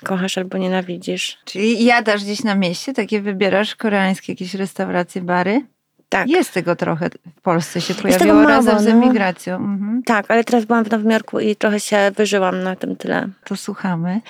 kochasz 0.04 0.38
albo 0.38 0.58
nienawidzisz. 0.58 1.38
Czyli 1.44 1.84
jadasz 1.84 2.24
gdzieś 2.24 2.44
na 2.44 2.54
mieście, 2.54 2.92
takie 2.92 3.20
wybierasz 3.20 3.76
koreańskie 3.76 4.32
jakieś 4.32 4.54
restauracje, 4.54 5.22
bary? 5.22 5.62
Tak. 6.08 6.28
Jest 6.28 6.52
tego 6.52 6.76
trochę 6.76 7.10
w 7.36 7.40
Polsce 7.42 7.80
się 7.80 7.94
pojawiło 7.94 8.34
mało, 8.34 8.48
razem 8.48 8.78
z 8.78 8.84
no. 8.84 8.90
emigracją. 8.90 9.56
Mhm. 9.56 10.02
Tak, 10.06 10.24
ale 10.28 10.44
teraz 10.44 10.64
byłam 10.64 10.84
w 10.84 10.90
Nowym 10.90 11.10
Jorku 11.10 11.40
i 11.40 11.56
trochę 11.56 11.80
się 11.80 12.10
wyżyłam 12.16 12.62
na 12.62 12.76
tym 12.76 12.96
tyle. 12.96 13.28
To 13.44 13.56
słuchamy. 13.56 14.20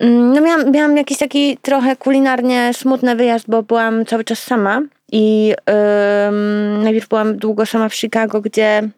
Mm, 0.00 0.32
no 0.32 0.40
miałam, 0.40 0.72
miałam 0.72 0.96
jakiś 0.96 1.18
taki 1.18 1.58
trochę 1.62 1.96
kulinarnie 1.96 2.70
smutny 2.74 3.16
wyjazd, 3.16 3.44
bo 3.48 3.62
byłam 3.62 4.06
cały 4.06 4.24
czas 4.24 4.38
sama 4.38 4.82
i 5.12 5.46
yy, 5.48 6.84
najpierw 6.84 7.08
byłam 7.08 7.36
długo 7.36 7.66
sama 7.66 7.88
w 7.88 7.94
Chicago, 7.94 8.40
gdzie 8.40 8.88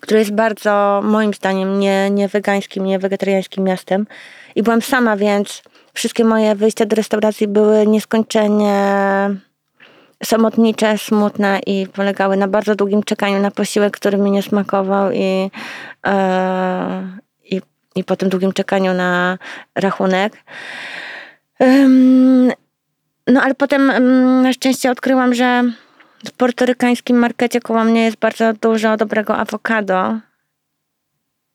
które 0.00 0.20
jest 0.20 0.32
bardzo, 0.32 1.00
moim 1.04 1.34
zdaniem, 1.34 1.80
nie, 1.80 2.10
nie 2.10 2.28
wegańskim, 2.28 2.84
nie 2.84 2.98
wegetariańskim 2.98 3.64
miastem. 3.64 4.06
I 4.54 4.62
byłam 4.62 4.82
sama, 4.82 5.16
więc 5.16 5.62
wszystkie 5.94 6.24
moje 6.24 6.54
wyjścia 6.54 6.86
do 6.86 6.96
restauracji 6.96 7.48
były 7.48 7.86
nieskończenie 7.86 8.74
samotnicze, 10.24 10.98
smutne 10.98 11.60
i 11.66 11.86
polegały 11.92 12.36
na 12.36 12.48
bardzo 12.48 12.74
długim 12.74 13.02
czekaniu 13.02 13.40
na 13.40 13.50
posiłek, 13.50 13.96
który 13.96 14.18
mi 14.18 14.30
nie 14.30 14.42
smakował 14.42 15.12
i, 15.12 15.50
e, 16.06 17.18
i, 17.44 17.60
i 17.94 18.04
po 18.04 18.16
tym 18.16 18.28
długim 18.28 18.52
czekaniu 18.52 18.94
na 18.94 19.38
rachunek. 19.74 20.32
no 23.26 23.42
ale 23.42 23.54
potem 23.54 23.92
na 24.42 24.52
szczęście 24.52 24.90
odkryłam, 24.90 25.34
że 25.34 25.64
w 26.26 26.32
portorykańskim 26.32 27.18
markecie 27.18 27.60
koło 27.60 27.84
mnie 27.84 28.04
jest 28.04 28.16
bardzo 28.16 28.52
dużo 28.52 28.96
dobrego 28.96 29.36
awokado. 29.36 30.18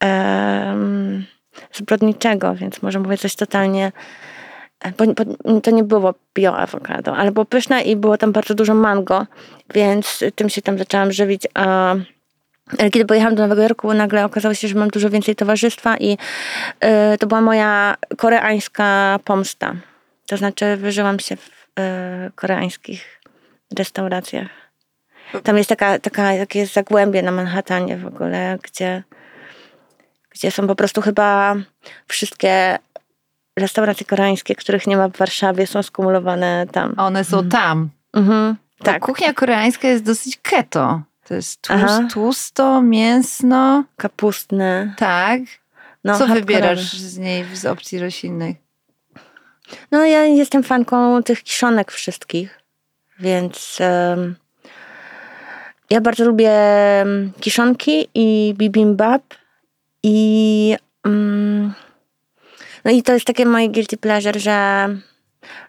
Um, 0.03 1.25
zbrodniczego, 1.73 2.55
więc 2.55 2.81
może 2.81 2.99
mówię 2.99 3.17
coś 3.17 3.35
totalnie. 3.35 3.91
E, 4.79 4.91
bo, 4.91 5.05
bo, 5.05 5.61
to 5.61 5.71
nie 5.71 5.83
było 5.83 6.13
bio 6.33 6.57
awokado, 6.57 7.15
ale 7.17 7.31
było 7.31 7.45
pyszne 7.45 7.81
i 7.81 7.95
było 7.95 8.17
tam 8.17 8.31
bardzo 8.31 8.53
dużo 8.53 8.73
mango, 8.73 9.25
więc 9.73 10.23
tym 10.35 10.49
się 10.49 10.61
tam 10.61 10.77
zaczęłam 10.77 11.11
żywić. 11.11 11.47
A 11.53 11.95
kiedy 12.77 13.05
pojechałam 13.05 13.35
do 13.35 13.43
Nowego 13.43 13.61
Jorku, 13.61 13.93
nagle 13.93 14.25
okazało 14.25 14.53
się, 14.53 14.67
że 14.67 14.75
mam 14.75 14.89
dużo 14.89 15.09
więcej 15.09 15.35
towarzystwa 15.35 15.97
i 15.97 16.13
y, 16.13 17.17
to 17.17 17.27
była 17.27 17.41
moja 17.41 17.97
koreańska 18.17 19.19
pomsta. 19.23 19.75
To 20.27 20.37
znaczy, 20.37 20.77
wyżyłam 20.77 21.19
się 21.19 21.35
w 21.35 21.49
y, 21.49 22.31
koreańskich 22.35 23.21
restauracjach. 23.77 24.49
Tam 25.43 25.57
jest 25.57 25.69
taka, 25.69 25.99
taka, 25.99 26.37
takie 26.37 26.67
zagłębie 26.67 27.21
na 27.21 27.31
Manhattanie 27.31 27.97
w 27.97 28.05
ogóle, 28.05 28.57
gdzie, 28.63 29.03
gdzie 30.29 30.51
są 30.51 30.67
po 30.67 30.75
prostu 30.75 31.01
chyba 31.01 31.55
wszystkie 32.07 32.77
restauracje 33.59 34.05
koreańskie, 34.05 34.55
których 34.55 34.87
nie 34.87 34.97
ma 34.97 35.09
w 35.09 35.17
Warszawie, 35.17 35.67
są 35.67 35.83
skumulowane 35.83 36.65
tam. 36.71 36.93
One 36.97 37.23
są 37.23 37.37
mhm. 37.37 37.51
tam. 37.51 37.89
Mhm, 38.13 38.55
tak. 38.83 39.01
Kuchnia 39.01 39.33
koreańska 39.33 39.87
jest 39.87 40.03
dosyć 40.03 40.37
keto. 40.41 41.01
To 41.27 41.33
jest 41.33 41.61
tłust, 41.61 42.13
tłusto, 42.13 42.81
mięsno. 42.81 43.83
Kapustne. 43.97 44.93
Tak. 44.97 45.41
No, 46.03 46.17
Co 46.17 46.27
wybierasz 46.27 46.93
z 46.93 47.17
niej 47.17 47.45
z 47.53 47.65
opcji 47.65 47.99
roślinnych? 47.99 48.57
No 49.91 50.05
ja 50.05 50.25
jestem 50.25 50.63
fanką 50.63 51.23
tych 51.23 51.43
kiszonek 51.43 51.91
wszystkich. 51.91 52.59
Więc 53.19 53.77
um, 53.81 54.35
ja 55.89 56.01
bardzo 56.01 56.25
lubię 56.25 56.51
kiszonki 57.39 58.07
i 58.13 58.53
bibimbap 58.57 59.21
i 60.03 60.75
um, 61.05 61.73
no 62.85 62.91
i 62.91 63.03
to 63.03 63.13
jest 63.13 63.25
takie 63.25 63.45
moje 63.45 63.69
guilty 63.69 63.97
pleasure, 63.97 64.39
że 64.39 64.87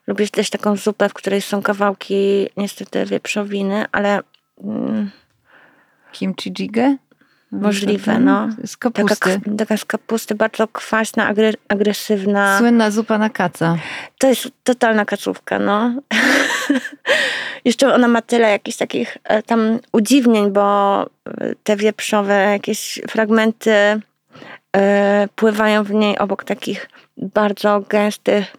lubię 0.06 0.28
też 0.28 0.50
taką 0.50 0.76
zupę, 0.76 1.08
w 1.08 1.14
której 1.14 1.42
są 1.42 1.62
kawałki 1.62 2.48
niestety 2.56 3.04
wieprzowiny, 3.06 3.84
ale 3.92 4.20
um, 4.56 5.10
kimchi 6.12 6.50
jjigae? 6.58 6.96
Możliwe, 7.52 8.04
Potem 8.12 8.24
no. 8.24 8.48
Z 8.64 8.78
Taka, 8.78 8.90
kapusty. 8.92 9.40
k- 9.44 9.50
taka 9.58 9.76
z 9.76 9.84
kapusty, 9.84 10.34
bardzo 10.34 10.68
kwaśna, 10.68 11.26
agre, 11.26 11.52
agresywna. 11.68 12.58
Słynna 12.58 12.90
zupa 12.90 13.18
na 13.18 13.30
kaca. 13.30 13.76
To 14.18 14.28
jest 14.28 14.48
totalna 14.64 15.04
kacówka, 15.04 15.58
no. 15.58 15.92
Jeszcze 17.64 17.94
ona 17.94 18.08
ma 18.08 18.22
tyle 18.22 18.50
jakichś 18.50 18.76
takich 18.76 19.18
e, 19.24 19.42
tam 19.42 19.78
udziwnień, 19.92 20.50
bo 20.50 21.02
e, 21.02 21.06
te 21.64 21.76
wieprzowe 21.76 22.34
jakieś 22.34 23.00
fragmenty 23.08 24.00
e, 24.76 25.28
pływają 25.36 25.84
w 25.84 25.90
niej 25.90 26.18
obok 26.18 26.44
takich 26.44 26.88
bardzo 27.16 27.80
gęstych, 27.80 28.56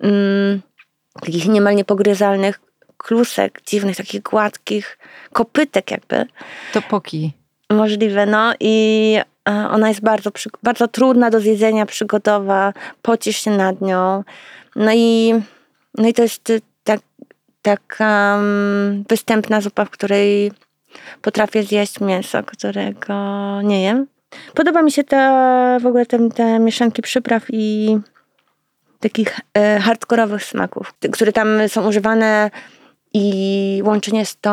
mm, 0.00 0.60
takich 1.20 1.48
niemal 1.48 1.74
niepogryzalnych 1.76 2.60
klusek, 2.96 3.60
dziwnych, 3.66 3.96
takich 3.96 4.22
gładkich 4.22 4.98
kopytek 5.32 5.90
jakby. 5.90 6.26
Topoki. 6.72 7.32
Możliwe, 7.70 8.26
no 8.26 8.54
i 8.60 9.18
ona 9.70 9.88
jest 9.88 10.00
bardzo, 10.00 10.30
bardzo 10.62 10.88
trudna 10.88 11.30
do 11.30 11.40
zjedzenia, 11.40 11.86
przygodowa, 11.86 12.72
pocisz 13.02 13.36
się 13.36 13.50
nad 13.50 13.80
nią. 13.80 14.24
No 14.76 14.92
i, 14.94 15.34
no 15.98 16.08
i 16.08 16.14
to 16.14 16.22
jest 16.22 16.52
taka 17.64 18.36
mm, 18.38 19.04
występna 19.08 19.60
zupa, 19.60 19.84
w 19.84 19.90
której 19.90 20.52
potrafię 21.22 21.62
zjeść 21.62 22.00
mięso, 22.00 22.42
którego 22.42 23.14
nie 23.62 23.82
jem. 23.82 24.06
Podoba 24.54 24.82
mi 24.82 24.92
się 24.92 25.04
te, 25.04 25.78
w 25.82 25.86
ogóle 25.86 26.06
te, 26.06 26.30
te 26.30 26.58
mieszanki 26.58 27.02
przypraw 27.02 27.42
i 27.52 27.96
takich 29.00 29.40
e, 29.54 29.80
hardkorowych 29.80 30.44
smaków, 30.44 30.94
które 31.12 31.32
tam 31.32 31.48
są 31.68 31.88
używane 31.88 32.50
i 33.14 33.82
łączenie 33.84 34.26
z, 34.26 34.36
tą, 34.40 34.52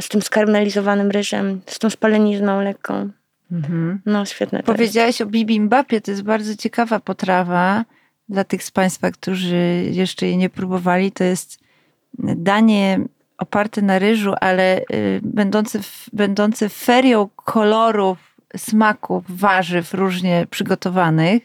z 0.00 0.08
tym 0.08 0.22
skarmelizowanym 0.22 1.10
ryżem, 1.10 1.60
z 1.66 1.78
tą 1.78 1.90
spalenizną 1.90 2.60
lekką. 2.60 3.10
Mhm. 3.52 4.00
No 4.06 4.24
świetne. 4.24 4.62
Powiedziałaś 4.62 5.20
o 5.20 5.26
bibimbapie, 5.26 6.00
to 6.00 6.10
jest 6.10 6.22
bardzo 6.22 6.56
ciekawa 6.56 7.00
potrawa 7.00 7.84
dla 8.28 8.44
tych 8.44 8.64
z 8.64 8.70
Państwa, 8.70 9.10
którzy 9.10 9.84
jeszcze 9.90 10.26
jej 10.26 10.36
nie 10.36 10.50
próbowali. 10.50 11.12
To 11.12 11.24
jest 11.24 11.61
danie 12.18 13.00
oparte 13.38 13.82
na 13.82 13.98
ryżu, 13.98 14.34
ale 14.40 14.78
y, 14.78 15.20
będące, 15.22 15.82
w, 15.82 16.08
będące 16.12 16.68
ferią 16.68 17.28
kolorów, 17.36 18.18
smaków, 18.56 19.24
warzyw 19.28 19.94
różnie 19.94 20.46
przygotowanych. 20.50 21.42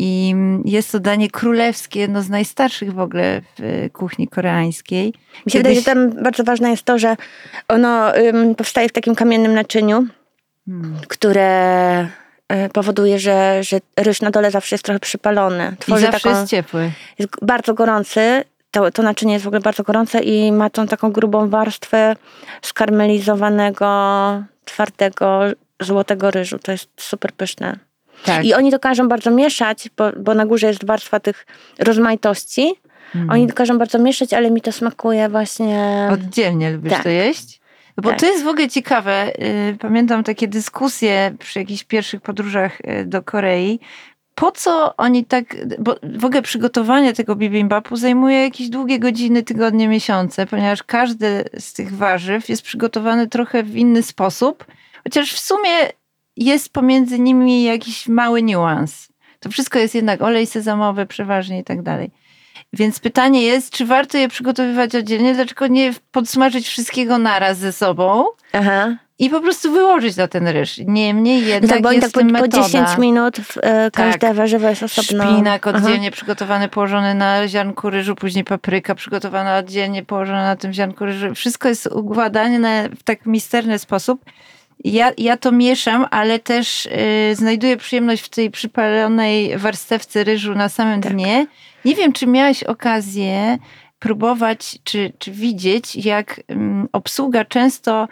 I 0.00 0.34
jest 0.64 0.92
to 0.92 1.00
danie 1.00 1.30
królewskie, 1.30 2.00
jedno 2.00 2.22
z 2.22 2.28
najstarszych 2.28 2.92
w 2.92 2.98
ogóle 2.98 3.40
w 3.58 3.60
y, 3.60 3.90
kuchni 3.92 4.28
koreańskiej. 4.28 5.14
Mi 5.46 5.52
się 5.52 5.58
wydaje, 5.58 5.74
że 5.76 5.82
tam 5.82 6.22
bardzo 6.22 6.44
ważne 6.44 6.70
jest 6.70 6.82
to, 6.82 6.98
że 6.98 7.16
ono 7.68 8.16
ym, 8.16 8.54
powstaje 8.54 8.88
w 8.88 8.92
takim 8.92 9.14
kamiennym 9.14 9.54
naczyniu, 9.54 10.06
Hmm. 10.66 10.96
które 11.08 12.02
y, 12.04 12.68
powoduje, 12.72 13.18
że, 13.18 13.64
że 13.64 13.80
ryż 13.96 14.20
na 14.20 14.30
dole 14.30 14.50
zawsze 14.50 14.74
jest 14.74 14.84
trochę 14.84 15.00
przypalony. 15.00 15.72
I 15.74 15.76
Tworzy 15.76 16.06
zawsze 16.06 16.20
taką, 16.28 16.38
jest 16.40 16.50
ciepły. 16.50 16.90
jest 17.18 17.30
bardzo 17.42 17.74
gorący. 17.74 18.44
To, 18.70 18.90
to 18.90 19.02
naczynie 19.02 19.32
jest 19.32 19.44
w 19.44 19.48
ogóle 19.48 19.60
bardzo 19.60 19.82
gorące 19.82 20.20
i 20.20 20.52
ma 20.52 20.70
tą 20.70 20.86
taką 20.86 21.12
grubą 21.12 21.48
warstwę 21.48 22.16
skarmelizowanego, 22.62 23.86
twardego, 24.64 25.40
złotego 25.80 26.30
ryżu. 26.30 26.58
To 26.58 26.72
jest 26.72 26.88
super 26.96 27.32
pyszne. 27.32 27.78
Tak. 28.24 28.44
I 28.44 28.54
oni 28.54 28.70
to 28.70 28.78
każą 28.78 29.08
bardzo 29.08 29.30
mieszać, 29.30 29.88
bo, 29.96 30.12
bo 30.16 30.34
na 30.34 30.46
górze 30.46 30.66
jest 30.66 30.86
warstwa 30.86 31.20
tych 31.20 31.46
rozmaitości. 31.78 32.74
Mhm. 33.14 33.30
Oni 33.30 33.46
to 33.46 33.54
każą 33.54 33.78
bardzo 33.78 33.98
mieszać, 33.98 34.32
ale 34.32 34.50
mi 34.50 34.60
to 34.60 34.72
smakuje 34.72 35.28
właśnie... 35.28 36.08
Oddzielnie 36.12 36.70
lubisz 36.70 36.92
Tak. 36.92 37.02
to 37.02 37.08
jeść? 37.08 37.60
Bo 37.96 38.10
Tak. 38.10 38.20
to 38.20 38.26
jest 38.26 38.44
w 38.44 38.48
ogóle 38.48 38.68
ciekawe. 38.68 39.32
y, 39.72 39.76
Pamiętam 39.80 40.24
takie 40.24 40.48
dyskusje 40.48 41.34
przy 41.38 41.58
jakichś 41.58 41.84
pierwszych 41.84 42.20
podróżach 42.20 42.80
y, 42.80 43.04
do 43.04 43.22
Korei. 43.22 43.80
Po 44.38 44.52
co 44.52 44.96
oni 44.96 45.24
tak, 45.24 45.44
bo 45.78 45.96
w 46.02 46.24
ogóle 46.24 46.42
przygotowanie 46.42 47.12
tego 47.12 47.36
bibimbapu 47.36 47.96
zajmuje 47.96 48.42
jakieś 48.42 48.68
długie 48.68 48.98
godziny, 48.98 49.42
tygodnie, 49.42 49.88
miesiące, 49.88 50.46
ponieważ 50.46 50.82
każdy 50.82 51.44
z 51.58 51.72
tych 51.72 51.96
warzyw 51.96 52.48
jest 52.48 52.62
przygotowany 52.62 53.26
trochę 53.26 53.62
w 53.62 53.76
inny 53.76 54.02
sposób, 54.02 54.66
chociaż 55.04 55.32
w 55.32 55.38
sumie 55.38 55.70
jest 56.36 56.72
pomiędzy 56.72 57.18
nimi 57.18 57.64
jakiś 57.64 58.08
mały 58.08 58.42
niuans. 58.42 59.08
To 59.40 59.50
wszystko 59.50 59.78
jest 59.78 59.94
jednak 59.94 60.22
olej 60.22 60.46
sezamowy 60.46 61.06
przeważnie 61.06 61.58
i 61.58 61.64
tak 61.64 61.82
dalej. 61.82 62.10
Więc 62.72 63.00
pytanie 63.00 63.42
jest, 63.42 63.72
czy 63.72 63.86
warto 63.86 64.18
je 64.18 64.28
przygotowywać 64.28 64.94
oddzielnie, 64.94 65.34
dlaczego 65.34 65.66
nie 65.66 65.94
podsmażyć 66.12 66.68
wszystkiego 66.68 67.18
naraz 67.18 67.58
ze 67.58 67.72
sobą 67.72 68.24
Aha. 68.52 68.96
I 69.18 69.30
po 69.30 69.40
prostu 69.40 69.72
wyłożyć 69.72 70.16
na 70.16 70.28
ten 70.28 70.48
ryż. 70.48 70.80
Niemniej 70.86 71.42
No 71.42 71.48
jednak 71.48 71.70
tak, 71.70 71.82
bo 71.82 71.92
jest 71.92 72.02
tak 72.02 72.12
po, 72.12 72.20
tym 72.20 72.28
po 72.28 72.32
metoda. 72.32 72.62
10 72.62 72.98
minut 72.98 73.36
w, 73.36 73.58
e, 73.62 73.90
każde 73.90 74.34
warzywo 74.34 74.68
jest 74.68 74.82
osobno. 74.82 75.24
Szpinak 75.24 75.66
Aha. 75.66 75.78
oddzielnie 75.78 76.10
przygotowany, 76.10 76.68
położony 76.68 77.14
na 77.14 77.48
ziarnku 77.48 77.90
ryżu, 77.90 78.14
później 78.14 78.44
papryka 78.44 78.94
przygotowana 78.94 79.56
oddzielnie, 79.56 80.02
położona 80.02 80.42
na 80.42 80.56
tym 80.56 80.72
ziarnku 80.72 81.04
ryżu. 81.04 81.34
Wszystko 81.34 81.68
jest 81.68 81.86
układane 81.86 82.88
w 82.88 83.02
tak 83.02 83.26
misterny 83.26 83.78
sposób. 83.78 84.24
Ja, 84.84 85.12
ja 85.18 85.36
to 85.36 85.52
mieszam, 85.52 86.06
ale 86.10 86.38
też 86.38 86.86
y, 86.86 87.34
znajduję 87.34 87.76
przyjemność 87.76 88.22
w 88.22 88.28
tej 88.28 88.50
przypalonej 88.50 89.58
warstewce 89.58 90.24
ryżu 90.24 90.54
na 90.54 90.68
samym 90.68 91.00
Tak. 91.00 91.12
dnie. 91.12 91.46
Nie 91.84 91.94
wiem, 91.94 92.12
czy 92.12 92.26
miałaś 92.26 92.62
okazję 92.62 93.58
próbować, 93.98 94.78
czy, 94.84 95.12
czy 95.18 95.32
widzieć, 95.32 95.96
jak 95.96 96.40
ym, 96.50 96.88
obsługa 96.92 97.44
często, 97.44 98.08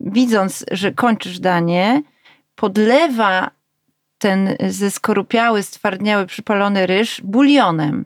widząc, 0.00 0.64
że 0.70 0.92
kończysz 0.92 1.40
danie, 1.40 2.02
podlewa 2.54 3.50
ten 4.18 4.56
zeskorupiały, 4.68 5.62
stwardniały, 5.62 6.26
przypalony 6.26 6.86
ryż 6.86 7.20
bulionem. 7.24 8.04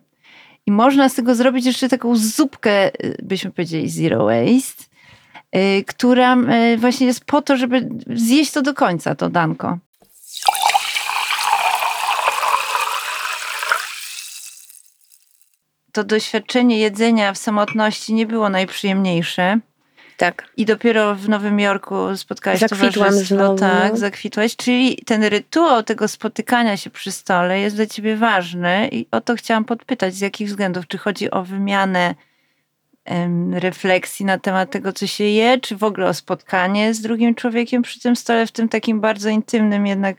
I 0.66 0.72
można 0.72 1.08
z 1.08 1.14
tego 1.14 1.34
zrobić 1.34 1.66
jeszcze 1.66 1.88
taką 1.88 2.16
zupkę, 2.16 3.04
y, 3.04 3.16
byśmy 3.22 3.50
powiedzieli 3.50 3.90
zero 3.90 4.24
waste, 4.24 4.84
y, 5.56 5.84
która 5.84 6.36
y, 6.36 6.78
właśnie 6.78 7.06
jest 7.06 7.24
po 7.24 7.42
to, 7.42 7.56
żeby 7.56 7.88
zjeść 8.14 8.52
to 8.52 8.62
do 8.62 8.74
końca, 8.74 9.14
to 9.14 9.30
danko. 9.30 9.78
To 15.92 16.04
doświadczenie 16.04 16.78
jedzenia 16.78 17.32
w 17.32 17.38
samotności 17.38 18.14
nie 18.14 18.26
było 18.26 18.48
najprzyjemniejsze. 18.48 19.58
Tak. 20.16 20.48
I 20.56 20.64
dopiero 20.64 21.14
w 21.14 21.28
Nowym 21.28 21.60
Jorku 21.60 22.16
spotkałaś 22.16 22.58
Zakwitłam 22.58 23.12
znowu. 23.12 23.58
Tak, 23.58 23.98
zakwitłaś. 23.98 24.56
Czyli 24.56 24.96
ten 25.06 25.24
rytuał 25.24 25.82
tego 25.82 26.08
spotykania 26.08 26.76
się 26.76 26.90
przy 26.90 27.12
stole 27.12 27.60
jest 27.60 27.76
dla 27.76 27.86
ciebie 27.86 28.16
ważny 28.16 28.88
i 28.92 29.06
o 29.10 29.20
to 29.20 29.34
chciałam 29.34 29.64
podpytać. 29.64 30.14
Z 30.14 30.20
jakich 30.20 30.48
względów? 30.48 30.86
Czy 30.88 30.98
chodzi 30.98 31.30
o 31.30 31.42
wymianę 31.44 32.14
em, 33.04 33.54
refleksji 33.54 34.26
na 34.26 34.38
temat 34.38 34.70
tego, 34.70 34.92
co 34.92 35.06
się 35.06 35.24
je, 35.24 35.60
czy 35.60 35.76
w 35.76 35.84
ogóle 35.84 36.06
o 36.06 36.14
spotkanie 36.14 36.94
z 36.94 37.00
drugim 37.00 37.34
człowiekiem 37.34 37.82
przy 37.82 38.00
tym 38.00 38.16
stole, 38.16 38.46
w 38.46 38.52
tym 38.52 38.68
takim 38.68 39.00
bardzo 39.00 39.28
intymnym 39.28 39.86
jednak 39.86 40.16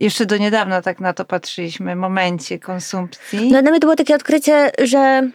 jeszcze 0.00 0.26
do 0.26 0.36
niedawna 0.36 0.82
tak 0.82 1.00
na 1.00 1.12
to 1.12 1.24
patrzyliśmy, 1.24 1.96
momencie 1.96 2.58
konsumpcji. 2.58 3.52
No 3.52 3.62
dla 3.62 3.70
mnie 3.70 3.80
to 3.80 3.86
było 3.86 3.96
takie 3.96 4.14
odkrycie, 4.14 4.70
że 4.78 5.30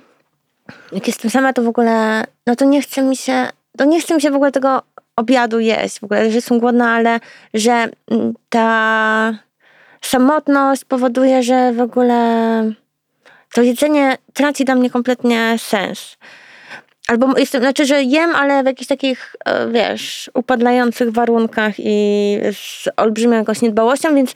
jak 0.91 1.07
jestem 1.07 1.32
sama, 1.32 1.53
to 1.53 1.64
w 1.64 1.68
ogóle, 1.68 2.24
no 2.47 2.55
to 2.55 2.66
nie 2.66 2.82
chce 2.82 3.01
mi 3.01 3.18
się, 3.18 3.47
to 3.78 3.86
nie 3.86 4.01
chce 4.01 4.16
mi 4.16 4.22
się 4.22 4.32
w 4.32 4.36
ogóle 4.36 4.51
tego 4.51 4.82
obiadu 5.16 5.59
jeść, 5.59 5.99
w 5.99 6.03
ogóle, 6.03 6.30
że 6.30 6.36
jestem 6.36 6.59
głodna, 6.59 6.91
ale 6.91 7.20
że 7.53 7.89
mm, 8.11 8.34
ta 8.49 9.39
samotność 10.01 10.86
powoduje, 10.86 11.43
że 11.43 11.74
w 11.74 11.82
ogóle 11.82 12.74
to 13.53 13.61
jedzenie 13.61 14.18
traci 14.34 14.66
dla 14.66 14.76
mnie 14.76 14.89
kompletnie 14.89 15.55
sens. 15.57 16.18
Albo 17.08 17.38
jestem, 17.38 17.62
znaczy, 17.62 17.86
że 17.86 18.04
jem, 18.04 18.36
ale 18.36 18.64
w 18.64 18.66
jakichś 18.66 18.88
takich, 18.88 19.36
e, 19.45 19.68
wiesz, 19.72 20.32
upadlających 20.34 21.12
warunkach 21.12 21.74
i 21.78 22.38
z 22.51 22.89
olbrzymią 22.97 23.38
jakąś 23.38 23.62
niedbałością, 23.62 24.16
więc 24.16 24.34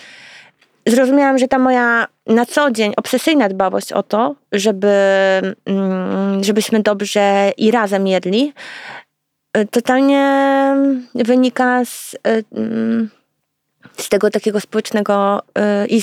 zrozumiałam, 0.87 1.37
że 1.37 1.47
ta 1.47 1.59
moja 1.59 2.07
na 2.25 2.45
co 2.45 2.71
dzień 2.71 2.93
obsesyjna 2.97 3.49
dbałość 3.49 3.93
o 3.93 4.03
to, 4.03 4.35
żeby, 4.51 4.87
mm, 5.65 6.43
żebyśmy 6.43 6.79
dobrze 6.83 7.51
i 7.57 7.71
razem 7.71 8.07
jedli, 8.07 8.53
y, 9.57 9.65
totalnie 9.65 10.25
wynika 11.15 11.85
z, 11.85 12.13
y, 12.13 12.43
mm, 12.55 13.09
z 13.97 14.09
tego 14.09 14.29
takiego 14.29 14.59
społecznego 14.59 15.41
i 15.89 16.01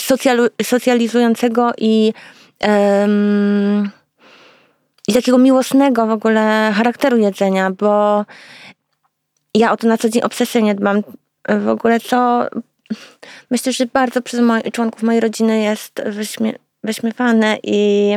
socjalizującego 0.62 1.73
i, 1.79 2.12
em, 2.61 3.91
i 5.09 5.13
takiego 5.13 5.39
miłosnego 5.39 6.07
w 6.07 6.11
ogóle 6.11 6.73
charakteru 6.75 7.17
jedzenia, 7.17 7.71
bo 7.71 8.25
ja 9.55 9.73
o 9.73 9.77
to 9.77 9.87
na 9.87 9.99
co 9.99 10.09
dzień 10.09 10.23
obsesyjnie 10.23 10.75
dbam. 10.75 11.03
W 11.49 11.69
ogóle 11.69 12.01
co 12.01 12.47
myślę, 13.51 13.73
że 13.73 13.87
bardzo 13.87 14.23
przez 14.23 14.41
moi, 14.41 14.73
członków 14.73 15.03
mojej 15.03 15.21
rodziny 15.21 15.61
jest 15.61 16.03
wyśmie, 16.07 16.55
wyśmiewane 16.85 17.59
i 17.63 18.11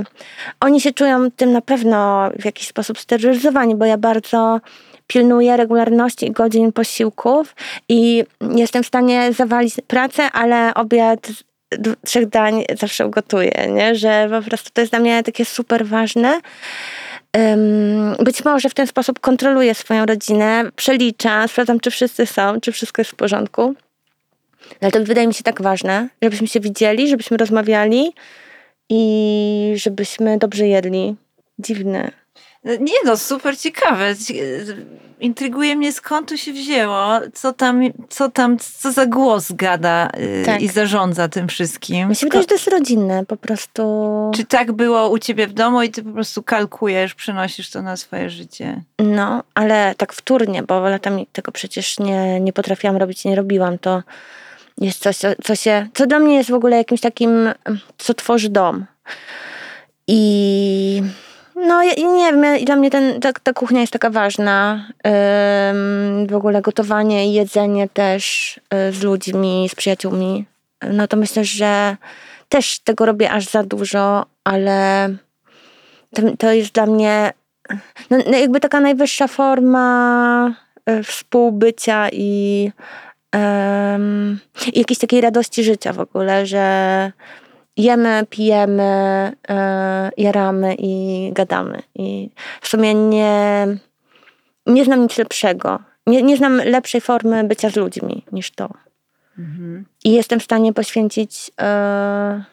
oni 0.60 0.82
się 0.82 0.94
czują 0.94 1.32
tym 1.32 1.52
na 1.52 1.62
pewno 1.62 2.30
w 2.40 2.46
jakiś 2.46 2.68
sposób 2.68 3.00
sterylizowani, 3.00 3.76
bo 3.76 3.86
ja 3.86 3.98
bardzo 3.98 4.60
pilnuję 5.08 5.58
regularności 5.58 6.26
i 6.26 6.32
godzin 6.32 6.72
posiłków 6.72 7.56
i 7.90 8.24
jestem 8.56 8.84
w 8.84 8.88
stanie 8.88 9.34
zawalić 9.34 9.76
pracę, 9.88 10.32
ale 10.32 10.74
obiad 10.74 11.28
trzech 12.06 12.30
dań 12.30 12.64
zawsze 12.80 13.08
ugotuję, 13.08 13.68
nie? 13.70 13.96
że 13.96 14.30
po 14.30 14.50
prostu 14.50 14.70
to 14.74 14.82
jest 14.82 14.94
dla 14.94 15.00
mnie 15.00 15.24
takie 15.24 15.46
super 15.46 15.86
ważne. 15.86 16.42
Być 18.20 18.46
może 18.46 18.70
w 18.70 18.74
ten 18.74 18.88
sposób 18.88 19.20
kontroluję 19.20 19.76
swoją 19.76 20.06
rodzinę, 20.06 20.64
przeliczam, 20.76 21.48
sprawdzam, 21.48 21.80
czy 21.80 21.92
wszyscy 21.92 22.26
są, 22.26 22.62
czy 22.62 22.72
wszystko 22.72 23.02
jest 23.02 23.12
w 23.12 23.16
porządku. 23.16 23.76
Ale 24.82 24.92
to 24.92 25.04
wydaje 25.04 25.28
mi 25.28 25.34
się 25.34 25.44
tak 25.44 25.62
ważne, 25.62 26.10
żebyśmy 26.22 26.48
się 26.48 26.60
widzieli, 26.60 27.10
żebyśmy 27.10 27.38
rozmawiali 27.38 28.14
i 28.90 29.74
żebyśmy 29.76 30.38
dobrze 30.38 30.68
jedli. 30.68 31.16
Dziwne. 31.60 32.12
Nie 32.80 32.94
no, 33.06 33.18
super 33.18 33.58
ciekawe. 33.58 34.16
Ci- 34.16 34.40
Intryguje 35.20 35.76
mnie 35.76 35.94
skąd 35.94 36.30
to 36.30 36.38
się 36.38 36.54
wzięło, 36.54 37.08
co 37.34 37.54
tam, 37.54 37.82
co 38.10 38.30
tam, 38.32 38.58
co 38.80 38.92
za 38.92 39.06
głos 39.06 39.52
gada 39.52 40.10
y, 40.20 40.44
Tak. 40.46 40.62
i 40.62 40.68
zarządza 40.68 41.28
tym 41.28 41.48
wszystkim. 41.48 42.10
Mi 42.10 42.16
się 42.16 42.26
wydaje, 42.26 42.42
że 42.42 42.48
to 42.48 42.56
jest 42.56 42.68
rodzinne 42.68 43.26
po 43.26 43.38
prostu. 43.38 43.82
Czy 44.36 44.46
tak 44.46 44.72
było 44.72 45.10
u 45.10 45.20
ciebie 45.20 45.48
w 45.48 45.54
domu 45.54 45.82
i 45.82 45.90
ty 45.90 46.04
po 46.04 46.12
prostu 46.12 46.44
kalkujesz, 46.44 47.16
przenosisz 47.16 47.70
to 47.70 47.82
na 47.82 47.98
swoje 47.98 48.30
życie? 48.30 48.82
No, 49.00 49.44
ale 49.56 49.96
tak 49.98 50.14
wtórnie, 50.14 50.64
bo 50.64 50.80
latami 50.80 51.28
tego 51.34 51.52
przecież 51.52 52.00
nie, 52.00 52.40
nie 52.40 52.54
potrafiłam 52.54 52.98
robić, 52.98 53.26
nie 53.26 53.36
robiłam. 53.36 53.78
To 53.78 54.04
jest 54.82 55.00
coś, 55.02 55.18
co, 55.18 55.28
co 55.44 55.56
się, 55.56 55.88
co 55.94 56.08
dla 56.08 56.20
mnie 56.20 56.36
jest 56.36 56.50
w 56.50 56.54
ogóle 56.54 56.78
jakimś 56.78 57.02
takim, 57.02 57.50
co 57.98 58.14
tworzy 58.14 58.50
dom. 58.50 58.86
I 60.08 61.04
no, 61.58 61.84
ja, 61.84 61.94
nie 61.94 62.34
wiem, 62.34 62.66
dla 62.66 62.76
mnie 62.76 62.92
ten, 62.92 63.20
ta, 63.22 63.34
ta 63.34 63.54
kuchnia 63.54 63.82
jest 63.82 63.94
taka 63.94 64.10
ważna. 64.10 64.88
Ym, 65.72 66.28
w 66.28 66.36
ogóle 66.36 66.62
gotowanie 66.62 67.28
i 67.28 67.34
jedzenie 67.34 67.90
też 67.90 68.56
y, 68.90 68.92
z 68.92 69.04
ludźmi, 69.04 69.68
z 69.72 69.76
przyjaciółmi. 69.76 70.46
No 70.92 71.08
to 71.08 71.18
myślę, 71.18 71.46
że 71.46 71.98
też 72.50 72.80
tego 72.80 73.06
robię 73.06 73.32
aż 73.32 73.46
za 73.46 73.64
dużo, 73.64 74.26
ale 74.44 75.10
to, 76.16 76.22
to 76.40 76.52
jest 76.52 76.72
dla 76.72 76.86
mnie 76.86 77.34
no, 78.10 78.18
no 78.32 78.38
jakby 78.38 78.60
taka 78.60 78.80
najwyższa 78.80 79.28
forma 79.28 80.56
e, 80.86 81.04
współbycia 81.04 82.10
i, 82.12 82.72
em, 83.32 84.40
i 84.74 84.80
jakiejś 84.80 85.00
takiej 85.00 85.22
radości 85.22 85.64
życia 85.64 85.94
w 85.94 86.00
ogóle, 86.00 86.46
że 86.46 87.12
jemy, 87.78 88.26
pijemy, 88.30 88.84
e, 89.50 90.10
jaramy 90.18 90.76
i 90.80 91.30
gadamy. 91.34 91.82
I 91.96 92.30
w 92.62 92.68
sumie 92.68 92.94
nie, 92.94 93.68
nie 94.66 94.86
znam 94.86 95.02
nic 95.02 95.18
lepszego. 95.18 95.80
Nie, 96.08 96.24
nie 96.24 96.38
znam 96.38 96.56
lepszej 96.56 97.02
formy 97.02 97.44
bycia 97.44 97.70
z 97.70 97.76
ludźmi 97.76 98.24
niż 98.32 98.52
to. 98.52 98.70
I 100.04 100.12
jestem 100.12 100.40
w 100.40 100.44
stanie 100.44 100.74
poświęcić 100.74 101.52
e, 101.62 102.44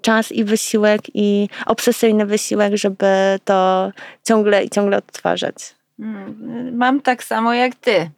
czas 0.00 0.32
i 0.32 0.44
wysiłek 0.44 1.00
i 1.14 1.48
obsesyjny 1.66 2.26
wysiłek, 2.26 2.76
żeby 2.76 3.38
to 3.44 3.90
ciągle 4.24 4.64
i 4.64 4.70
ciągle 4.70 4.96
odtwarzać. 4.96 5.54
Mm, 5.98 6.76
Mam 6.76 7.00
tak 7.00 7.24
samo 7.24 7.54
jak 7.54 7.74
ty. 7.74 8.10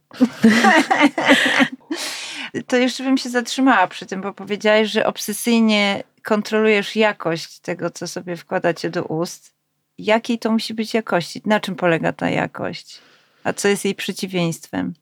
to 2.67 2.77
jeszcze 2.77 3.05
bym 3.05 3.19
się 3.19 3.29
zatrzymała 3.29 3.87
przy 3.87 4.07
tym, 4.07 4.21
bo 4.21 4.33
powiedziałaś, 4.33 4.89
że 4.89 5.07
obsesyjnie 5.07 6.03
kontrolujesz 6.27 6.97
jakość 6.97 7.59
tego, 7.59 7.91
co 7.91 8.09
sobie 8.09 8.37
wkładacie 8.37 8.91
do 8.91 9.05
ust. 9.05 9.53
Jakiej 9.99 10.39
to 10.39 10.51
musi 10.51 10.75
być 10.75 10.95
jakości? 10.95 11.43
Na 11.45 11.61
czym 11.61 11.75
polega 11.77 12.13
ta 12.13 12.31
jakość? 12.31 12.99
A 13.45 13.53
co 13.53 13.69
jest 13.69 13.85
jej 13.85 13.95
przeciwieństwem? 13.95 14.95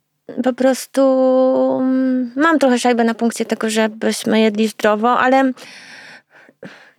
Po 0.44 0.52
prostu 0.52 1.02
mm, 1.80 2.32
mam 2.36 2.58
trochę 2.58 2.78
szajbę 2.78 3.04
na 3.04 3.14
punkcie 3.14 3.44
tego, 3.44 3.70
żebyśmy 3.70 4.40
jedli 4.40 4.68
zdrowo, 4.68 5.18
ale 5.18 5.52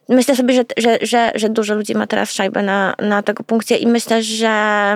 myślę 0.09 0.35
sobie, 0.35 0.53
że, 0.53 0.63
że, 0.77 0.97
że, 1.01 1.31
że 1.35 1.49
dużo 1.49 1.75
ludzi 1.75 1.95
ma 1.95 2.07
teraz 2.07 2.31
szajbę 2.31 2.63
na, 2.63 2.95
na 2.99 3.23
tego 3.23 3.43
punkcie 3.43 3.77
i 3.77 3.87
myślę, 3.87 4.23
że 4.23 4.95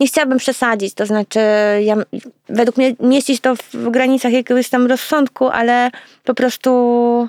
nie 0.00 0.06
chciałabym 0.06 0.38
przesadzić, 0.38 0.94
to 0.94 1.06
znaczy 1.06 1.40
ja, 1.80 1.96
według 2.48 2.76
mnie 2.76 2.94
mieścić 3.00 3.40
to 3.40 3.56
w 3.56 3.90
granicach 3.90 4.32
jakiegoś 4.32 4.68
tam 4.68 4.86
rozsądku, 4.86 5.48
ale 5.48 5.90
po 6.24 6.34
prostu 6.34 7.28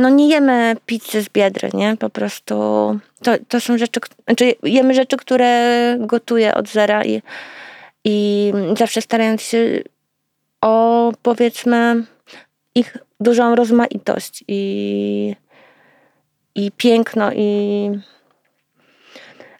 no 0.00 0.10
nie 0.10 0.28
jemy 0.28 0.76
pizzy 0.86 1.22
z 1.22 1.28
biedry, 1.28 1.70
nie? 1.74 1.96
Po 1.96 2.10
prostu 2.10 2.54
to, 3.22 3.32
to 3.48 3.60
są 3.60 3.78
rzeczy, 3.78 4.00
znaczy 4.24 4.54
jemy 4.62 4.94
rzeczy, 4.94 5.16
które 5.16 5.96
gotuję 6.00 6.54
od 6.54 6.68
zera 6.68 7.04
i, 7.04 7.22
i 8.04 8.52
zawsze 8.78 9.02
starając 9.02 9.42
się 9.42 9.80
o 10.60 11.12
powiedzmy 11.22 12.04
ich 12.74 12.96
dużą 13.20 13.54
rozmaitość 13.54 14.44
i, 14.48 15.36
i 16.54 16.70
piękno 16.76 17.32
i 17.32 17.90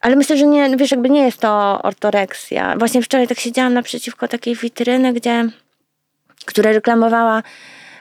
ale 0.00 0.16
myślę, 0.16 0.36
że 0.36 0.46
nie, 0.46 0.76
wiesz, 0.76 0.90
jakby 0.90 1.10
nie 1.10 1.24
jest 1.24 1.40
to 1.40 1.82
ortoreksja. 1.82 2.76
Właśnie 2.76 3.02
wczoraj 3.02 3.28
tak 3.28 3.40
siedziałam 3.40 3.74
naprzeciwko 3.74 4.28
takiej 4.28 4.56
witryny, 4.56 5.12
gdzie, 5.12 5.44
która 6.44 6.72
reklamowała 6.72 7.42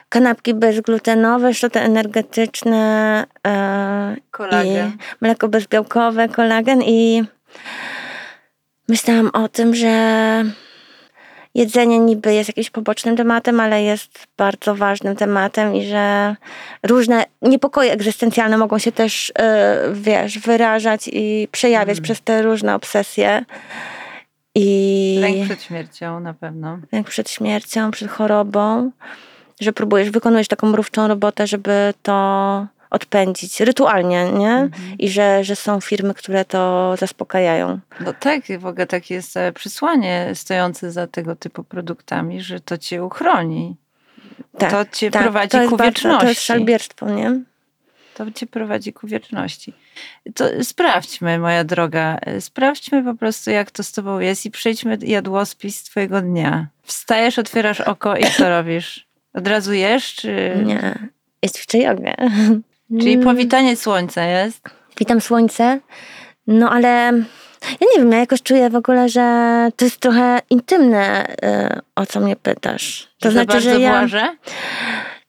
kanapki 0.08 0.54
bezglutenowe, 0.54 1.54
szoty 1.54 1.80
energetyczne, 1.80 3.24
e, 3.46 4.16
Kolagen. 4.30 4.88
i 4.88 4.92
mleko 5.20 5.48
bezbiałkowe, 5.48 6.28
kolagen 6.28 6.82
i 6.82 7.24
myślałam 8.88 9.30
o 9.32 9.48
tym, 9.48 9.74
że 9.74 10.44
jedzenie 11.54 11.98
niby 11.98 12.34
jest 12.34 12.48
jakimś 12.48 12.70
pobocznym 12.70 13.16
tematem, 13.16 13.60
ale 13.60 13.82
jest 13.82 14.26
bardzo 14.36 14.74
ważnym 14.74 15.16
tematem 15.16 15.74
i 15.74 15.86
że 15.86 16.36
różne 16.82 17.24
niepokoje 17.42 17.92
egzystencjalne 17.92 18.58
mogą 18.58 18.78
się 18.78 18.92
też, 18.92 19.32
e, 19.38 19.78
wiesz, 19.92 20.38
wyrażać 20.38 21.08
i 21.12 21.48
przejawiać 21.52 22.00
przez 22.00 22.20
te 22.20 22.42
różne 22.42 22.74
obsesje. 22.74 23.44
I 24.54 25.18
Lęk 25.20 25.44
przed 25.44 25.62
śmiercią 25.62 26.20
na 26.20 26.34
pewno. 26.34 26.78
lęk 26.92 27.08
przed 27.08 27.30
śmiercią, 27.30 27.90
przed 27.90 28.10
chorobą, 28.10 28.90
że 29.60 29.72
próbujesz, 29.72 30.10
wykonujesz 30.10 30.48
taką 30.48 30.66
mrówczą 30.66 31.08
robotę, 31.08 31.46
żeby 31.46 31.94
to 32.02 32.66
odpędzić 32.90 33.60
rytualnie, 33.60 34.32
nie? 34.32 34.68
I 34.98 35.08
że, 35.08 35.44
że 35.44 35.56
są 35.56 35.80
firmy, 35.80 36.14
które 36.14 36.44
to 36.44 36.94
zaspokajają. 36.98 37.78
No 38.00 38.12
tak, 38.12 38.42
w 38.58 38.66
ogóle 38.66 38.86
takie 38.86 39.14
jest 39.14 39.32
całe 39.32 39.52
przesłanie 39.52 40.30
stojące 40.34 40.92
za 40.92 41.06
tego 41.06 41.36
typu 41.36 41.64
produktami, 41.64 42.40
że 42.40 42.60
to 42.60 42.78
cię 42.78 43.04
uchroni. 43.04 43.76
Tak, 44.58 44.70
to 44.70 44.96
cię 44.96 45.10
tak, 45.10 45.22
prowadzi 45.22 45.50
to 45.50 45.68
ku 45.68 45.76
bardzo- 45.76 45.84
wieczności. 45.84 46.20
To 46.20 46.28
jest 46.28 46.42
szalbierstwo, 46.42 47.10
nie? 47.10 47.40
To 48.14 48.30
cię 48.30 48.46
prowadzi 48.46 48.92
ku 48.92 49.06
wieczności. 49.06 49.72
To 50.34 50.44
sprawdźmy, 50.64 51.38
moja 51.38 51.64
droga, 51.64 52.18
sprawdźmy 52.40 53.04
po 53.04 53.14
prostu, 53.14 53.50
jak 53.50 53.70
to 53.70 53.82
z 53.82 53.92
tobą 53.92 54.18
jest 54.18 54.46
i 54.46 54.50
przejdźmy 54.50 54.98
jadłospis 55.00 55.82
twojego 55.82 56.20
dnia. 56.20 56.66
Wstajesz, 56.82 57.38
otwierasz 57.38 57.80
oko 57.80 58.16
i 58.16 58.24
co 58.24 58.48
robisz? 58.48 59.07
Od 59.38 59.48
razu 59.48 59.72
jesz, 59.72 60.14
czy... 60.14 60.62
Nie. 60.64 60.94
Jest 61.42 61.56
ćwiczę 61.56 61.78
jogę. 61.78 62.14
Czyli 63.00 63.18
powitanie 63.18 63.76
słońca 63.76 64.24
jest? 64.24 64.68
Witam 64.98 65.20
słońce. 65.20 65.80
No 66.46 66.70
ale 66.70 66.88
ja 67.62 67.86
nie 67.94 67.98
wiem, 67.98 68.12
ja 68.12 68.18
jakoś 68.18 68.42
czuję 68.42 68.70
w 68.70 68.76
ogóle, 68.76 69.08
że 69.08 69.22
to 69.76 69.84
jest 69.84 70.00
trochę 70.00 70.38
intymne, 70.50 71.26
y, 71.28 71.80
o 71.96 72.06
co 72.06 72.20
mnie 72.20 72.36
pytasz. 72.36 73.08
To 73.20 73.30
za 73.30 73.42
znaczy, 73.42 73.60
że 73.60 73.80
ja... 73.80 73.90
włażę? 73.90 74.36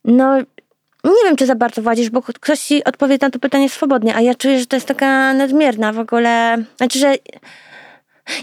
No, 0.05 0.37
nie 1.03 1.23
wiem, 1.25 1.35
czy 1.35 1.45
za 1.45 1.55
bardzo 1.55 1.81
władzisz, 1.81 2.09
bo 2.09 2.21
ktoś 2.21 2.59
ci 2.59 2.83
odpowie 2.83 3.17
na 3.21 3.29
to 3.29 3.39
pytanie 3.39 3.69
swobodnie, 3.69 4.15
a 4.15 4.21
ja 4.21 4.35
czuję, 4.35 4.59
że 4.59 4.65
to 4.65 4.75
jest 4.75 4.87
taka 4.87 5.33
nadmierna 5.33 5.93
w 5.93 5.99
ogóle. 5.99 6.57
Znaczy, 6.77 6.99
że 6.99 7.15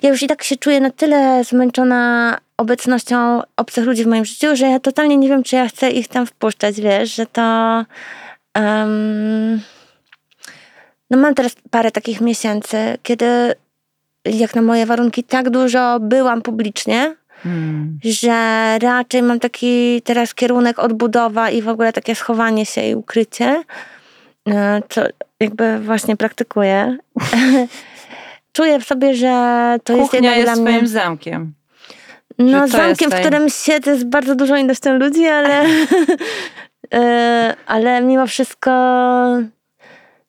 ja 0.02 0.10
już 0.10 0.22
i 0.22 0.26
tak 0.26 0.42
się 0.42 0.56
czuję 0.56 0.80
na 0.80 0.90
tyle 0.90 1.44
zmęczona 1.44 2.38
obecnością 2.56 3.42
obcych 3.56 3.84
ludzi 3.84 4.04
w 4.04 4.06
moim 4.06 4.24
życiu, 4.24 4.56
że 4.56 4.66
ja 4.66 4.80
totalnie 4.80 5.16
nie 5.16 5.28
wiem, 5.28 5.42
czy 5.42 5.56
ja 5.56 5.68
chcę 5.68 5.90
ich 5.90 6.08
tam 6.08 6.26
wpuszczać, 6.26 6.80
wiesz, 6.80 7.14
że 7.14 7.26
to... 7.26 7.84
em, 8.54 9.60
no 11.10 11.18
mam 11.18 11.34
teraz 11.34 11.56
parę 11.70 11.90
takich 11.90 12.20
miesięcy, 12.20 12.98
kiedy 13.02 13.54
jak 14.24 14.54
na 14.54 14.62
moje 14.62 14.86
warunki 14.86 15.24
tak 15.24 15.50
dużo 15.50 16.00
byłam 16.00 16.42
publicznie, 16.42 17.16
Hmm. 17.42 17.98
że 18.04 18.78
raczej 18.78 19.22
mam 19.22 19.40
taki 19.40 20.02
teraz 20.02 20.34
kierunek 20.34 20.78
odbudowa 20.78 21.50
i 21.50 21.62
w 21.62 21.68
ogóle 21.68 21.92
takie 21.92 22.14
schowanie 22.14 22.66
się 22.66 22.82
i 22.82 22.94
ukrycie, 22.94 23.62
e, 24.48 24.82
co 24.88 25.02
jakby 25.40 25.78
właśnie 25.78 26.16
praktykuję. 26.16 26.96
Czuję 28.56 28.80
w 28.80 28.84
sobie, 28.84 29.14
że 29.14 29.76
to 29.84 29.96
jest 29.96 30.12
jednak 30.12 30.36
jest 30.36 30.52
dla 30.52 30.62
mnie... 30.62 30.88
zamkiem. 30.88 31.54
No, 32.38 32.68
zamkiem, 32.68 33.10
jest 33.10 33.16
w 33.16 33.20
którym 33.20 33.48
siedzę 33.48 33.98
z 33.98 34.04
bardzo 34.04 34.34
dużą 34.34 34.56
ilością 34.56 34.98
ludzi, 34.98 35.26
ale, 35.26 35.64
e, 36.94 37.56
ale 37.66 38.02
mimo 38.02 38.26
wszystko 38.26 38.70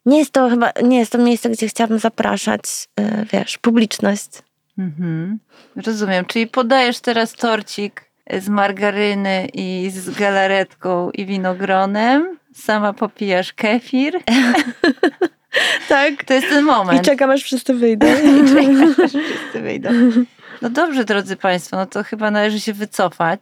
nie 0.05 0.19
jest 0.19 0.31
to 0.31 0.49
chyba, 0.49 0.71
nie 0.83 0.99
jest 0.99 1.11
to 1.11 1.17
miejsce, 1.17 1.49
gdzie 1.49 1.67
chciałabym 1.67 1.99
zapraszać, 1.99 2.61
e, 2.99 3.25
wiesz, 3.25 3.57
publiczność. 3.57 4.29
Mhm. 4.77 5.39
Rozumiem, 5.85 6.25
czyli 6.25 6.47
podajesz 6.47 6.99
teraz 6.99 7.33
torcik 7.33 8.11
z 8.39 8.49
margaryny 8.49 9.47
i 9.53 9.89
z 9.93 10.09
galaretką 10.09 11.11
i 11.11 11.25
winogronem, 11.25 12.37
sama 12.53 12.93
popijasz 12.93 13.53
kefir. 13.53 14.19
Tak. 15.89 16.23
To 16.23 16.33
jest 16.33 16.49
ten 16.49 16.59
I 16.63 16.67
moment. 16.67 17.05
czekam, 17.05 17.29
aż 17.31 17.43
wszyscy 17.43 17.73
wyjdą. 17.73 18.07
I 18.37 18.49
czekasz, 18.49 18.99
aż 19.05 19.11
wszyscy 19.11 19.61
wyjdą. 19.61 19.89
No 20.61 20.69
dobrze, 20.69 21.05
drodzy 21.05 21.35
Państwo, 21.35 21.77
no 21.77 21.85
to 21.85 22.03
chyba 22.03 22.31
należy 22.31 22.59
się 22.59 22.73
wycofać, 22.73 23.39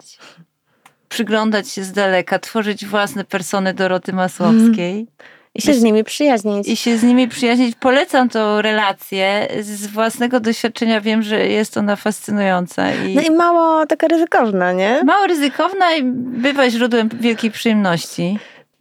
przyglądać 1.09 1.69
się 1.69 1.83
z 1.83 1.91
daleka, 1.91 2.39
tworzyć 2.39 2.85
własne 2.85 3.23
persony 3.23 3.73
Doroty 3.73 4.13
Masłowskiej 4.13 5.07
I 5.55 5.61
się 5.61 5.73
z 5.73 5.83
nimi 5.83 6.03
przyjaźnić. 6.03 6.67
i 6.67 6.75
się 6.77 6.97
z 6.97 7.03
nimi 7.03 7.27
przyjaźnić. 7.27 7.75
Polecam 7.79 8.29
tą 8.29 8.61
relację. 8.61 9.47
Z 9.61 9.87
własnego 9.87 10.39
doświadczenia 10.39 11.01
wiem, 11.01 11.23
że 11.23 11.47
jest 11.47 11.77
ona 11.77 11.95
fascynująca 11.95 12.93
i 12.93 13.15
No 13.15 13.21
i 13.21 13.31
mało 13.31 13.85
taka 13.85 14.07
ryzykowna, 14.07 14.71
nie? 14.71 15.01
mało 15.03 15.27
ryzykowna 15.27 15.95
i 15.95 16.03
bywa 16.13 16.69
źródłem 16.69 17.09
wielkiej 17.13 17.51
przyjemności. 17.51 18.39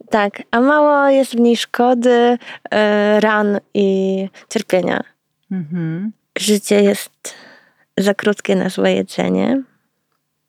Tak, 0.09 0.43
a 0.51 0.61
mało 0.61 1.09
jest 1.09 1.31
w 1.31 1.39
niej 1.39 1.57
szkody, 1.57 2.37
e, 2.71 3.19
ran 3.19 3.59
i 3.73 4.29
cierpienia. 4.49 5.03
Mhm. 5.51 6.11
Życie 6.37 6.81
jest 6.81 7.35
za 7.97 8.13
krótkie 8.13 8.55
na 8.55 8.69
złe 8.69 8.93
jedzenie 8.93 9.63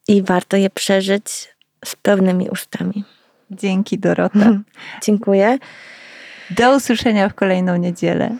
i 0.09 0.23
warto 0.23 0.57
je 0.57 0.71
przeżyć 0.71 1.55
z 1.85 1.97
pełnymi 1.97 2.49
ustami. 2.49 3.05
Dzięki 3.51 3.99
Dorota. 3.99 4.59
Dziękuję. 5.05 5.59
Do 6.51 6.77
usłyszenia 6.77 7.29
w 7.29 7.35
kolejną 7.35 7.77
niedzielę. 7.77 8.37